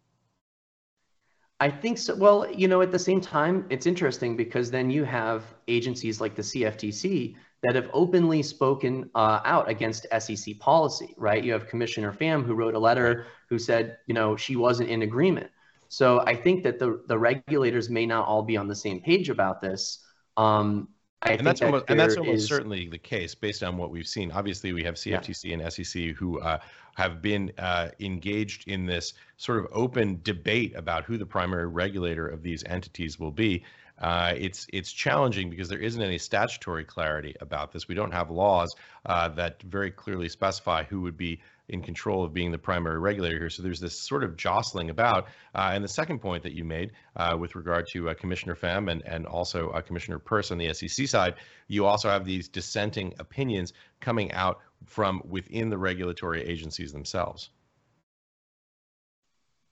I 1.59 1.69
think 1.69 1.97
so. 1.97 2.15
Well, 2.15 2.51
you 2.51 2.67
know, 2.67 2.81
at 2.81 2.91
the 2.91 2.99
same 2.99 3.21
time, 3.21 3.65
it's 3.69 3.85
interesting 3.85 4.35
because 4.35 4.69
then 4.69 4.89
you 4.89 5.05
have 5.05 5.43
agencies 5.67 6.19
like 6.19 6.35
the 6.35 6.41
CFTC 6.41 7.35
that 7.63 7.75
have 7.75 7.89
openly 7.93 8.43
spoken 8.43 9.09
uh, 9.15 9.39
out 9.45 9.69
against 9.69 10.05
SEC 10.19 10.59
policy, 10.59 11.13
right? 11.17 11.43
You 11.43 11.53
have 11.53 11.67
Commissioner 11.67 12.11
Pham 12.11 12.45
who 12.45 12.55
wrote 12.55 12.75
a 12.75 12.79
letter 12.79 13.27
who 13.49 13.57
said, 13.57 13.97
you 14.05 14.13
know, 14.13 14.35
she 14.35 14.55
wasn't 14.57 14.89
in 14.89 15.01
agreement. 15.03 15.49
So 15.87 16.19
I 16.21 16.35
think 16.35 16.63
that 16.63 16.77
the 16.77 17.03
the 17.07 17.17
regulators 17.17 17.89
may 17.89 18.05
not 18.05 18.27
all 18.27 18.41
be 18.43 18.57
on 18.57 18.67
the 18.67 18.75
same 18.75 18.99
page 19.01 19.29
about 19.29 19.61
this. 19.61 19.99
Um, 20.35 20.89
I 21.25 21.31
and 21.31 21.45
that's 21.45 21.59
that 21.59 21.65
almost, 21.65 21.85
and 21.87 21.99
that's 21.99 22.17
almost 22.17 22.43
is, 22.43 22.47
certainly 22.47 22.87
the 22.87 22.97
case 22.97 23.33
based 23.33 23.63
on 23.63 23.77
what 23.77 23.89
we've 23.89 24.07
seen. 24.07 24.31
Obviously, 24.31 24.73
we 24.73 24.83
have 24.83 24.95
CFTC 24.95 25.45
yeah. 25.45 25.57
and 25.57 25.73
SEC 25.73 26.15
who 26.15 26.39
uh, 26.39 26.59
have 26.95 27.21
been 27.21 27.51
uh, 27.57 27.89
engaged 27.99 28.67
in 28.67 28.85
this 28.85 29.13
sort 29.37 29.59
of 29.59 29.67
open 29.71 30.19
debate 30.23 30.73
about 30.75 31.03
who 31.03 31.17
the 31.17 31.25
primary 31.25 31.67
regulator 31.67 32.27
of 32.27 32.43
these 32.43 32.63
entities 32.65 33.19
will 33.19 33.31
be. 33.31 33.63
Uh, 33.97 34.33
it's 34.35 34.67
it's 34.73 34.91
challenging 34.91 35.49
because 35.49 35.69
there 35.69 35.79
isn't 35.79 36.01
any 36.01 36.17
statutory 36.17 36.83
clarity 36.83 37.35
about 37.39 37.71
this. 37.71 37.87
We 37.87 37.95
don't 37.95 38.11
have 38.11 38.29
laws 38.29 38.75
uh, 39.05 39.29
that 39.29 39.61
very 39.63 39.91
clearly 39.91 40.27
specify 40.27 40.83
who 40.83 41.01
would 41.01 41.15
be 41.15 41.39
in 41.67 41.81
control 41.81 42.23
of 42.23 42.33
being 42.33 42.51
the 42.51 42.57
primary 42.57 42.99
regulator 42.99 43.37
here. 43.37 43.49
So 43.49 43.63
there's 43.63 43.79
this 43.79 43.99
sort 43.99 44.23
of 44.23 44.37
jostling 44.37 44.89
about. 44.89 45.25
Uh, 45.53 45.71
and 45.73 45.83
the 45.83 45.89
second 45.89 46.19
point 46.19 46.43
that 46.43 46.53
you 46.53 46.63
made 46.63 46.91
uh, 47.15 47.35
with 47.39 47.55
regard 47.55 47.87
to 47.93 48.09
uh, 48.09 48.13
Commissioner 48.13 48.55
Pham 48.55 48.91
and, 48.91 49.01
and 49.05 49.25
also 49.25 49.69
uh, 49.69 49.81
Commissioner 49.81 50.19
Peirce 50.19 50.51
on 50.51 50.57
the 50.57 50.71
SEC 50.73 51.07
side, 51.07 51.35
you 51.67 51.85
also 51.85 52.09
have 52.09 52.25
these 52.25 52.49
dissenting 52.49 53.13
opinions 53.17 53.73
coming 53.99 54.31
out 54.33 54.59
from 54.85 55.21
within 55.27 55.69
the 55.69 55.77
regulatory 55.77 56.43
agencies 56.43 56.91
themselves. 56.91 57.49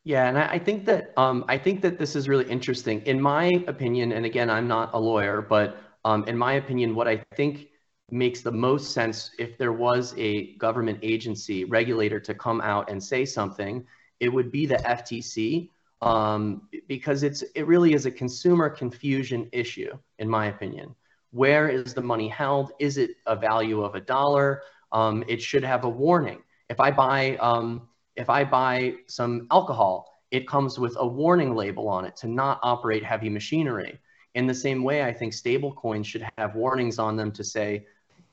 Yeah, 0.06 0.28
and 0.28 0.38
I 0.38 0.60
think 0.60 0.86
that 0.86 1.14
um, 1.18 1.46
I 1.48 1.58
think 1.58 1.82
that 1.82 1.98
this 1.98 2.16
is 2.16 2.28
really 2.28 2.50
interesting. 2.50 3.02
In 3.04 3.22
my 3.22 3.52
opinion, 3.68 4.12
and 4.12 4.26
again, 4.26 4.50
I'm 4.50 4.68
not 4.68 4.94
a 4.94 5.00
lawyer, 5.00 5.42
but 5.42 5.78
um, 6.04 6.26
in 6.28 6.38
my 6.38 6.54
opinion, 6.54 6.94
what 6.94 7.08
I 7.08 7.24
think 7.36 7.68
makes 8.12 8.42
the 8.42 8.52
most 8.52 8.92
sense 8.92 9.32
if 9.40 9.58
there 9.58 9.72
was 9.72 10.14
a 10.18 10.56
government 10.58 11.00
agency 11.02 11.64
regulator 11.64 12.20
to 12.20 12.34
come 12.34 12.60
out 12.60 12.90
and 12.90 13.02
say 13.02 13.24
something, 13.24 13.86
it 14.20 14.28
would 14.28 14.52
be 14.52 14.66
the 14.66 14.86
FTC 14.86 15.70
um, 16.02 16.68
because 16.90 17.24
it's 17.24 17.42
it 17.56 17.66
really 17.66 17.94
is 17.94 18.06
a 18.06 18.12
consumer 18.12 18.70
confusion 18.70 19.48
issue, 19.54 19.98
in 20.20 20.28
my 20.30 20.48
opinion. 20.48 20.94
Where 21.32 21.70
is 21.70 21.94
the 21.94 22.02
money 22.02 22.28
held? 22.28 22.74
Is 22.78 22.98
it 22.98 23.12
a 23.26 23.38
value 23.38 23.82
of 23.82 23.96
a 23.96 24.02
dollar? 24.02 24.64
Um, 24.92 25.24
it 25.30 25.42
should 25.42 25.64
have 25.64 25.86
a 25.86 25.90
warning. 25.90 26.44
If 26.70 26.82
I 26.82 26.92
buy 26.92 27.38
um, 27.38 27.88
if 28.16 28.30
I 28.30 28.44
buy 28.44 28.96
some 29.08 29.48
alcohol, 29.52 30.14
it 30.32 30.48
comes 30.48 30.80
with 30.80 30.96
a 31.00 31.06
warning 31.06 31.56
label 31.56 31.88
on 31.88 32.06
it 32.06 32.16
to 32.18 32.28
not 32.28 32.60
operate 32.64 33.04
heavy 33.04 33.30
machinery. 33.30 34.00
In 34.36 34.48
the 34.48 34.54
same 34.54 34.84
way, 34.84 35.04
I 35.04 35.14
think 35.14 35.34
stable 35.34 35.74
coins 35.74 36.08
should 36.08 36.26
have 36.38 36.56
warnings 36.56 36.98
on 36.98 37.16
them 37.16 37.32
to 37.34 37.44
say, 37.44 37.86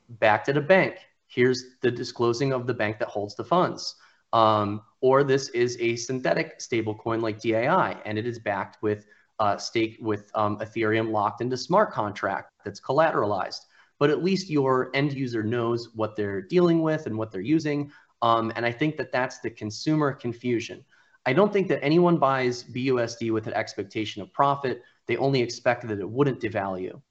backed 0.09 0.49
at 0.49 0.57
a 0.57 0.61
bank. 0.61 0.97
Here's 1.27 1.75
the 1.81 1.91
disclosing 1.91 2.53
of 2.53 2.67
the 2.67 2.73
bank 2.73 2.99
that 2.99 3.07
holds 3.07 3.35
the 3.35 3.43
funds. 3.43 3.95
Um, 4.33 4.81
or 5.01 5.23
this 5.23 5.49
is 5.49 5.77
a 5.79 5.95
synthetic 5.95 6.59
stablecoin 6.59 7.21
like 7.21 7.39
DAI, 7.39 7.97
and 8.05 8.17
it 8.17 8.25
is 8.25 8.39
backed 8.39 8.81
with 8.81 9.05
uh, 9.39 9.57
stake 9.57 9.97
with 10.01 10.31
um, 10.35 10.57
Ethereum 10.59 11.11
locked 11.11 11.41
into 11.41 11.57
smart 11.57 11.91
contract 11.91 12.51
that's 12.63 12.79
collateralized. 12.79 13.61
But 13.99 14.09
at 14.09 14.23
least 14.23 14.49
your 14.49 14.89
end 14.95 15.13
user 15.13 15.43
knows 15.43 15.89
what 15.93 16.15
they're 16.15 16.41
dealing 16.41 16.81
with 16.81 17.05
and 17.05 17.17
what 17.17 17.31
they're 17.31 17.41
using. 17.41 17.91
Um, 18.21 18.51
and 18.55 18.65
I 18.65 18.71
think 18.71 18.97
that 18.97 19.11
that's 19.11 19.39
the 19.39 19.49
consumer 19.49 20.13
confusion. 20.13 20.83
I 21.25 21.33
don't 21.33 21.53
think 21.53 21.67
that 21.69 21.83
anyone 21.83 22.17
buys 22.17 22.63
BUSD 22.63 23.31
with 23.31 23.47
an 23.47 23.53
expectation 23.53 24.21
of 24.21 24.33
profit. 24.33 24.81
They 25.07 25.17
only 25.17 25.41
expect 25.41 25.87
that 25.87 25.99
it 25.99 26.09
wouldn't 26.09 26.39
devalue. 26.39 27.01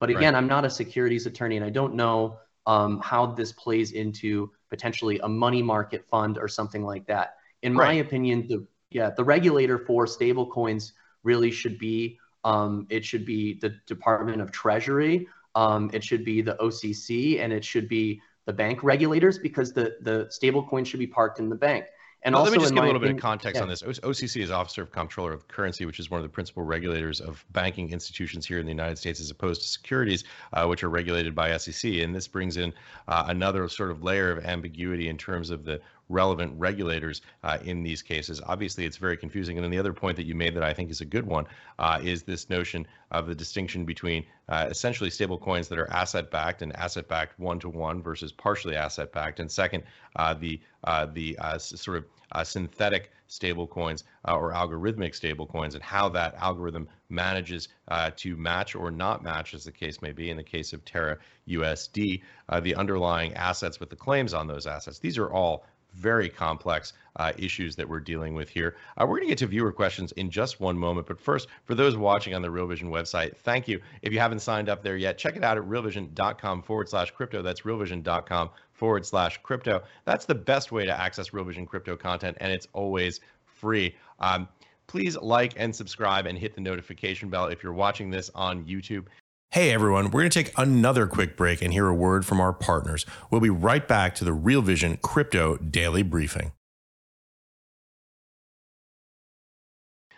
But 0.00 0.10
again, 0.10 0.34
right. 0.34 0.38
I'm 0.38 0.46
not 0.46 0.64
a 0.64 0.70
securities 0.70 1.26
attorney 1.26 1.56
and 1.56 1.64
I 1.64 1.70
don't 1.70 1.94
know 1.94 2.38
um, 2.66 3.00
how 3.00 3.26
this 3.26 3.52
plays 3.52 3.92
into 3.92 4.50
potentially 4.70 5.18
a 5.20 5.28
money 5.28 5.62
market 5.62 6.06
fund 6.08 6.38
or 6.38 6.48
something 6.48 6.84
like 6.84 7.06
that. 7.06 7.36
In 7.62 7.72
my 7.72 7.84
right. 7.84 8.06
opinion, 8.06 8.46
the 8.46 8.66
yeah, 8.90 9.10
the 9.10 9.24
regulator 9.24 9.78
for 9.78 10.06
stable 10.06 10.46
coins 10.46 10.92
really 11.22 11.50
should 11.50 11.78
be 11.78 12.18
um, 12.44 12.86
it 12.88 13.04
should 13.04 13.26
be 13.26 13.58
the 13.58 13.74
Department 13.86 14.40
of 14.40 14.52
Treasury, 14.52 15.26
um, 15.54 15.90
it 15.92 16.04
should 16.04 16.24
be 16.24 16.40
the 16.40 16.56
OCC, 16.60 17.40
and 17.40 17.52
it 17.52 17.64
should 17.64 17.88
be 17.88 18.20
the 18.48 18.52
bank 18.54 18.82
regulators 18.82 19.38
because 19.38 19.74
the 19.74 19.98
the 20.00 20.26
stable 20.30 20.62
coin 20.62 20.82
should 20.82 20.98
be 20.98 21.06
parked 21.06 21.38
in 21.38 21.50
the 21.50 21.54
bank. 21.54 21.84
And 22.22 22.34
well, 22.34 22.40
also, 22.40 22.52
let 22.52 22.56
me 22.56 22.62
just 22.64 22.74
give 22.74 22.82
a 22.82 22.86
little 22.86 23.00
bit 23.00 23.10
of 23.10 23.18
context 23.18 23.58
yeah. 23.58 23.62
on 23.62 23.68
this. 23.68 23.82
OCC 23.82 24.42
is 24.42 24.50
Officer 24.50 24.82
of 24.82 24.90
Comptroller 24.90 25.32
of 25.34 25.46
Currency, 25.46 25.84
which 25.84 26.00
is 26.00 26.10
one 26.10 26.18
of 26.18 26.24
the 26.24 26.30
principal 26.30 26.64
regulators 26.64 27.20
of 27.20 27.44
banking 27.52 27.92
institutions 27.92 28.44
here 28.44 28.58
in 28.58 28.64
the 28.64 28.72
United 28.72 28.96
States, 28.98 29.20
as 29.20 29.30
opposed 29.30 29.60
to 29.62 29.68
securities, 29.68 30.24
uh, 30.54 30.66
which 30.66 30.82
are 30.82 30.88
regulated 30.88 31.34
by 31.34 31.56
SEC. 31.58 31.92
And 31.92 32.12
this 32.12 32.26
brings 32.26 32.56
in 32.56 32.72
uh, 33.06 33.26
another 33.28 33.68
sort 33.68 33.90
of 33.92 34.02
layer 34.02 34.32
of 34.32 34.44
ambiguity 34.44 35.08
in 35.10 35.16
terms 35.16 35.50
of 35.50 35.64
the 35.64 35.80
relevant 36.08 36.52
regulators 36.56 37.20
uh, 37.44 37.58
in 37.64 37.82
these 37.82 38.02
cases. 38.02 38.40
Obviously, 38.46 38.84
it's 38.84 38.96
very 38.96 39.16
confusing. 39.16 39.56
And 39.56 39.64
then 39.64 39.70
the 39.70 39.78
other 39.78 39.92
point 39.92 40.16
that 40.16 40.26
you 40.26 40.34
made 40.34 40.54
that 40.54 40.62
I 40.62 40.72
think 40.72 40.90
is 40.90 41.00
a 41.00 41.04
good 41.04 41.26
one 41.26 41.46
uh, 41.78 42.00
is 42.02 42.22
this 42.22 42.48
notion 42.48 42.86
of 43.10 43.26
the 43.26 43.34
distinction 43.34 43.84
between 43.84 44.24
uh, 44.48 44.66
essentially 44.70 45.10
stable 45.10 45.38
coins 45.38 45.68
that 45.68 45.78
are 45.78 45.90
asset 45.90 46.30
backed 46.30 46.62
and 46.62 46.74
asset 46.76 47.08
backed 47.08 47.38
one 47.38 47.58
to 47.60 47.68
one 47.68 48.02
versus 48.02 48.32
partially 48.32 48.76
asset 48.76 49.12
backed. 49.12 49.40
And 49.40 49.50
second, 49.50 49.84
uh, 50.16 50.34
the 50.34 50.60
uh, 50.84 51.06
the 51.06 51.38
uh, 51.38 51.58
sort 51.58 51.98
of 51.98 52.46
synthetic 52.46 53.10
stable 53.26 53.66
coins 53.66 54.04
or 54.26 54.52
algorithmic 54.52 55.14
stable 55.14 55.46
coins 55.46 55.74
and 55.74 55.82
how 55.82 56.08
that 56.08 56.34
algorithm 56.36 56.88
manages 57.08 57.68
to 58.16 58.36
match 58.36 58.74
or 58.74 58.90
not 58.90 59.22
match, 59.22 59.54
as 59.54 59.64
the 59.64 59.72
case 59.72 60.00
may 60.00 60.12
be 60.12 60.30
in 60.30 60.36
the 60.36 60.42
case 60.42 60.72
of 60.72 60.84
Terra 60.84 61.18
USD, 61.48 62.22
the 62.62 62.74
underlying 62.74 63.34
assets 63.34 63.80
with 63.80 63.90
the 63.90 63.96
claims 63.96 64.34
on 64.34 64.46
those 64.46 64.66
assets. 64.66 64.98
These 64.98 65.18
are 65.18 65.30
all 65.30 65.64
very 65.98 66.28
complex 66.28 66.92
uh, 67.16 67.32
issues 67.36 67.74
that 67.76 67.88
we're 67.88 68.00
dealing 68.00 68.34
with 68.34 68.48
here. 68.48 68.76
Uh, 68.96 69.04
we're 69.04 69.16
going 69.16 69.22
to 69.22 69.28
get 69.28 69.38
to 69.38 69.46
viewer 69.46 69.72
questions 69.72 70.12
in 70.12 70.30
just 70.30 70.60
one 70.60 70.78
moment. 70.78 71.06
But 71.06 71.20
first, 71.20 71.48
for 71.64 71.74
those 71.74 71.96
watching 71.96 72.34
on 72.34 72.42
the 72.42 72.50
Real 72.50 72.66
Vision 72.66 72.90
website, 72.90 73.36
thank 73.36 73.66
you. 73.68 73.80
If 74.02 74.12
you 74.12 74.20
haven't 74.20 74.40
signed 74.40 74.68
up 74.68 74.82
there 74.82 74.96
yet, 74.96 75.18
check 75.18 75.36
it 75.36 75.44
out 75.44 75.58
at 75.58 75.64
realvision.com 75.64 76.62
forward 76.62 76.88
slash 76.88 77.10
crypto. 77.10 77.42
That's 77.42 77.62
realvision.com 77.62 78.50
forward 78.72 79.04
slash 79.04 79.38
crypto. 79.42 79.82
That's 80.04 80.24
the 80.24 80.34
best 80.34 80.70
way 80.70 80.84
to 80.86 80.98
access 80.98 81.32
Real 81.32 81.44
Vision 81.44 81.66
crypto 81.66 81.96
content, 81.96 82.36
and 82.40 82.52
it's 82.52 82.68
always 82.72 83.20
free. 83.44 83.96
Um, 84.20 84.48
please 84.86 85.16
like 85.16 85.54
and 85.56 85.74
subscribe 85.74 86.26
and 86.26 86.38
hit 86.38 86.54
the 86.54 86.60
notification 86.60 87.28
bell 87.28 87.46
if 87.46 87.62
you're 87.62 87.72
watching 87.72 88.10
this 88.10 88.30
on 88.34 88.64
YouTube. 88.64 89.06
Hey 89.52 89.70
everyone, 89.70 90.10
we're 90.10 90.20
going 90.20 90.30
to 90.30 90.44
take 90.44 90.52
another 90.58 91.06
quick 91.06 91.34
break 91.34 91.62
and 91.62 91.72
hear 91.72 91.86
a 91.86 91.94
word 91.94 92.26
from 92.26 92.38
our 92.38 92.52
partners. 92.52 93.06
We'll 93.30 93.40
be 93.40 93.48
right 93.48 93.88
back 93.88 94.14
to 94.16 94.24
the 94.26 94.34
Real 94.34 94.60
Vision 94.60 94.98
Crypto 94.98 95.56
Daily 95.56 96.02
Briefing. 96.02 96.52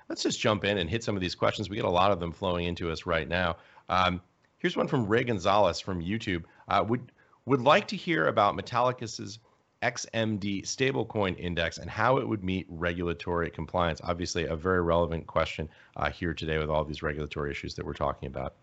Let's 0.09 0.25
just 0.25 0.41
jump 0.41 0.65
in 0.65 0.79
and 0.79 0.91
hit 0.91 1.05
some 1.05 1.15
of 1.15 1.21
these 1.21 1.37
questions. 1.37 1.71
We 1.71 1.77
get 1.77 1.85
a 1.85 1.89
lot 1.89 2.11
of 2.11 2.19
them 2.19 2.33
flowing 2.33 2.67
into 2.67 2.91
us 2.91 3.07
right 3.07 3.29
now. 3.29 3.59
Um, 3.89 4.21
here's 4.59 4.77
one 4.77 4.89
from 4.89 5.07
Ray 5.07 5.23
Gonzalez 5.23 5.79
from 5.79 6.03
YouTube. 6.03 6.43
Uh, 6.67 6.85
would 6.89 7.13
would 7.47 7.61
like 7.61 7.87
to 7.87 7.97
hear 7.97 8.27
about 8.27 8.57
Metallicus's 8.57 9.39
XMD 9.81 10.65
stablecoin 10.65 11.39
index 11.39 11.79
and 11.79 11.89
how 11.89 12.17
it 12.17 12.29
would 12.29 12.43
meet 12.43 12.67
regulatory 12.69 13.49
compliance. 13.49 14.01
Obviously, 14.03 14.47
a 14.47 14.57
very 14.57 14.83
relevant 14.83 15.29
question 15.29 15.69
uh, 15.95 16.11
here 16.11 16.35
today 16.35 16.59
with 16.59 16.69
all 16.69 16.85
these 16.85 17.05
regulatory 17.05 17.53
issues 17.53 17.77
that 17.77 17.87
we're 17.87 17.95
talking 17.95 18.27
about. 18.27 18.57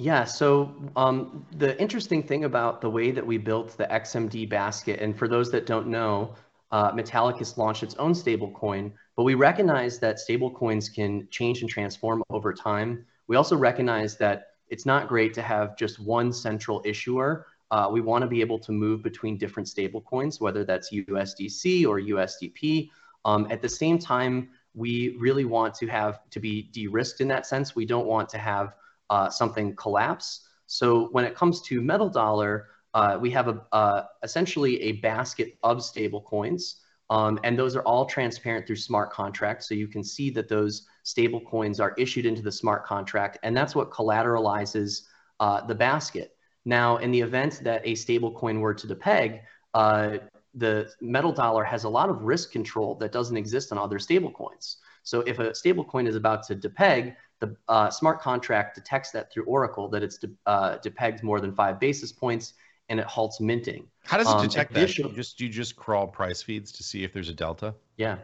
Yeah, 0.00 0.24
so 0.24 0.74
um, 0.96 1.44
the 1.58 1.78
interesting 1.78 2.22
thing 2.22 2.44
about 2.44 2.80
the 2.80 2.88
way 2.88 3.10
that 3.10 3.26
we 3.26 3.36
built 3.36 3.76
the 3.76 3.84
XMD 3.84 4.48
basket, 4.48 4.98
and 4.98 5.14
for 5.14 5.28
those 5.28 5.50
that 5.50 5.66
don't 5.66 5.88
know, 5.88 6.36
uh, 6.72 6.90
Metallicus 6.92 7.58
launched 7.58 7.82
its 7.82 7.96
own 7.96 8.14
stablecoin, 8.14 8.92
but 9.14 9.24
we 9.24 9.34
recognize 9.34 9.98
that 9.98 10.16
stablecoins 10.16 10.90
can 10.90 11.28
change 11.30 11.60
and 11.60 11.68
transform 11.68 12.22
over 12.30 12.54
time. 12.54 13.04
We 13.26 13.36
also 13.36 13.58
recognize 13.58 14.16
that 14.16 14.52
it's 14.70 14.86
not 14.86 15.06
great 15.06 15.34
to 15.34 15.42
have 15.42 15.76
just 15.76 16.00
one 16.00 16.32
central 16.32 16.80
issuer. 16.86 17.44
Uh, 17.70 17.90
we 17.92 18.00
want 18.00 18.22
to 18.22 18.26
be 18.26 18.40
able 18.40 18.58
to 18.60 18.72
move 18.72 19.02
between 19.02 19.36
different 19.36 19.68
stablecoins, 19.68 20.40
whether 20.40 20.64
that's 20.64 20.94
USDC 20.94 21.86
or 21.86 22.00
USDP. 22.00 22.88
Um, 23.26 23.46
at 23.50 23.60
the 23.60 23.68
same 23.68 23.98
time, 23.98 24.48
we 24.74 25.18
really 25.18 25.44
want 25.44 25.74
to 25.74 25.88
have 25.88 26.20
to 26.30 26.40
be 26.40 26.70
de-risked 26.72 27.20
in 27.20 27.28
that 27.28 27.44
sense. 27.44 27.76
We 27.76 27.84
don't 27.84 28.06
want 28.06 28.30
to 28.30 28.38
have 28.38 28.76
uh, 29.10 29.28
something 29.28 29.76
collapse. 29.76 30.48
So 30.66 31.08
when 31.08 31.24
it 31.24 31.34
comes 31.34 31.60
to 31.62 31.80
metal 31.82 32.08
dollar, 32.08 32.68
uh, 32.94 33.18
we 33.20 33.30
have 33.30 33.48
a, 33.48 33.62
uh, 33.72 34.04
essentially 34.22 34.80
a 34.82 34.92
basket 34.92 35.58
of 35.62 35.82
stable 35.84 36.22
coins. 36.22 36.76
Um, 37.10 37.40
and 37.42 37.58
those 37.58 37.74
are 37.74 37.82
all 37.82 38.06
transparent 38.06 38.66
through 38.66 38.76
smart 38.76 39.12
contracts. 39.12 39.68
So 39.68 39.74
you 39.74 39.88
can 39.88 40.04
see 40.04 40.30
that 40.30 40.48
those 40.48 40.86
stable 41.02 41.40
coins 41.40 41.80
are 41.80 41.94
issued 41.98 42.24
into 42.24 42.40
the 42.40 42.52
smart 42.52 42.86
contract. 42.86 43.38
And 43.42 43.56
that's 43.56 43.74
what 43.74 43.90
collateralizes 43.90 45.02
uh, 45.40 45.66
the 45.66 45.74
basket. 45.74 46.36
Now, 46.64 46.98
in 46.98 47.10
the 47.10 47.20
event 47.20 47.60
that 47.64 47.82
a 47.84 47.94
stable 47.96 48.32
coin 48.32 48.60
were 48.60 48.74
to 48.74 48.86
depeg, 48.86 49.40
uh, 49.74 50.18
the 50.54 50.90
metal 51.00 51.32
dollar 51.32 51.64
has 51.64 51.84
a 51.84 51.88
lot 51.88 52.10
of 52.10 52.22
risk 52.22 52.52
control 52.52 52.94
that 52.96 53.12
doesn't 53.12 53.36
exist 53.36 53.72
on 53.72 53.78
other 53.78 53.98
stable 53.98 54.30
coins. 54.30 54.76
So 55.02 55.20
if 55.20 55.38
a 55.38 55.54
stable 55.54 55.84
coin 55.84 56.06
is 56.06 56.16
about 56.16 56.44
to 56.48 56.56
depeg, 56.56 57.16
the 57.40 57.56
uh, 57.68 57.90
smart 57.90 58.20
contract 58.20 58.74
detects 58.74 59.10
that 59.10 59.32
through 59.32 59.44
Oracle 59.44 59.88
that 59.88 60.02
it's 60.02 60.18
de- 60.18 60.28
uh, 60.46 60.78
depegged 60.78 61.22
more 61.22 61.40
than 61.40 61.54
five 61.54 61.80
basis 61.80 62.12
points 62.12 62.54
and 62.88 63.00
it 63.00 63.06
halts 63.06 63.40
minting. 63.40 63.86
How 64.04 64.18
does 64.18 64.28
it 64.28 64.34
um, 64.34 64.46
detect 64.46 64.74
that? 64.74 64.94
Do 64.94 65.02
you 65.02 65.12
just 65.14 65.38
do 65.38 65.46
you 65.46 65.50
just 65.50 65.76
crawl 65.76 66.06
price 66.06 66.42
feeds 66.42 66.70
to 66.72 66.82
see 66.82 67.02
if 67.02 67.12
there's 67.12 67.28
a 67.28 67.34
delta? 67.34 67.74
Yeah, 67.96 68.18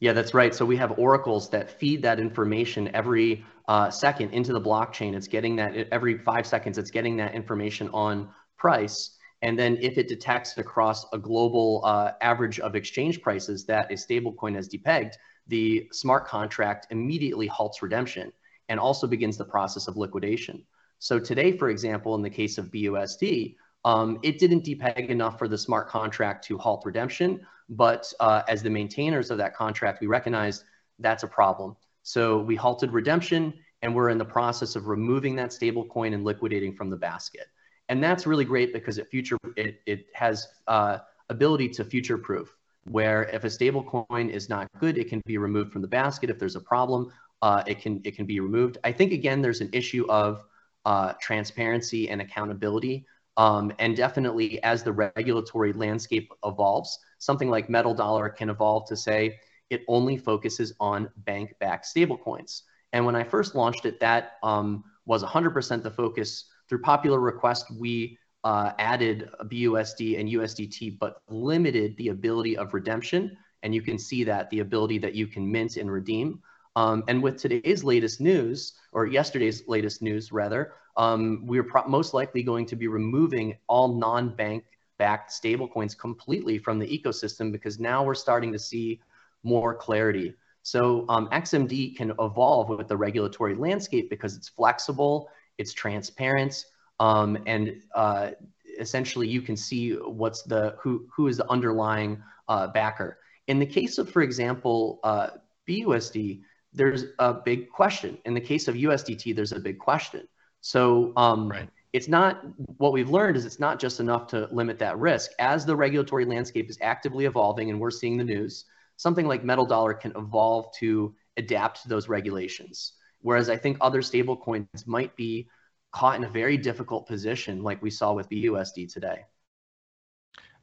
yeah, 0.00 0.12
that's 0.12 0.32
right. 0.32 0.54
So 0.54 0.64
we 0.64 0.76
have 0.76 0.98
oracles 0.98 1.50
that 1.50 1.70
feed 1.70 2.02
that 2.02 2.18
information 2.18 2.90
every 2.94 3.44
uh, 3.68 3.90
second 3.90 4.32
into 4.32 4.52
the 4.52 4.60
blockchain. 4.60 5.14
It's 5.14 5.28
getting 5.28 5.56
that 5.56 5.74
every 5.92 6.18
five 6.18 6.46
seconds. 6.46 6.78
It's 6.78 6.90
getting 6.90 7.16
that 7.18 7.34
information 7.34 7.90
on 7.92 8.30
price, 8.56 9.18
and 9.42 9.58
then 9.58 9.76
if 9.82 9.98
it 9.98 10.08
detects 10.08 10.56
across 10.56 11.04
a 11.12 11.18
global 11.18 11.82
uh, 11.84 12.12
average 12.22 12.58
of 12.60 12.74
exchange 12.74 13.20
prices 13.20 13.66
that 13.66 13.90
a 13.90 13.94
stablecoin 13.94 14.54
has 14.54 14.68
depegged, 14.68 15.14
the 15.48 15.88
smart 15.92 16.26
contract 16.26 16.86
immediately 16.90 17.48
halts 17.48 17.82
redemption 17.82 18.32
and 18.68 18.80
also 18.80 19.06
begins 19.06 19.36
the 19.36 19.44
process 19.44 19.88
of 19.88 19.96
liquidation. 19.96 20.64
So 20.98 21.18
today, 21.18 21.56
for 21.56 21.68
example, 21.68 22.14
in 22.14 22.22
the 22.22 22.30
case 22.30 22.58
of 22.58 22.70
BUSD, 22.70 23.56
um, 23.84 24.18
it 24.22 24.38
didn't 24.38 24.64
depeg 24.64 25.08
enough 25.10 25.38
for 25.38 25.46
the 25.46 25.58
smart 25.58 25.88
contract 25.88 26.44
to 26.46 26.58
halt 26.58 26.82
redemption, 26.84 27.46
but 27.68 28.12
uh, 28.20 28.42
as 28.48 28.62
the 28.62 28.70
maintainers 28.70 29.30
of 29.30 29.38
that 29.38 29.54
contract, 29.54 30.00
we 30.00 30.06
recognized 30.06 30.64
that's 30.98 31.22
a 31.22 31.28
problem. 31.28 31.76
So 32.02 32.38
we 32.38 32.56
halted 32.56 32.92
redemption, 32.92 33.52
and 33.82 33.94
we're 33.94 34.08
in 34.10 34.18
the 34.18 34.24
process 34.24 34.74
of 34.74 34.86
removing 34.86 35.36
that 35.36 35.52
stable 35.52 35.84
coin 35.84 36.14
and 36.14 36.24
liquidating 36.24 36.74
from 36.74 36.90
the 36.90 36.96
basket. 36.96 37.46
And 37.88 38.02
that's 38.02 38.26
really 38.26 38.44
great 38.44 38.72
because 38.72 38.98
it 38.98 39.08
future 39.08 39.36
it, 39.56 39.80
it 39.86 40.06
has 40.14 40.48
uh, 40.66 40.98
ability 41.28 41.68
to 41.70 41.84
future 41.84 42.18
proof 42.18 42.56
where 42.84 43.24
if 43.24 43.44
a 43.44 43.50
stable 43.50 43.82
coin 43.82 44.30
is 44.30 44.48
not 44.48 44.68
good, 44.78 44.96
it 44.96 45.08
can 45.08 45.20
be 45.26 45.38
removed 45.38 45.72
from 45.72 45.82
the 45.82 45.88
basket. 45.88 46.30
If 46.30 46.38
there's 46.38 46.56
a 46.56 46.60
problem, 46.60 47.12
uh, 47.42 47.62
it 47.66 47.80
can 47.80 48.00
it 48.04 48.16
can 48.16 48.26
be 48.26 48.40
removed. 48.40 48.78
I 48.84 48.92
think 48.92 49.12
again, 49.12 49.42
there's 49.42 49.60
an 49.60 49.70
issue 49.72 50.06
of 50.08 50.44
uh, 50.84 51.12
transparency 51.20 52.08
and 52.08 52.20
accountability, 52.20 53.06
um, 53.36 53.72
and 53.78 53.96
definitely 53.96 54.62
as 54.62 54.82
the 54.82 54.92
regulatory 54.92 55.72
landscape 55.72 56.32
evolves, 56.44 56.98
something 57.18 57.50
like 57.50 57.68
Metal 57.68 57.94
Dollar 57.94 58.28
can 58.28 58.50
evolve 58.50 58.88
to 58.88 58.96
say 58.96 59.38
it 59.70 59.82
only 59.88 60.16
focuses 60.16 60.72
on 60.80 61.10
bank-backed 61.18 61.86
stablecoins. 61.86 62.62
And 62.92 63.04
when 63.04 63.16
I 63.16 63.24
first 63.24 63.54
launched 63.54 63.84
it, 63.84 64.00
that 64.00 64.34
um, 64.42 64.84
was 65.06 65.22
100% 65.22 65.82
the 65.82 65.90
focus. 65.90 66.46
Through 66.68 66.82
popular 66.82 67.20
request, 67.20 67.66
we 67.78 68.18
uh, 68.44 68.72
added 68.78 69.28
BUSD 69.44 70.18
and 70.20 70.28
USDT, 70.28 70.98
but 70.98 71.20
limited 71.28 71.96
the 71.96 72.08
ability 72.08 72.56
of 72.56 72.74
redemption. 72.74 73.36
And 73.62 73.74
you 73.74 73.82
can 73.82 73.98
see 73.98 74.24
that 74.24 74.50
the 74.50 74.60
ability 74.60 74.98
that 74.98 75.14
you 75.14 75.26
can 75.26 75.50
mint 75.50 75.76
and 75.76 75.90
redeem. 75.90 76.40
Um, 76.76 77.02
and 77.08 77.22
with 77.22 77.38
today's 77.38 77.82
latest 77.82 78.20
news, 78.20 78.74
or 78.92 79.06
yesterday's 79.06 79.66
latest 79.66 80.02
news 80.02 80.30
rather, 80.30 80.74
um, 80.96 81.42
we're 81.46 81.66
most 81.88 82.14
likely 82.14 82.42
going 82.42 82.66
to 82.66 82.76
be 82.76 82.86
removing 82.86 83.56
all 83.66 83.88
non-bank 83.88 84.64
backed 84.98 85.30
stablecoins 85.30 85.96
completely 85.96 86.58
from 86.58 86.78
the 86.78 86.86
ecosystem 86.86 87.50
because 87.50 87.78
now 87.80 88.04
we're 88.04 88.14
starting 88.14 88.52
to 88.52 88.58
see 88.58 89.00
more 89.42 89.74
clarity. 89.74 90.34
So 90.62 91.06
um, 91.08 91.28
XMD 91.30 91.96
can 91.96 92.12
evolve 92.18 92.68
with 92.68 92.88
the 92.88 92.96
regulatory 92.96 93.54
landscape 93.54 94.10
because 94.10 94.36
it's 94.36 94.48
flexible, 94.48 95.30
it's 95.58 95.72
transparent, 95.72 96.64
um, 96.98 97.38
and 97.46 97.82
uh, 97.94 98.30
essentially 98.78 99.28
you 99.28 99.40
can 99.40 99.56
see 99.56 99.92
what's 99.92 100.42
the 100.42 100.76
who 100.80 101.06
who 101.14 101.28
is 101.28 101.36
the 101.36 101.48
underlying 101.50 102.22
uh, 102.48 102.66
backer. 102.66 103.18
In 103.46 103.58
the 103.58 103.66
case 103.66 103.98
of, 103.98 104.10
for 104.10 104.22
example, 104.22 104.98
uh, 105.04 105.28
BUSD, 105.68 106.40
there's 106.76 107.06
a 107.18 107.34
big 107.34 107.70
question. 107.70 108.18
In 108.24 108.34
the 108.34 108.40
case 108.40 108.68
of 108.68 108.74
USDT, 108.74 109.34
there's 109.34 109.52
a 109.52 109.58
big 109.58 109.78
question. 109.78 110.28
So 110.60 111.12
um, 111.16 111.48
right. 111.48 111.68
it's 111.92 112.06
not 112.06 112.44
what 112.76 112.92
we've 112.92 113.08
learned 113.08 113.36
is 113.36 113.46
it's 113.46 113.58
not 113.58 113.80
just 113.80 113.98
enough 113.98 114.26
to 114.28 114.48
limit 114.52 114.78
that 114.80 114.98
risk. 114.98 115.30
As 115.38 115.64
the 115.64 115.74
regulatory 115.74 116.24
landscape 116.24 116.68
is 116.68 116.78
actively 116.82 117.24
evolving, 117.24 117.70
and 117.70 117.80
we're 117.80 117.90
seeing 117.90 118.16
the 118.16 118.24
news, 118.24 118.66
something 118.96 119.26
like 119.26 119.42
Metal 119.42 119.66
Dollar 119.66 119.94
can 119.94 120.12
evolve 120.16 120.66
to 120.76 121.14
adapt 121.36 121.82
to 121.82 121.88
those 121.88 122.08
regulations. 122.08 122.92
Whereas 123.22 123.48
I 123.48 123.56
think 123.56 123.78
other 123.80 124.02
stablecoins 124.02 124.86
might 124.86 125.16
be 125.16 125.48
caught 125.92 126.16
in 126.16 126.24
a 126.24 126.30
very 126.30 126.58
difficult 126.58 127.06
position, 127.06 127.62
like 127.62 127.80
we 127.82 127.90
saw 127.90 128.12
with 128.12 128.28
BUSD 128.28 128.92
today. 128.92 129.24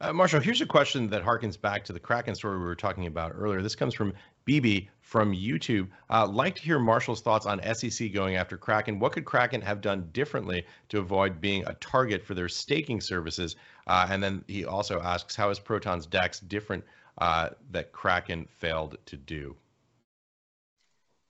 Uh, 0.04 0.12
Marshall, 0.12 0.42
here's 0.42 0.60
a 0.60 0.66
question 0.66 1.08
that 1.08 1.24
harkens 1.24 1.60
back 1.60 1.86
to 1.86 1.94
the 1.94 2.00
Kraken 2.00 2.36
story 2.36 2.58
we 2.58 2.66
were 2.66 2.76
talking 2.76 3.08
about 3.08 3.32
earlier. 3.34 3.62
This 3.62 3.74
comes 3.74 3.94
from 3.94 4.12
BB 4.46 4.90
from 5.00 5.32
YouTube. 5.32 5.88
Uh, 6.10 6.28
like 6.28 6.56
to 6.56 6.62
hear 6.62 6.78
Marshall's 6.78 7.22
thoughts 7.22 7.46
on 7.46 7.62
SEC 7.74 8.12
going 8.12 8.36
after 8.36 8.58
Kraken. 8.58 9.00
What 9.00 9.14
could 9.14 9.24
Kraken 9.24 9.62
have 9.62 9.80
done 9.80 10.10
differently 10.12 10.66
to 10.90 11.00
avoid 11.00 11.40
being 11.40 11.66
a 11.68 11.74
target 11.76 12.22
for 12.22 12.34
their 12.34 12.50
staking 12.50 13.00
services? 13.00 13.56
Uh, 13.88 14.06
and 14.10 14.22
then 14.22 14.44
he 14.46 14.66
also 14.66 15.00
asks, 15.00 15.38
how 15.38 15.50
is 15.50 15.58
Proton's 15.58 16.06
DEX 16.06 16.42
different 16.42 16.84
uh, 17.20 17.52
that 17.72 17.94
Kraken 17.94 18.46
failed 18.50 18.98
to 19.06 19.16
do? 19.16 19.56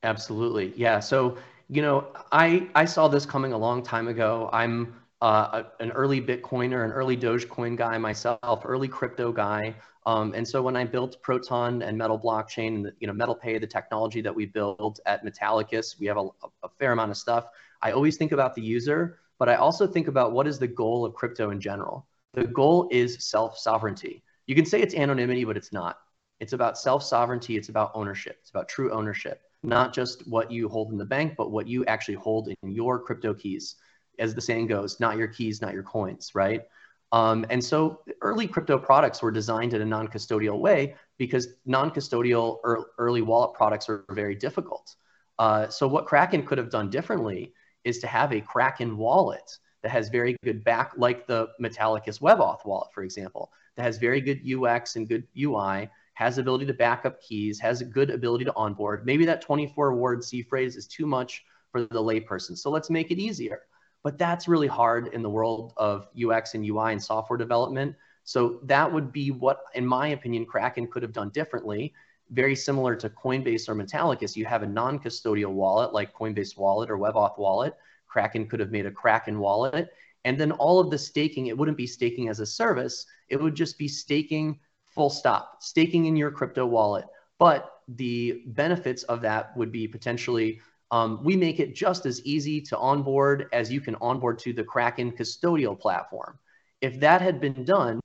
Absolutely, 0.01 0.73
yeah. 0.75 0.99
So 0.99 1.37
you 1.69 1.81
know, 1.83 2.07
I 2.31 2.67
I 2.73 2.85
saw 2.85 3.07
this 3.07 3.25
coming 3.25 3.53
a 3.53 3.57
long 3.57 3.83
time 3.83 4.07
ago. 4.07 4.49
I'm 4.51 4.95
uh, 5.23 5.63
an 5.79 5.89
early 5.91 6.19
Bitcoiner, 6.19 6.83
an 6.83 6.91
early 6.91 7.15
Dogecoin 7.15 7.77
guy 7.77 7.97
myself, 7.97 8.63
early 8.65 8.89
crypto 8.89 9.31
guy. 9.31 9.73
Um, 10.05 10.33
and 10.33 10.45
so 10.45 10.61
when 10.61 10.75
I 10.75 10.83
built 10.83 11.21
Proton 11.21 11.81
and 11.81 11.97
Metal 11.97 12.19
blockchain, 12.19 12.91
you 12.99 13.07
know 13.07 13.13
Metal 13.13 13.33
Pay, 13.33 13.57
the 13.57 13.65
technology 13.65 14.19
that 14.19 14.35
we 14.35 14.45
built 14.45 14.99
at 15.05 15.23
Metallicus, 15.23 15.97
we 15.97 16.07
have 16.07 16.17
a, 16.17 16.27
a 16.63 16.69
fair 16.77 16.91
amount 16.91 17.11
of 17.11 17.15
stuff. 17.15 17.47
I 17.81 17.93
always 17.93 18.17
think 18.17 18.33
about 18.33 18.53
the 18.53 18.61
user, 18.61 19.17
but 19.39 19.47
I 19.47 19.55
also 19.55 19.87
think 19.87 20.09
about 20.09 20.33
what 20.33 20.45
is 20.45 20.59
the 20.59 20.67
goal 20.67 21.05
of 21.05 21.13
crypto 21.13 21.51
in 21.51 21.61
general. 21.61 22.05
The 22.33 22.43
goal 22.43 22.89
is 22.91 23.25
self-sovereignty. 23.25 24.23
You 24.45 24.55
can 24.55 24.65
say 24.65 24.81
it's 24.81 24.93
anonymity, 24.93 25.45
but 25.45 25.55
it's 25.55 25.71
not. 25.71 25.99
It's 26.41 26.51
about 26.51 26.77
self-sovereignty. 26.77 27.55
It's 27.55 27.69
about 27.69 27.91
ownership. 27.95 28.39
It's 28.41 28.49
about 28.49 28.67
true 28.67 28.91
ownership, 28.91 29.39
not 29.61 29.93
just 29.93 30.27
what 30.27 30.51
you 30.51 30.67
hold 30.67 30.91
in 30.91 30.97
the 30.97 31.05
bank, 31.05 31.35
but 31.37 31.49
what 31.49 31.65
you 31.65 31.85
actually 31.85 32.15
hold 32.15 32.49
in 32.49 32.71
your 32.71 32.99
crypto 32.99 33.33
keys 33.33 33.77
as 34.19 34.35
the 34.35 34.41
saying 34.41 34.67
goes, 34.67 34.99
not 34.99 35.17
your 35.17 35.27
keys, 35.27 35.61
not 35.61 35.73
your 35.73 35.83
coins, 35.83 36.31
right? 36.33 36.63
Um, 37.11 37.45
and 37.51 37.63
so 37.63 38.01
early 38.21 38.47
crypto 38.47 38.77
products 38.77 39.21
were 39.21 39.31
designed 39.31 39.73
in 39.73 39.81
a 39.81 39.85
non-custodial 39.85 40.59
way 40.59 40.95
because 41.17 41.49
non-custodial 41.65 42.57
early 42.97 43.21
wallet 43.21 43.53
products 43.53 43.87
are 43.87 44.03
very 44.09 44.33
difficult. 44.35 44.95
Uh, 45.37 45.67
so 45.67 45.87
what 45.87 46.07
Kraken 46.07 46.43
could 46.43 46.57
have 46.57 46.71
done 46.71 46.89
differently 46.89 47.53
is 47.83 47.99
to 47.99 48.07
have 48.07 48.33
a 48.33 48.41
Kraken 48.41 48.97
wallet 48.97 49.57
that 49.83 49.91
has 49.91 50.09
very 50.09 50.35
good 50.43 50.63
back, 50.63 50.93
like 50.97 51.27
the 51.27 51.49
Metallicus 51.61 52.19
WebAuth 52.19 52.65
wallet, 52.65 52.91
for 52.93 53.03
example, 53.03 53.51
that 53.75 53.83
has 53.83 53.97
very 53.97 54.21
good 54.21 54.41
UX 54.43 54.95
and 54.95 55.07
good 55.07 55.27
UI, 55.37 55.89
has 56.15 56.37
ability 56.37 56.65
to 56.65 56.73
back 56.73 57.05
up 57.05 57.21
keys, 57.21 57.59
has 57.59 57.81
a 57.81 57.85
good 57.85 58.09
ability 58.09 58.45
to 58.45 58.55
onboard. 58.55 59.05
Maybe 59.05 59.25
that 59.25 59.41
24 59.41 59.95
word 59.95 60.23
seed 60.23 60.47
phrase 60.47 60.75
is 60.77 60.87
too 60.87 61.05
much 61.05 61.43
for 61.71 61.81
the 61.81 62.01
layperson. 62.01 62.57
So 62.57 62.71
let's 62.71 62.89
make 62.89 63.11
it 63.11 63.19
easier 63.19 63.61
but 64.03 64.17
that's 64.17 64.47
really 64.47 64.67
hard 64.67 65.07
in 65.13 65.21
the 65.21 65.29
world 65.29 65.73
of 65.77 66.07
UX 66.21 66.53
and 66.53 66.65
UI 66.65 66.91
and 66.91 67.01
software 67.01 67.37
development. 67.37 67.95
So 68.25 68.59
that 68.63 68.91
would 68.91 69.11
be 69.11 69.31
what, 69.31 69.63
in 69.73 69.85
my 69.85 70.09
opinion, 70.09 70.45
Kraken 70.45 70.87
could 70.87 71.03
have 71.03 71.13
done 71.13 71.29
differently. 71.29 71.93
Very 72.29 72.55
similar 72.55 72.95
to 72.97 73.09
Coinbase 73.09 73.67
or 73.67 73.75
Metallicus, 73.75 74.35
you 74.35 74.45
have 74.45 74.63
a 74.63 74.67
non-custodial 74.67 75.51
wallet 75.51 75.93
like 75.93 76.13
Coinbase 76.13 76.57
Wallet 76.57 76.89
or 76.89 76.97
WebAuth 76.97 77.37
Wallet. 77.37 77.75
Kraken 78.07 78.47
could 78.47 78.59
have 78.59 78.71
made 78.71 78.85
a 78.85 78.91
Kraken 78.91 79.39
wallet. 79.39 79.89
And 80.25 80.39
then 80.39 80.51
all 80.53 80.79
of 80.79 80.89
the 80.89 80.97
staking, 80.97 81.47
it 81.47 81.57
wouldn't 81.57 81.77
be 81.77 81.87
staking 81.87 82.29
as 82.29 82.39
a 82.39 82.45
service. 82.45 83.05
It 83.29 83.41
would 83.41 83.55
just 83.55 83.77
be 83.77 83.87
staking 83.87 84.59
full 84.85 85.09
stop, 85.09 85.61
staking 85.61 86.05
in 86.05 86.15
your 86.15 86.31
crypto 86.31 86.65
wallet. 86.65 87.05
But 87.39 87.71
the 87.87 88.43
benefits 88.47 89.03
of 89.03 89.21
that 89.21 89.55
would 89.57 89.71
be 89.71 89.87
potentially 89.87 90.61
um, 90.93 91.19
we 91.23 91.35
make 91.35 91.59
it 91.59 91.73
just 91.73 92.05
as 92.05 92.23
easy 92.23 92.61
to 92.61 92.77
onboard 92.77 93.47
as 93.51 93.71
you 93.71 93.81
can 93.81 93.95
onboard 93.95 94.37
to 94.37 94.53
the 94.53 94.63
Kraken 94.63 95.11
custodial 95.11 95.77
platform. 95.77 96.37
If 96.81 96.99
that 96.99 97.19
had 97.19 97.41
been 97.41 97.65
done, 97.65 97.99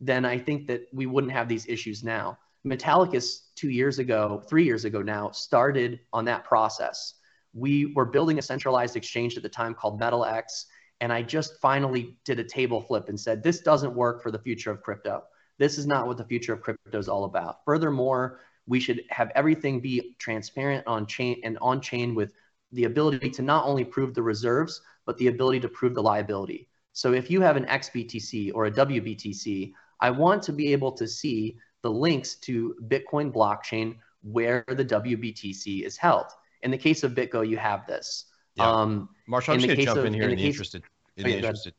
then 0.00 0.24
I 0.24 0.38
think 0.38 0.66
that 0.66 0.88
we 0.92 1.06
wouldn't 1.06 1.32
have 1.32 1.48
these 1.48 1.68
issues 1.68 2.02
now. 2.02 2.36
Metallicus, 2.66 3.42
two 3.54 3.70
years 3.70 4.00
ago, 4.00 4.42
three 4.48 4.64
years 4.64 4.84
ago 4.84 5.02
now, 5.02 5.30
started 5.30 6.00
on 6.12 6.24
that 6.24 6.42
process. 6.42 7.14
We 7.54 7.92
were 7.94 8.06
building 8.06 8.40
a 8.40 8.42
centralized 8.42 8.96
exchange 8.96 9.36
at 9.36 9.44
the 9.44 9.48
time 9.48 9.72
called 9.72 10.00
MetalX, 10.00 10.64
and 11.00 11.12
I 11.12 11.22
just 11.22 11.60
finally 11.60 12.16
did 12.24 12.40
a 12.40 12.44
table 12.44 12.80
flip 12.80 13.08
and 13.08 13.20
said, 13.20 13.44
this 13.44 13.60
doesn't 13.60 13.94
work 13.94 14.20
for 14.20 14.32
the 14.32 14.40
future 14.40 14.72
of 14.72 14.82
crypto. 14.82 15.22
This 15.60 15.78
is 15.78 15.86
not 15.86 16.08
what 16.08 16.16
the 16.16 16.24
future 16.24 16.54
of 16.54 16.60
crypto 16.60 16.98
is 16.98 17.08
all 17.08 17.22
about. 17.22 17.64
Furthermore, 17.64 18.40
we 18.66 18.80
should 18.80 19.02
have 19.10 19.30
everything 19.34 19.80
be 19.80 20.14
transparent 20.18 20.86
on 20.86 21.06
chain 21.06 21.40
and 21.44 21.58
on 21.60 21.80
chain 21.80 22.14
with 22.14 22.32
the 22.72 22.84
ability 22.84 23.30
to 23.30 23.42
not 23.42 23.66
only 23.66 23.84
prove 23.84 24.14
the 24.14 24.22
reserves, 24.22 24.80
but 25.04 25.18
the 25.18 25.28
ability 25.28 25.60
to 25.60 25.68
prove 25.68 25.94
the 25.94 26.02
liability. 26.02 26.68
So 26.92 27.12
if 27.12 27.30
you 27.30 27.40
have 27.40 27.56
an 27.56 27.66
XBTC 27.66 28.52
or 28.54 28.66
a 28.66 28.70
WBTC, 28.70 29.72
I 30.00 30.10
want 30.10 30.42
to 30.44 30.52
be 30.52 30.72
able 30.72 30.92
to 30.92 31.08
see 31.08 31.56
the 31.82 31.90
links 31.90 32.36
to 32.36 32.74
Bitcoin 32.88 33.32
blockchain 33.32 33.96
where 34.22 34.64
the 34.68 34.84
WBTC 34.84 35.84
is 35.84 35.96
held. 35.96 36.26
In 36.62 36.70
the 36.70 36.78
case 36.78 37.02
of 37.02 37.12
BitGo, 37.12 37.48
you 37.48 37.56
have 37.56 37.86
this. 37.86 38.26
Yeah. 38.54 38.70
Um, 38.70 39.08
Marshall, 39.26 39.54
I'm 39.54 39.60
just 39.60 39.68
going 39.68 39.78
to 39.78 39.84
jump 39.84 39.98
of, 39.98 40.04
in 40.04 40.14
here 40.14 40.24
in, 40.24 40.30
in 40.30 40.36
the, 40.36 40.46
interest 40.46 40.74
of, 40.74 40.82
in, 41.16 41.24
the 41.24 41.36
interest 41.36 41.66
of, 41.66 41.72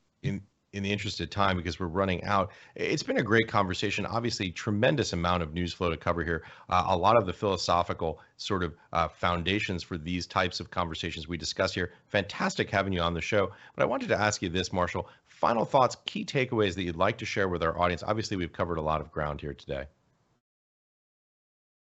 in, 0.73 0.83
the 0.83 0.91
interest 0.91 1.19
of 1.19 1.29
time 1.29 1.57
because 1.57 1.79
we're 1.79 1.87
running 1.87 2.23
out. 2.23 2.51
It's 2.75 3.03
been 3.03 3.17
a 3.17 3.23
great 3.23 3.47
conversation. 3.47 4.05
Obviously, 4.05 4.51
tremendous 4.51 5.13
amount 5.13 5.43
of 5.43 5.53
news 5.53 5.73
flow 5.73 5.89
to 5.89 5.97
cover 5.97 6.23
here. 6.23 6.43
Uh, 6.69 6.85
a 6.87 6.97
lot 6.97 7.17
of 7.17 7.25
the 7.25 7.33
philosophical 7.33 8.19
sort 8.37 8.63
of 8.63 8.75
uh, 8.91 9.07
foundations 9.07 9.83
for 9.83 9.97
these 9.97 10.27
types 10.27 10.59
of 10.59 10.69
conversations 10.71 11.27
we 11.27 11.37
discuss 11.37 11.73
here. 11.73 11.91
Fantastic 12.07 12.69
having 12.69 12.93
you 12.93 13.01
on 13.01 13.13
the 13.13 13.21
show. 13.21 13.51
But 13.75 13.83
I 13.83 13.85
wanted 13.85 14.09
to 14.09 14.19
ask 14.19 14.41
you 14.41 14.49
this, 14.49 14.73
Marshall. 14.73 15.07
Final 15.27 15.65
thoughts, 15.65 15.97
key 16.05 16.25
takeaways 16.25 16.75
that 16.75 16.83
you'd 16.83 16.95
like 16.95 17.17
to 17.17 17.25
share 17.25 17.47
with 17.47 17.63
our 17.63 17.79
audience. 17.79 18.03
Obviously, 18.03 18.37
we've 18.37 18.53
covered 18.53 18.77
a 18.77 18.81
lot 18.81 19.01
of 19.01 19.11
ground 19.11 19.41
here 19.41 19.53
today. 19.53 19.85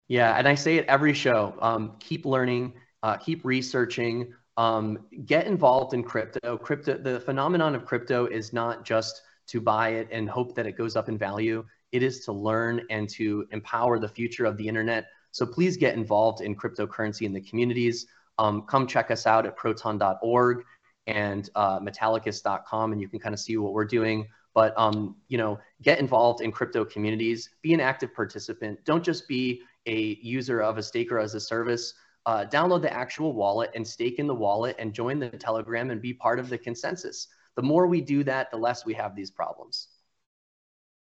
Yeah, 0.07 0.37
and 0.37 0.47
I 0.47 0.55
say 0.55 0.77
it 0.77 0.85
every 0.87 1.13
show. 1.13 1.55
Um, 1.59 1.93
keep 1.99 2.25
learning, 2.25 2.73
uh, 3.01 3.17
keep 3.17 3.43
researching 3.43 4.33
um, 4.57 4.99
get 5.25 5.47
involved 5.47 5.93
in 5.93 6.03
crypto. 6.03 6.57
Crypto, 6.57 6.97
the 6.97 7.19
phenomenon 7.19 7.75
of 7.75 7.85
crypto 7.85 8.25
is 8.25 8.53
not 8.53 8.85
just 8.85 9.21
to 9.47 9.61
buy 9.61 9.89
it 9.89 10.07
and 10.11 10.29
hope 10.29 10.55
that 10.55 10.65
it 10.65 10.77
goes 10.77 10.95
up 10.95 11.09
in 11.09 11.17
value. 11.17 11.65
It 11.91 12.03
is 12.03 12.25
to 12.25 12.31
learn 12.31 12.81
and 12.89 13.07
to 13.09 13.47
empower 13.51 13.99
the 13.99 14.07
future 14.07 14.45
of 14.45 14.57
the 14.57 14.67
internet. 14.67 15.05
So 15.31 15.45
please 15.45 15.77
get 15.77 15.95
involved 15.95 16.41
in 16.41 16.55
cryptocurrency 16.55 17.23
in 17.23 17.33
the 17.33 17.41
communities. 17.41 18.07
Um, 18.37 18.63
come 18.63 18.87
check 18.87 19.11
us 19.11 19.27
out 19.27 19.45
at 19.45 19.55
proton.org 19.55 20.63
and 21.07 21.49
uh, 21.55 21.79
metallicus.com, 21.79 22.91
and 22.91 23.01
you 23.01 23.07
can 23.07 23.19
kind 23.19 23.33
of 23.33 23.39
see 23.39 23.57
what 23.57 23.73
we're 23.73 23.85
doing. 23.85 24.27
But 24.53 24.73
um, 24.77 25.17
you 25.27 25.37
know, 25.37 25.59
get 25.81 25.99
involved 25.99 26.41
in 26.41 26.51
crypto 26.51 26.85
communities. 26.85 27.49
Be 27.61 27.73
an 27.73 27.81
active 27.81 28.13
participant. 28.13 28.79
Don't 28.85 29.03
just 29.03 29.27
be 29.27 29.61
a 29.85 30.17
user 30.21 30.61
of 30.61 30.77
a 30.77 30.83
staker 30.83 31.19
as 31.19 31.35
a 31.35 31.39
service 31.39 31.93
uh, 32.25 32.45
download 32.45 32.81
the 32.81 32.93
actual 32.93 33.33
wallet 33.33 33.71
and 33.75 33.87
stake 33.87 34.19
in 34.19 34.27
the 34.27 34.35
wallet 34.35 34.75
and 34.79 34.93
join 34.93 35.19
the 35.19 35.29
Telegram 35.29 35.91
and 35.91 36.01
be 36.01 36.13
part 36.13 36.39
of 36.39 36.49
the 36.49 36.57
consensus. 36.57 37.27
The 37.55 37.61
more 37.61 37.87
we 37.87 38.01
do 38.01 38.23
that, 38.23 38.51
the 38.51 38.57
less 38.57 38.85
we 38.85 38.93
have 38.95 39.15
these 39.15 39.31
problems. 39.31 39.89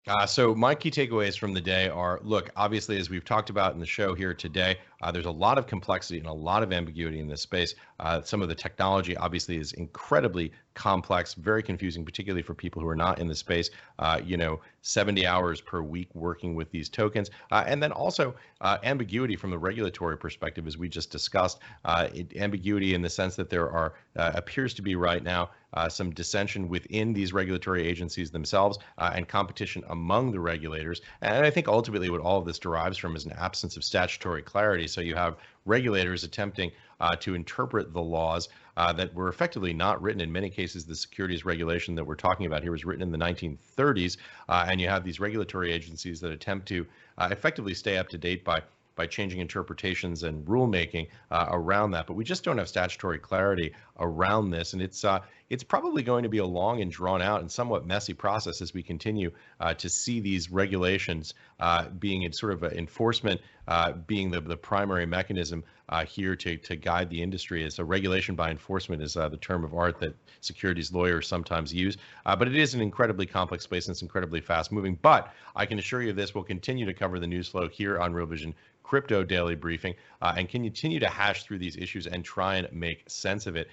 Uh, 0.09 0.25
so 0.25 0.55
my 0.55 0.75
key 0.75 0.91
takeaways 0.91 1.39
from 1.39 1.53
the 1.53 1.61
day 1.61 1.89
are: 1.89 2.21
look, 2.23 2.49
obviously, 2.57 2.97
as 2.97 3.11
we've 3.11 3.25
talked 3.25 3.51
about 3.51 3.75
in 3.75 3.81
the 3.81 3.87
show 3.87 4.15
here 4.15 4.33
today, 4.33 4.79
uh, 5.03 5.13
there's 5.13 5.27
a 5.27 5.31
lot 5.31 5.59
of 5.59 5.67
complexity 5.67 6.19
and 6.19 6.27
a 6.27 6.33
lot 6.33 6.63
of 6.63 6.73
ambiguity 6.73 7.21
in 7.21 7.29
this 7.29 7.43
space. 7.43 7.75
Uh, 7.99 8.23
some 8.23 8.41
of 8.41 8.49
the 8.49 8.55
technology, 8.55 9.15
obviously, 9.19 9.59
is 9.59 9.75
incredibly 9.75 10.53
complex, 10.75 11.35
very 11.35 11.63
confusing, 11.63 12.05
particularly 12.05 12.43
for 12.43 12.55
people 12.55 12.81
who 12.81 12.89
are 12.89 12.97
not 12.97 13.19
in 13.19 13.27
the 13.27 13.35
space. 13.35 13.71
Uh, 13.99 14.21
you 14.25 14.37
know, 14.37 14.61
70 14.83 15.27
hours 15.27 15.61
per 15.61 15.83
week 15.83 16.09
working 16.15 16.55
with 16.55 16.71
these 16.71 16.89
tokens, 16.89 17.31
uh, 17.51 17.65
and 17.67 17.83
then 17.83 17.93
also 17.93 18.35
uh, 18.61 18.79
ambiguity 18.83 19.37
from 19.37 19.51
the 19.51 19.59
regulatory 19.59 20.17
perspective, 20.17 20.67
as 20.67 20.79
we 20.79 20.89
just 20.89 21.11
discussed. 21.11 21.59
It, 21.87 22.37
ambiguity 22.37 22.95
in 22.95 23.03
the 23.03 23.11
sense 23.11 23.37
that 23.37 23.51
there 23.51 23.71
are 23.71 23.95
appears 24.17 24.75
to 24.75 24.83
be 24.83 24.95
right 24.95 25.23
now 25.23 25.51
uh, 25.75 25.89
some 25.89 26.11
dissension 26.11 26.69
within 26.69 27.13
these 27.13 27.33
regulatory 27.33 27.87
agencies 27.87 28.31
themselves 28.31 28.79
uh, 28.99 29.13
and 29.15 29.29
competition 29.29 29.83
among 29.89 30.33
the 30.33 30.41
regulators. 30.41 31.01
And 31.21 31.45
I 31.45 31.51
think 31.51 31.69
ultimately 31.69 32.11
what 32.11 32.21
all 32.21 32.39
of 32.39 32.45
this 32.45 32.59
derives 32.59 32.99
from 32.99 33.17
is 33.17 33.27
an 33.27 33.33
absence 33.33 33.77
of 33.77 33.85
statutory 33.85 34.43
clarity. 34.43 34.87
So 34.87 35.01
you 35.01 35.15
have 35.15 35.37
regulators 35.65 36.25
attempting 36.25 36.71
uh, 37.01 37.17
to 37.17 37.35
interpret 37.35 37.93
the 37.93 38.01
laws 38.01 38.49
uh, 38.77 38.93
that 38.93 39.13
were 39.15 39.29
effectively 39.29 39.73
not 39.73 40.01
written. 40.01 40.21
In 40.21 40.33
many 40.33 40.51
cases, 40.51 40.85
the 40.85 40.95
securities 40.95 41.45
regulation 41.45 41.95
that 41.95 42.05
we're 42.05 42.15
talking 42.15 42.47
about 42.47 42.63
here 42.63 42.73
was 42.73 42.85
written 42.85 43.03
in 43.03 43.11
the 43.11 43.19
1930s. 43.19 44.17
Uh, 44.49 44.67
and 44.69 44.81
you 44.81 44.89
have 44.89 45.05
these 45.05 45.21
regulatory 45.21 45.73
agencies 45.73 46.21
that 46.21 46.31
attempt 46.31 46.67
to 46.69 46.87
uh, 47.19 47.29
effectively 47.31 47.75
stay 47.75 47.99
up 47.99 48.09
to 48.09 48.19
date 48.19 48.45
by 48.45 48.63
by 48.97 49.07
changing 49.07 49.41
interpretations 49.41 50.25
and 50.25 50.45
rulemaking 50.47 51.09
uh, 51.31 51.47
around 51.53 51.91
that. 51.91 52.07
But 52.07 52.15
we 52.15 52.25
just 52.25 52.45
don't 52.45 52.59
have 52.59 52.69
statutory 52.69 53.19
clarity 53.19 53.73
around 54.01 54.51
this, 54.51 54.73
and 54.73 54.83
it's 54.83 55.05
uh, 55.05 55.21
it's 55.51 55.65
probably 55.65 56.03
going 56.03 56.23
to 56.23 56.29
be 56.29 56.39
a 56.39 56.47
long 56.47 56.81
and 56.81 56.93
drawn 56.93 57.21
out 57.21 57.41
and 57.41 57.51
somewhat 57.51 57.85
messy 57.85 58.15
process 58.15 58.63
as 58.63 58.73
we 58.73 58.85
continue 58.85 59.33
uh, 59.59 59.75
to 59.75 59.89
see 59.89 60.21
these 60.21 60.51
regulations 60.51 61.35
uh, 61.59 61.89
being 61.89 62.23
in 62.23 62.33
sort 62.33 62.53
of 62.53 62.63
enforcement 62.63 63.41
uh, 63.67 63.93
being 63.93 64.31
the, 64.31 64.41
the 64.41 64.57
primary 64.57 65.07
mechanism 65.07 65.65
uh, 65.89 66.05
here 66.05 66.37
to, 66.37 66.57
to 66.57 66.77
guide 66.77 67.11
the 67.11 67.21
industry. 67.21 67.65
As 67.65 67.81
a 67.81 67.85
regulation 67.85 68.37
by 68.37 68.51
enforcement 68.51 69.03
is 69.03 69.17
uh, 69.17 69.29
the 69.29 69.37
term 69.37 69.65
of 69.65 69.75
art 69.75 69.99
that 70.01 70.15
securities 70.41 70.93
lawyers 70.93 71.27
sometimes 71.27 71.75
use. 71.75 71.97
But 72.25 72.47
it 72.47 72.57
is 72.57 72.75
an 72.75 72.81
incredibly 72.81 73.27
complex 73.27 73.65
space 73.65 73.87
and 73.87 73.95
it's 73.95 74.03
incredibly 74.03 74.41
fast 74.41 74.71
moving. 74.71 74.99
But 75.01 75.35
I 75.55 75.67
can 75.67 75.79
assure 75.81 76.01
you 76.01 76.13
this, 76.13 76.33
we'll 76.33 76.45
continue 76.45 76.87
to 76.87 76.95
cover 76.95 77.19
the 77.19 77.27
news 77.27 77.49
flow 77.49 77.69
here 77.69 77.99
on 77.99 78.13
Real 78.13 78.27
Vision 78.27 78.55
Crypto 78.91 79.23
Daily 79.23 79.55
Briefing 79.55 79.95
and 80.21 80.49
continue 80.49 80.99
to 80.99 81.09
hash 81.09 81.45
through 81.45 81.59
these 81.59 81.77
issues 81.77 82.09
and 82.09 82.25
try 82.25 82.57
and 82.57 82.73
make 82.73 83.09
sense 83.09 83.47
of 83.47 83.55
it. 83.55 83.69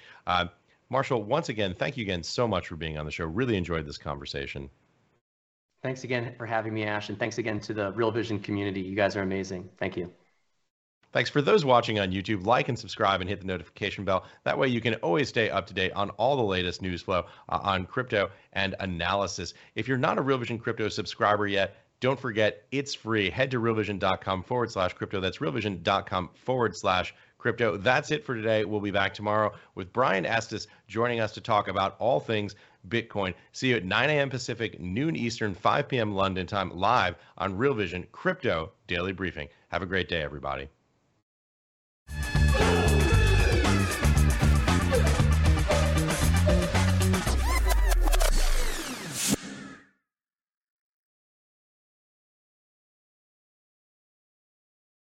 Marshall, 0.89 1.23
once 1.23 1.49
again, 1.49 1.75
thank 1.77 1.97
you 1.97 2.03
again 2.03 2.23
so 2.23 2.47
much 2.47 2.67
for 2.67 2.75
being 2.75 2.97
on 2.97 3.05
the 3.05 3.11
show. 3.11 3.25
Really 3.25 3.57
enjoyed 3.57 3.85
this 3.85 3.97
conversation. 3.97 4.69
Thanks 5.83 6.03
again 6.03 6.33
for 6.37 6.45
having 6.45 6.73
me, 6.73 6.83
Ash, 6.83 7.09
and 7.09 7.19
thanks 7.19 7.37
again 7.37 7.59
to 7.61 7.73
the 7.73 7.91
Real 7.91 8.11
Vision 8.11 8.39
community. 8.39 8.81
You 8.81 8.95
guys 8.95 9.15
are 9.15 9.21
amazing. 9.21 9.69
Thank 9.77 9.97
you. 9.97 10.11
Thanks 11.13 11.29
for 11.29 11.41
those 11.41 11.63
watching 11.63 11.99
on 11.99 12.11
YouTube. 12.11 12.45
Like 12.45 12.67
and 12.69 12.77
subscribe 12.77 13.21
and 13.21 13.29
hit 13.29 13.39
the 13.39 13.47
notification 13.47 14.03
bell. 14.03 14.25
That 14.43 14.57
way 14.57 14.67
you 14.67 14.81
can 14.81 14.95
always 14.95 15.29
stay 15.29 15.49
up 15.49 15.67
to 15.67 15.73
date 15.73 15.93
on 15.93 16.09
all 16.11 16.35
the 16.35 16.43
latest 16.43 16.81
news 16.81 17.01
flow 17.01 17.25
uh, 17.47 17.59
on 17.63 17.85
crypto 17.85 18.29
and 18.53 18.75
analysis. 18.79 19.53
If 19.75 19.87
you're 19.87 19.97
not 19.97 20.17
a 20.17 20.21
Real 20.21 20.37
Vision 20.37 20.59
crypto 20.59 20.89
subscriber 20.89 21.47
yet, 21.47 21.75
don't 21.99 22.19
forget 22.19 22.63
it's 22.71 22.93
free. 22.93 23.29
Head 23.29 23.51
to 23.51 23.59
realvision.com 23.59 24.43
forward 24.43 24.71
slash 24.71 24.93
crypto. 24.93 25.19
That's 25.19 25.37
realvision.com 25.37 26.29
forward 26.35 26.75
slash 26.75 27.13
crypto. 27.47 27.77
That's 27.77 28.11
it 28.11 28.25
for 28.25 28.35
today. 28.35 28.65
We'll 28.65 28.81
be 28.81 28.91
back 28.91 29.13
tomorrow 29.13 29.53
with 29.73 29.93
Brian 29.93 30.25
Estes 30.25 30.67
joining 30.89 31.21
us 31.21 31.31
to 31.31 31.39
talk 31.39 31.69
about 31.69 31.95
all 31.97 32.19
things 32.19 32.55
Bitcoin. 32.89 33.33
See 33.53 33.69
you 33.69 33.77
at 33.77 33.85
9 33.85 34.09
a.m. 34.09 34.29
Pacific, 34.29 34.81
noon 34.81 35.15
Eastern, 35.15 35.55
5 35.55 35.87
p.m. 35.87 36.13
London 36.13 36.45
time, 36.45 36.77
live 36.77 37.15
on 37.37 37.55
Real 37.55 37.73
Vision 37.73 38.05
Crypto 38.11 38.73
Daily 38.87 39.13
Briefing. 39.13 39.47
Have 39.69 39.81
a 39.81 39.85
great 39.85 40.09
day, 40.09 40.21
everybody. 40.21 40.67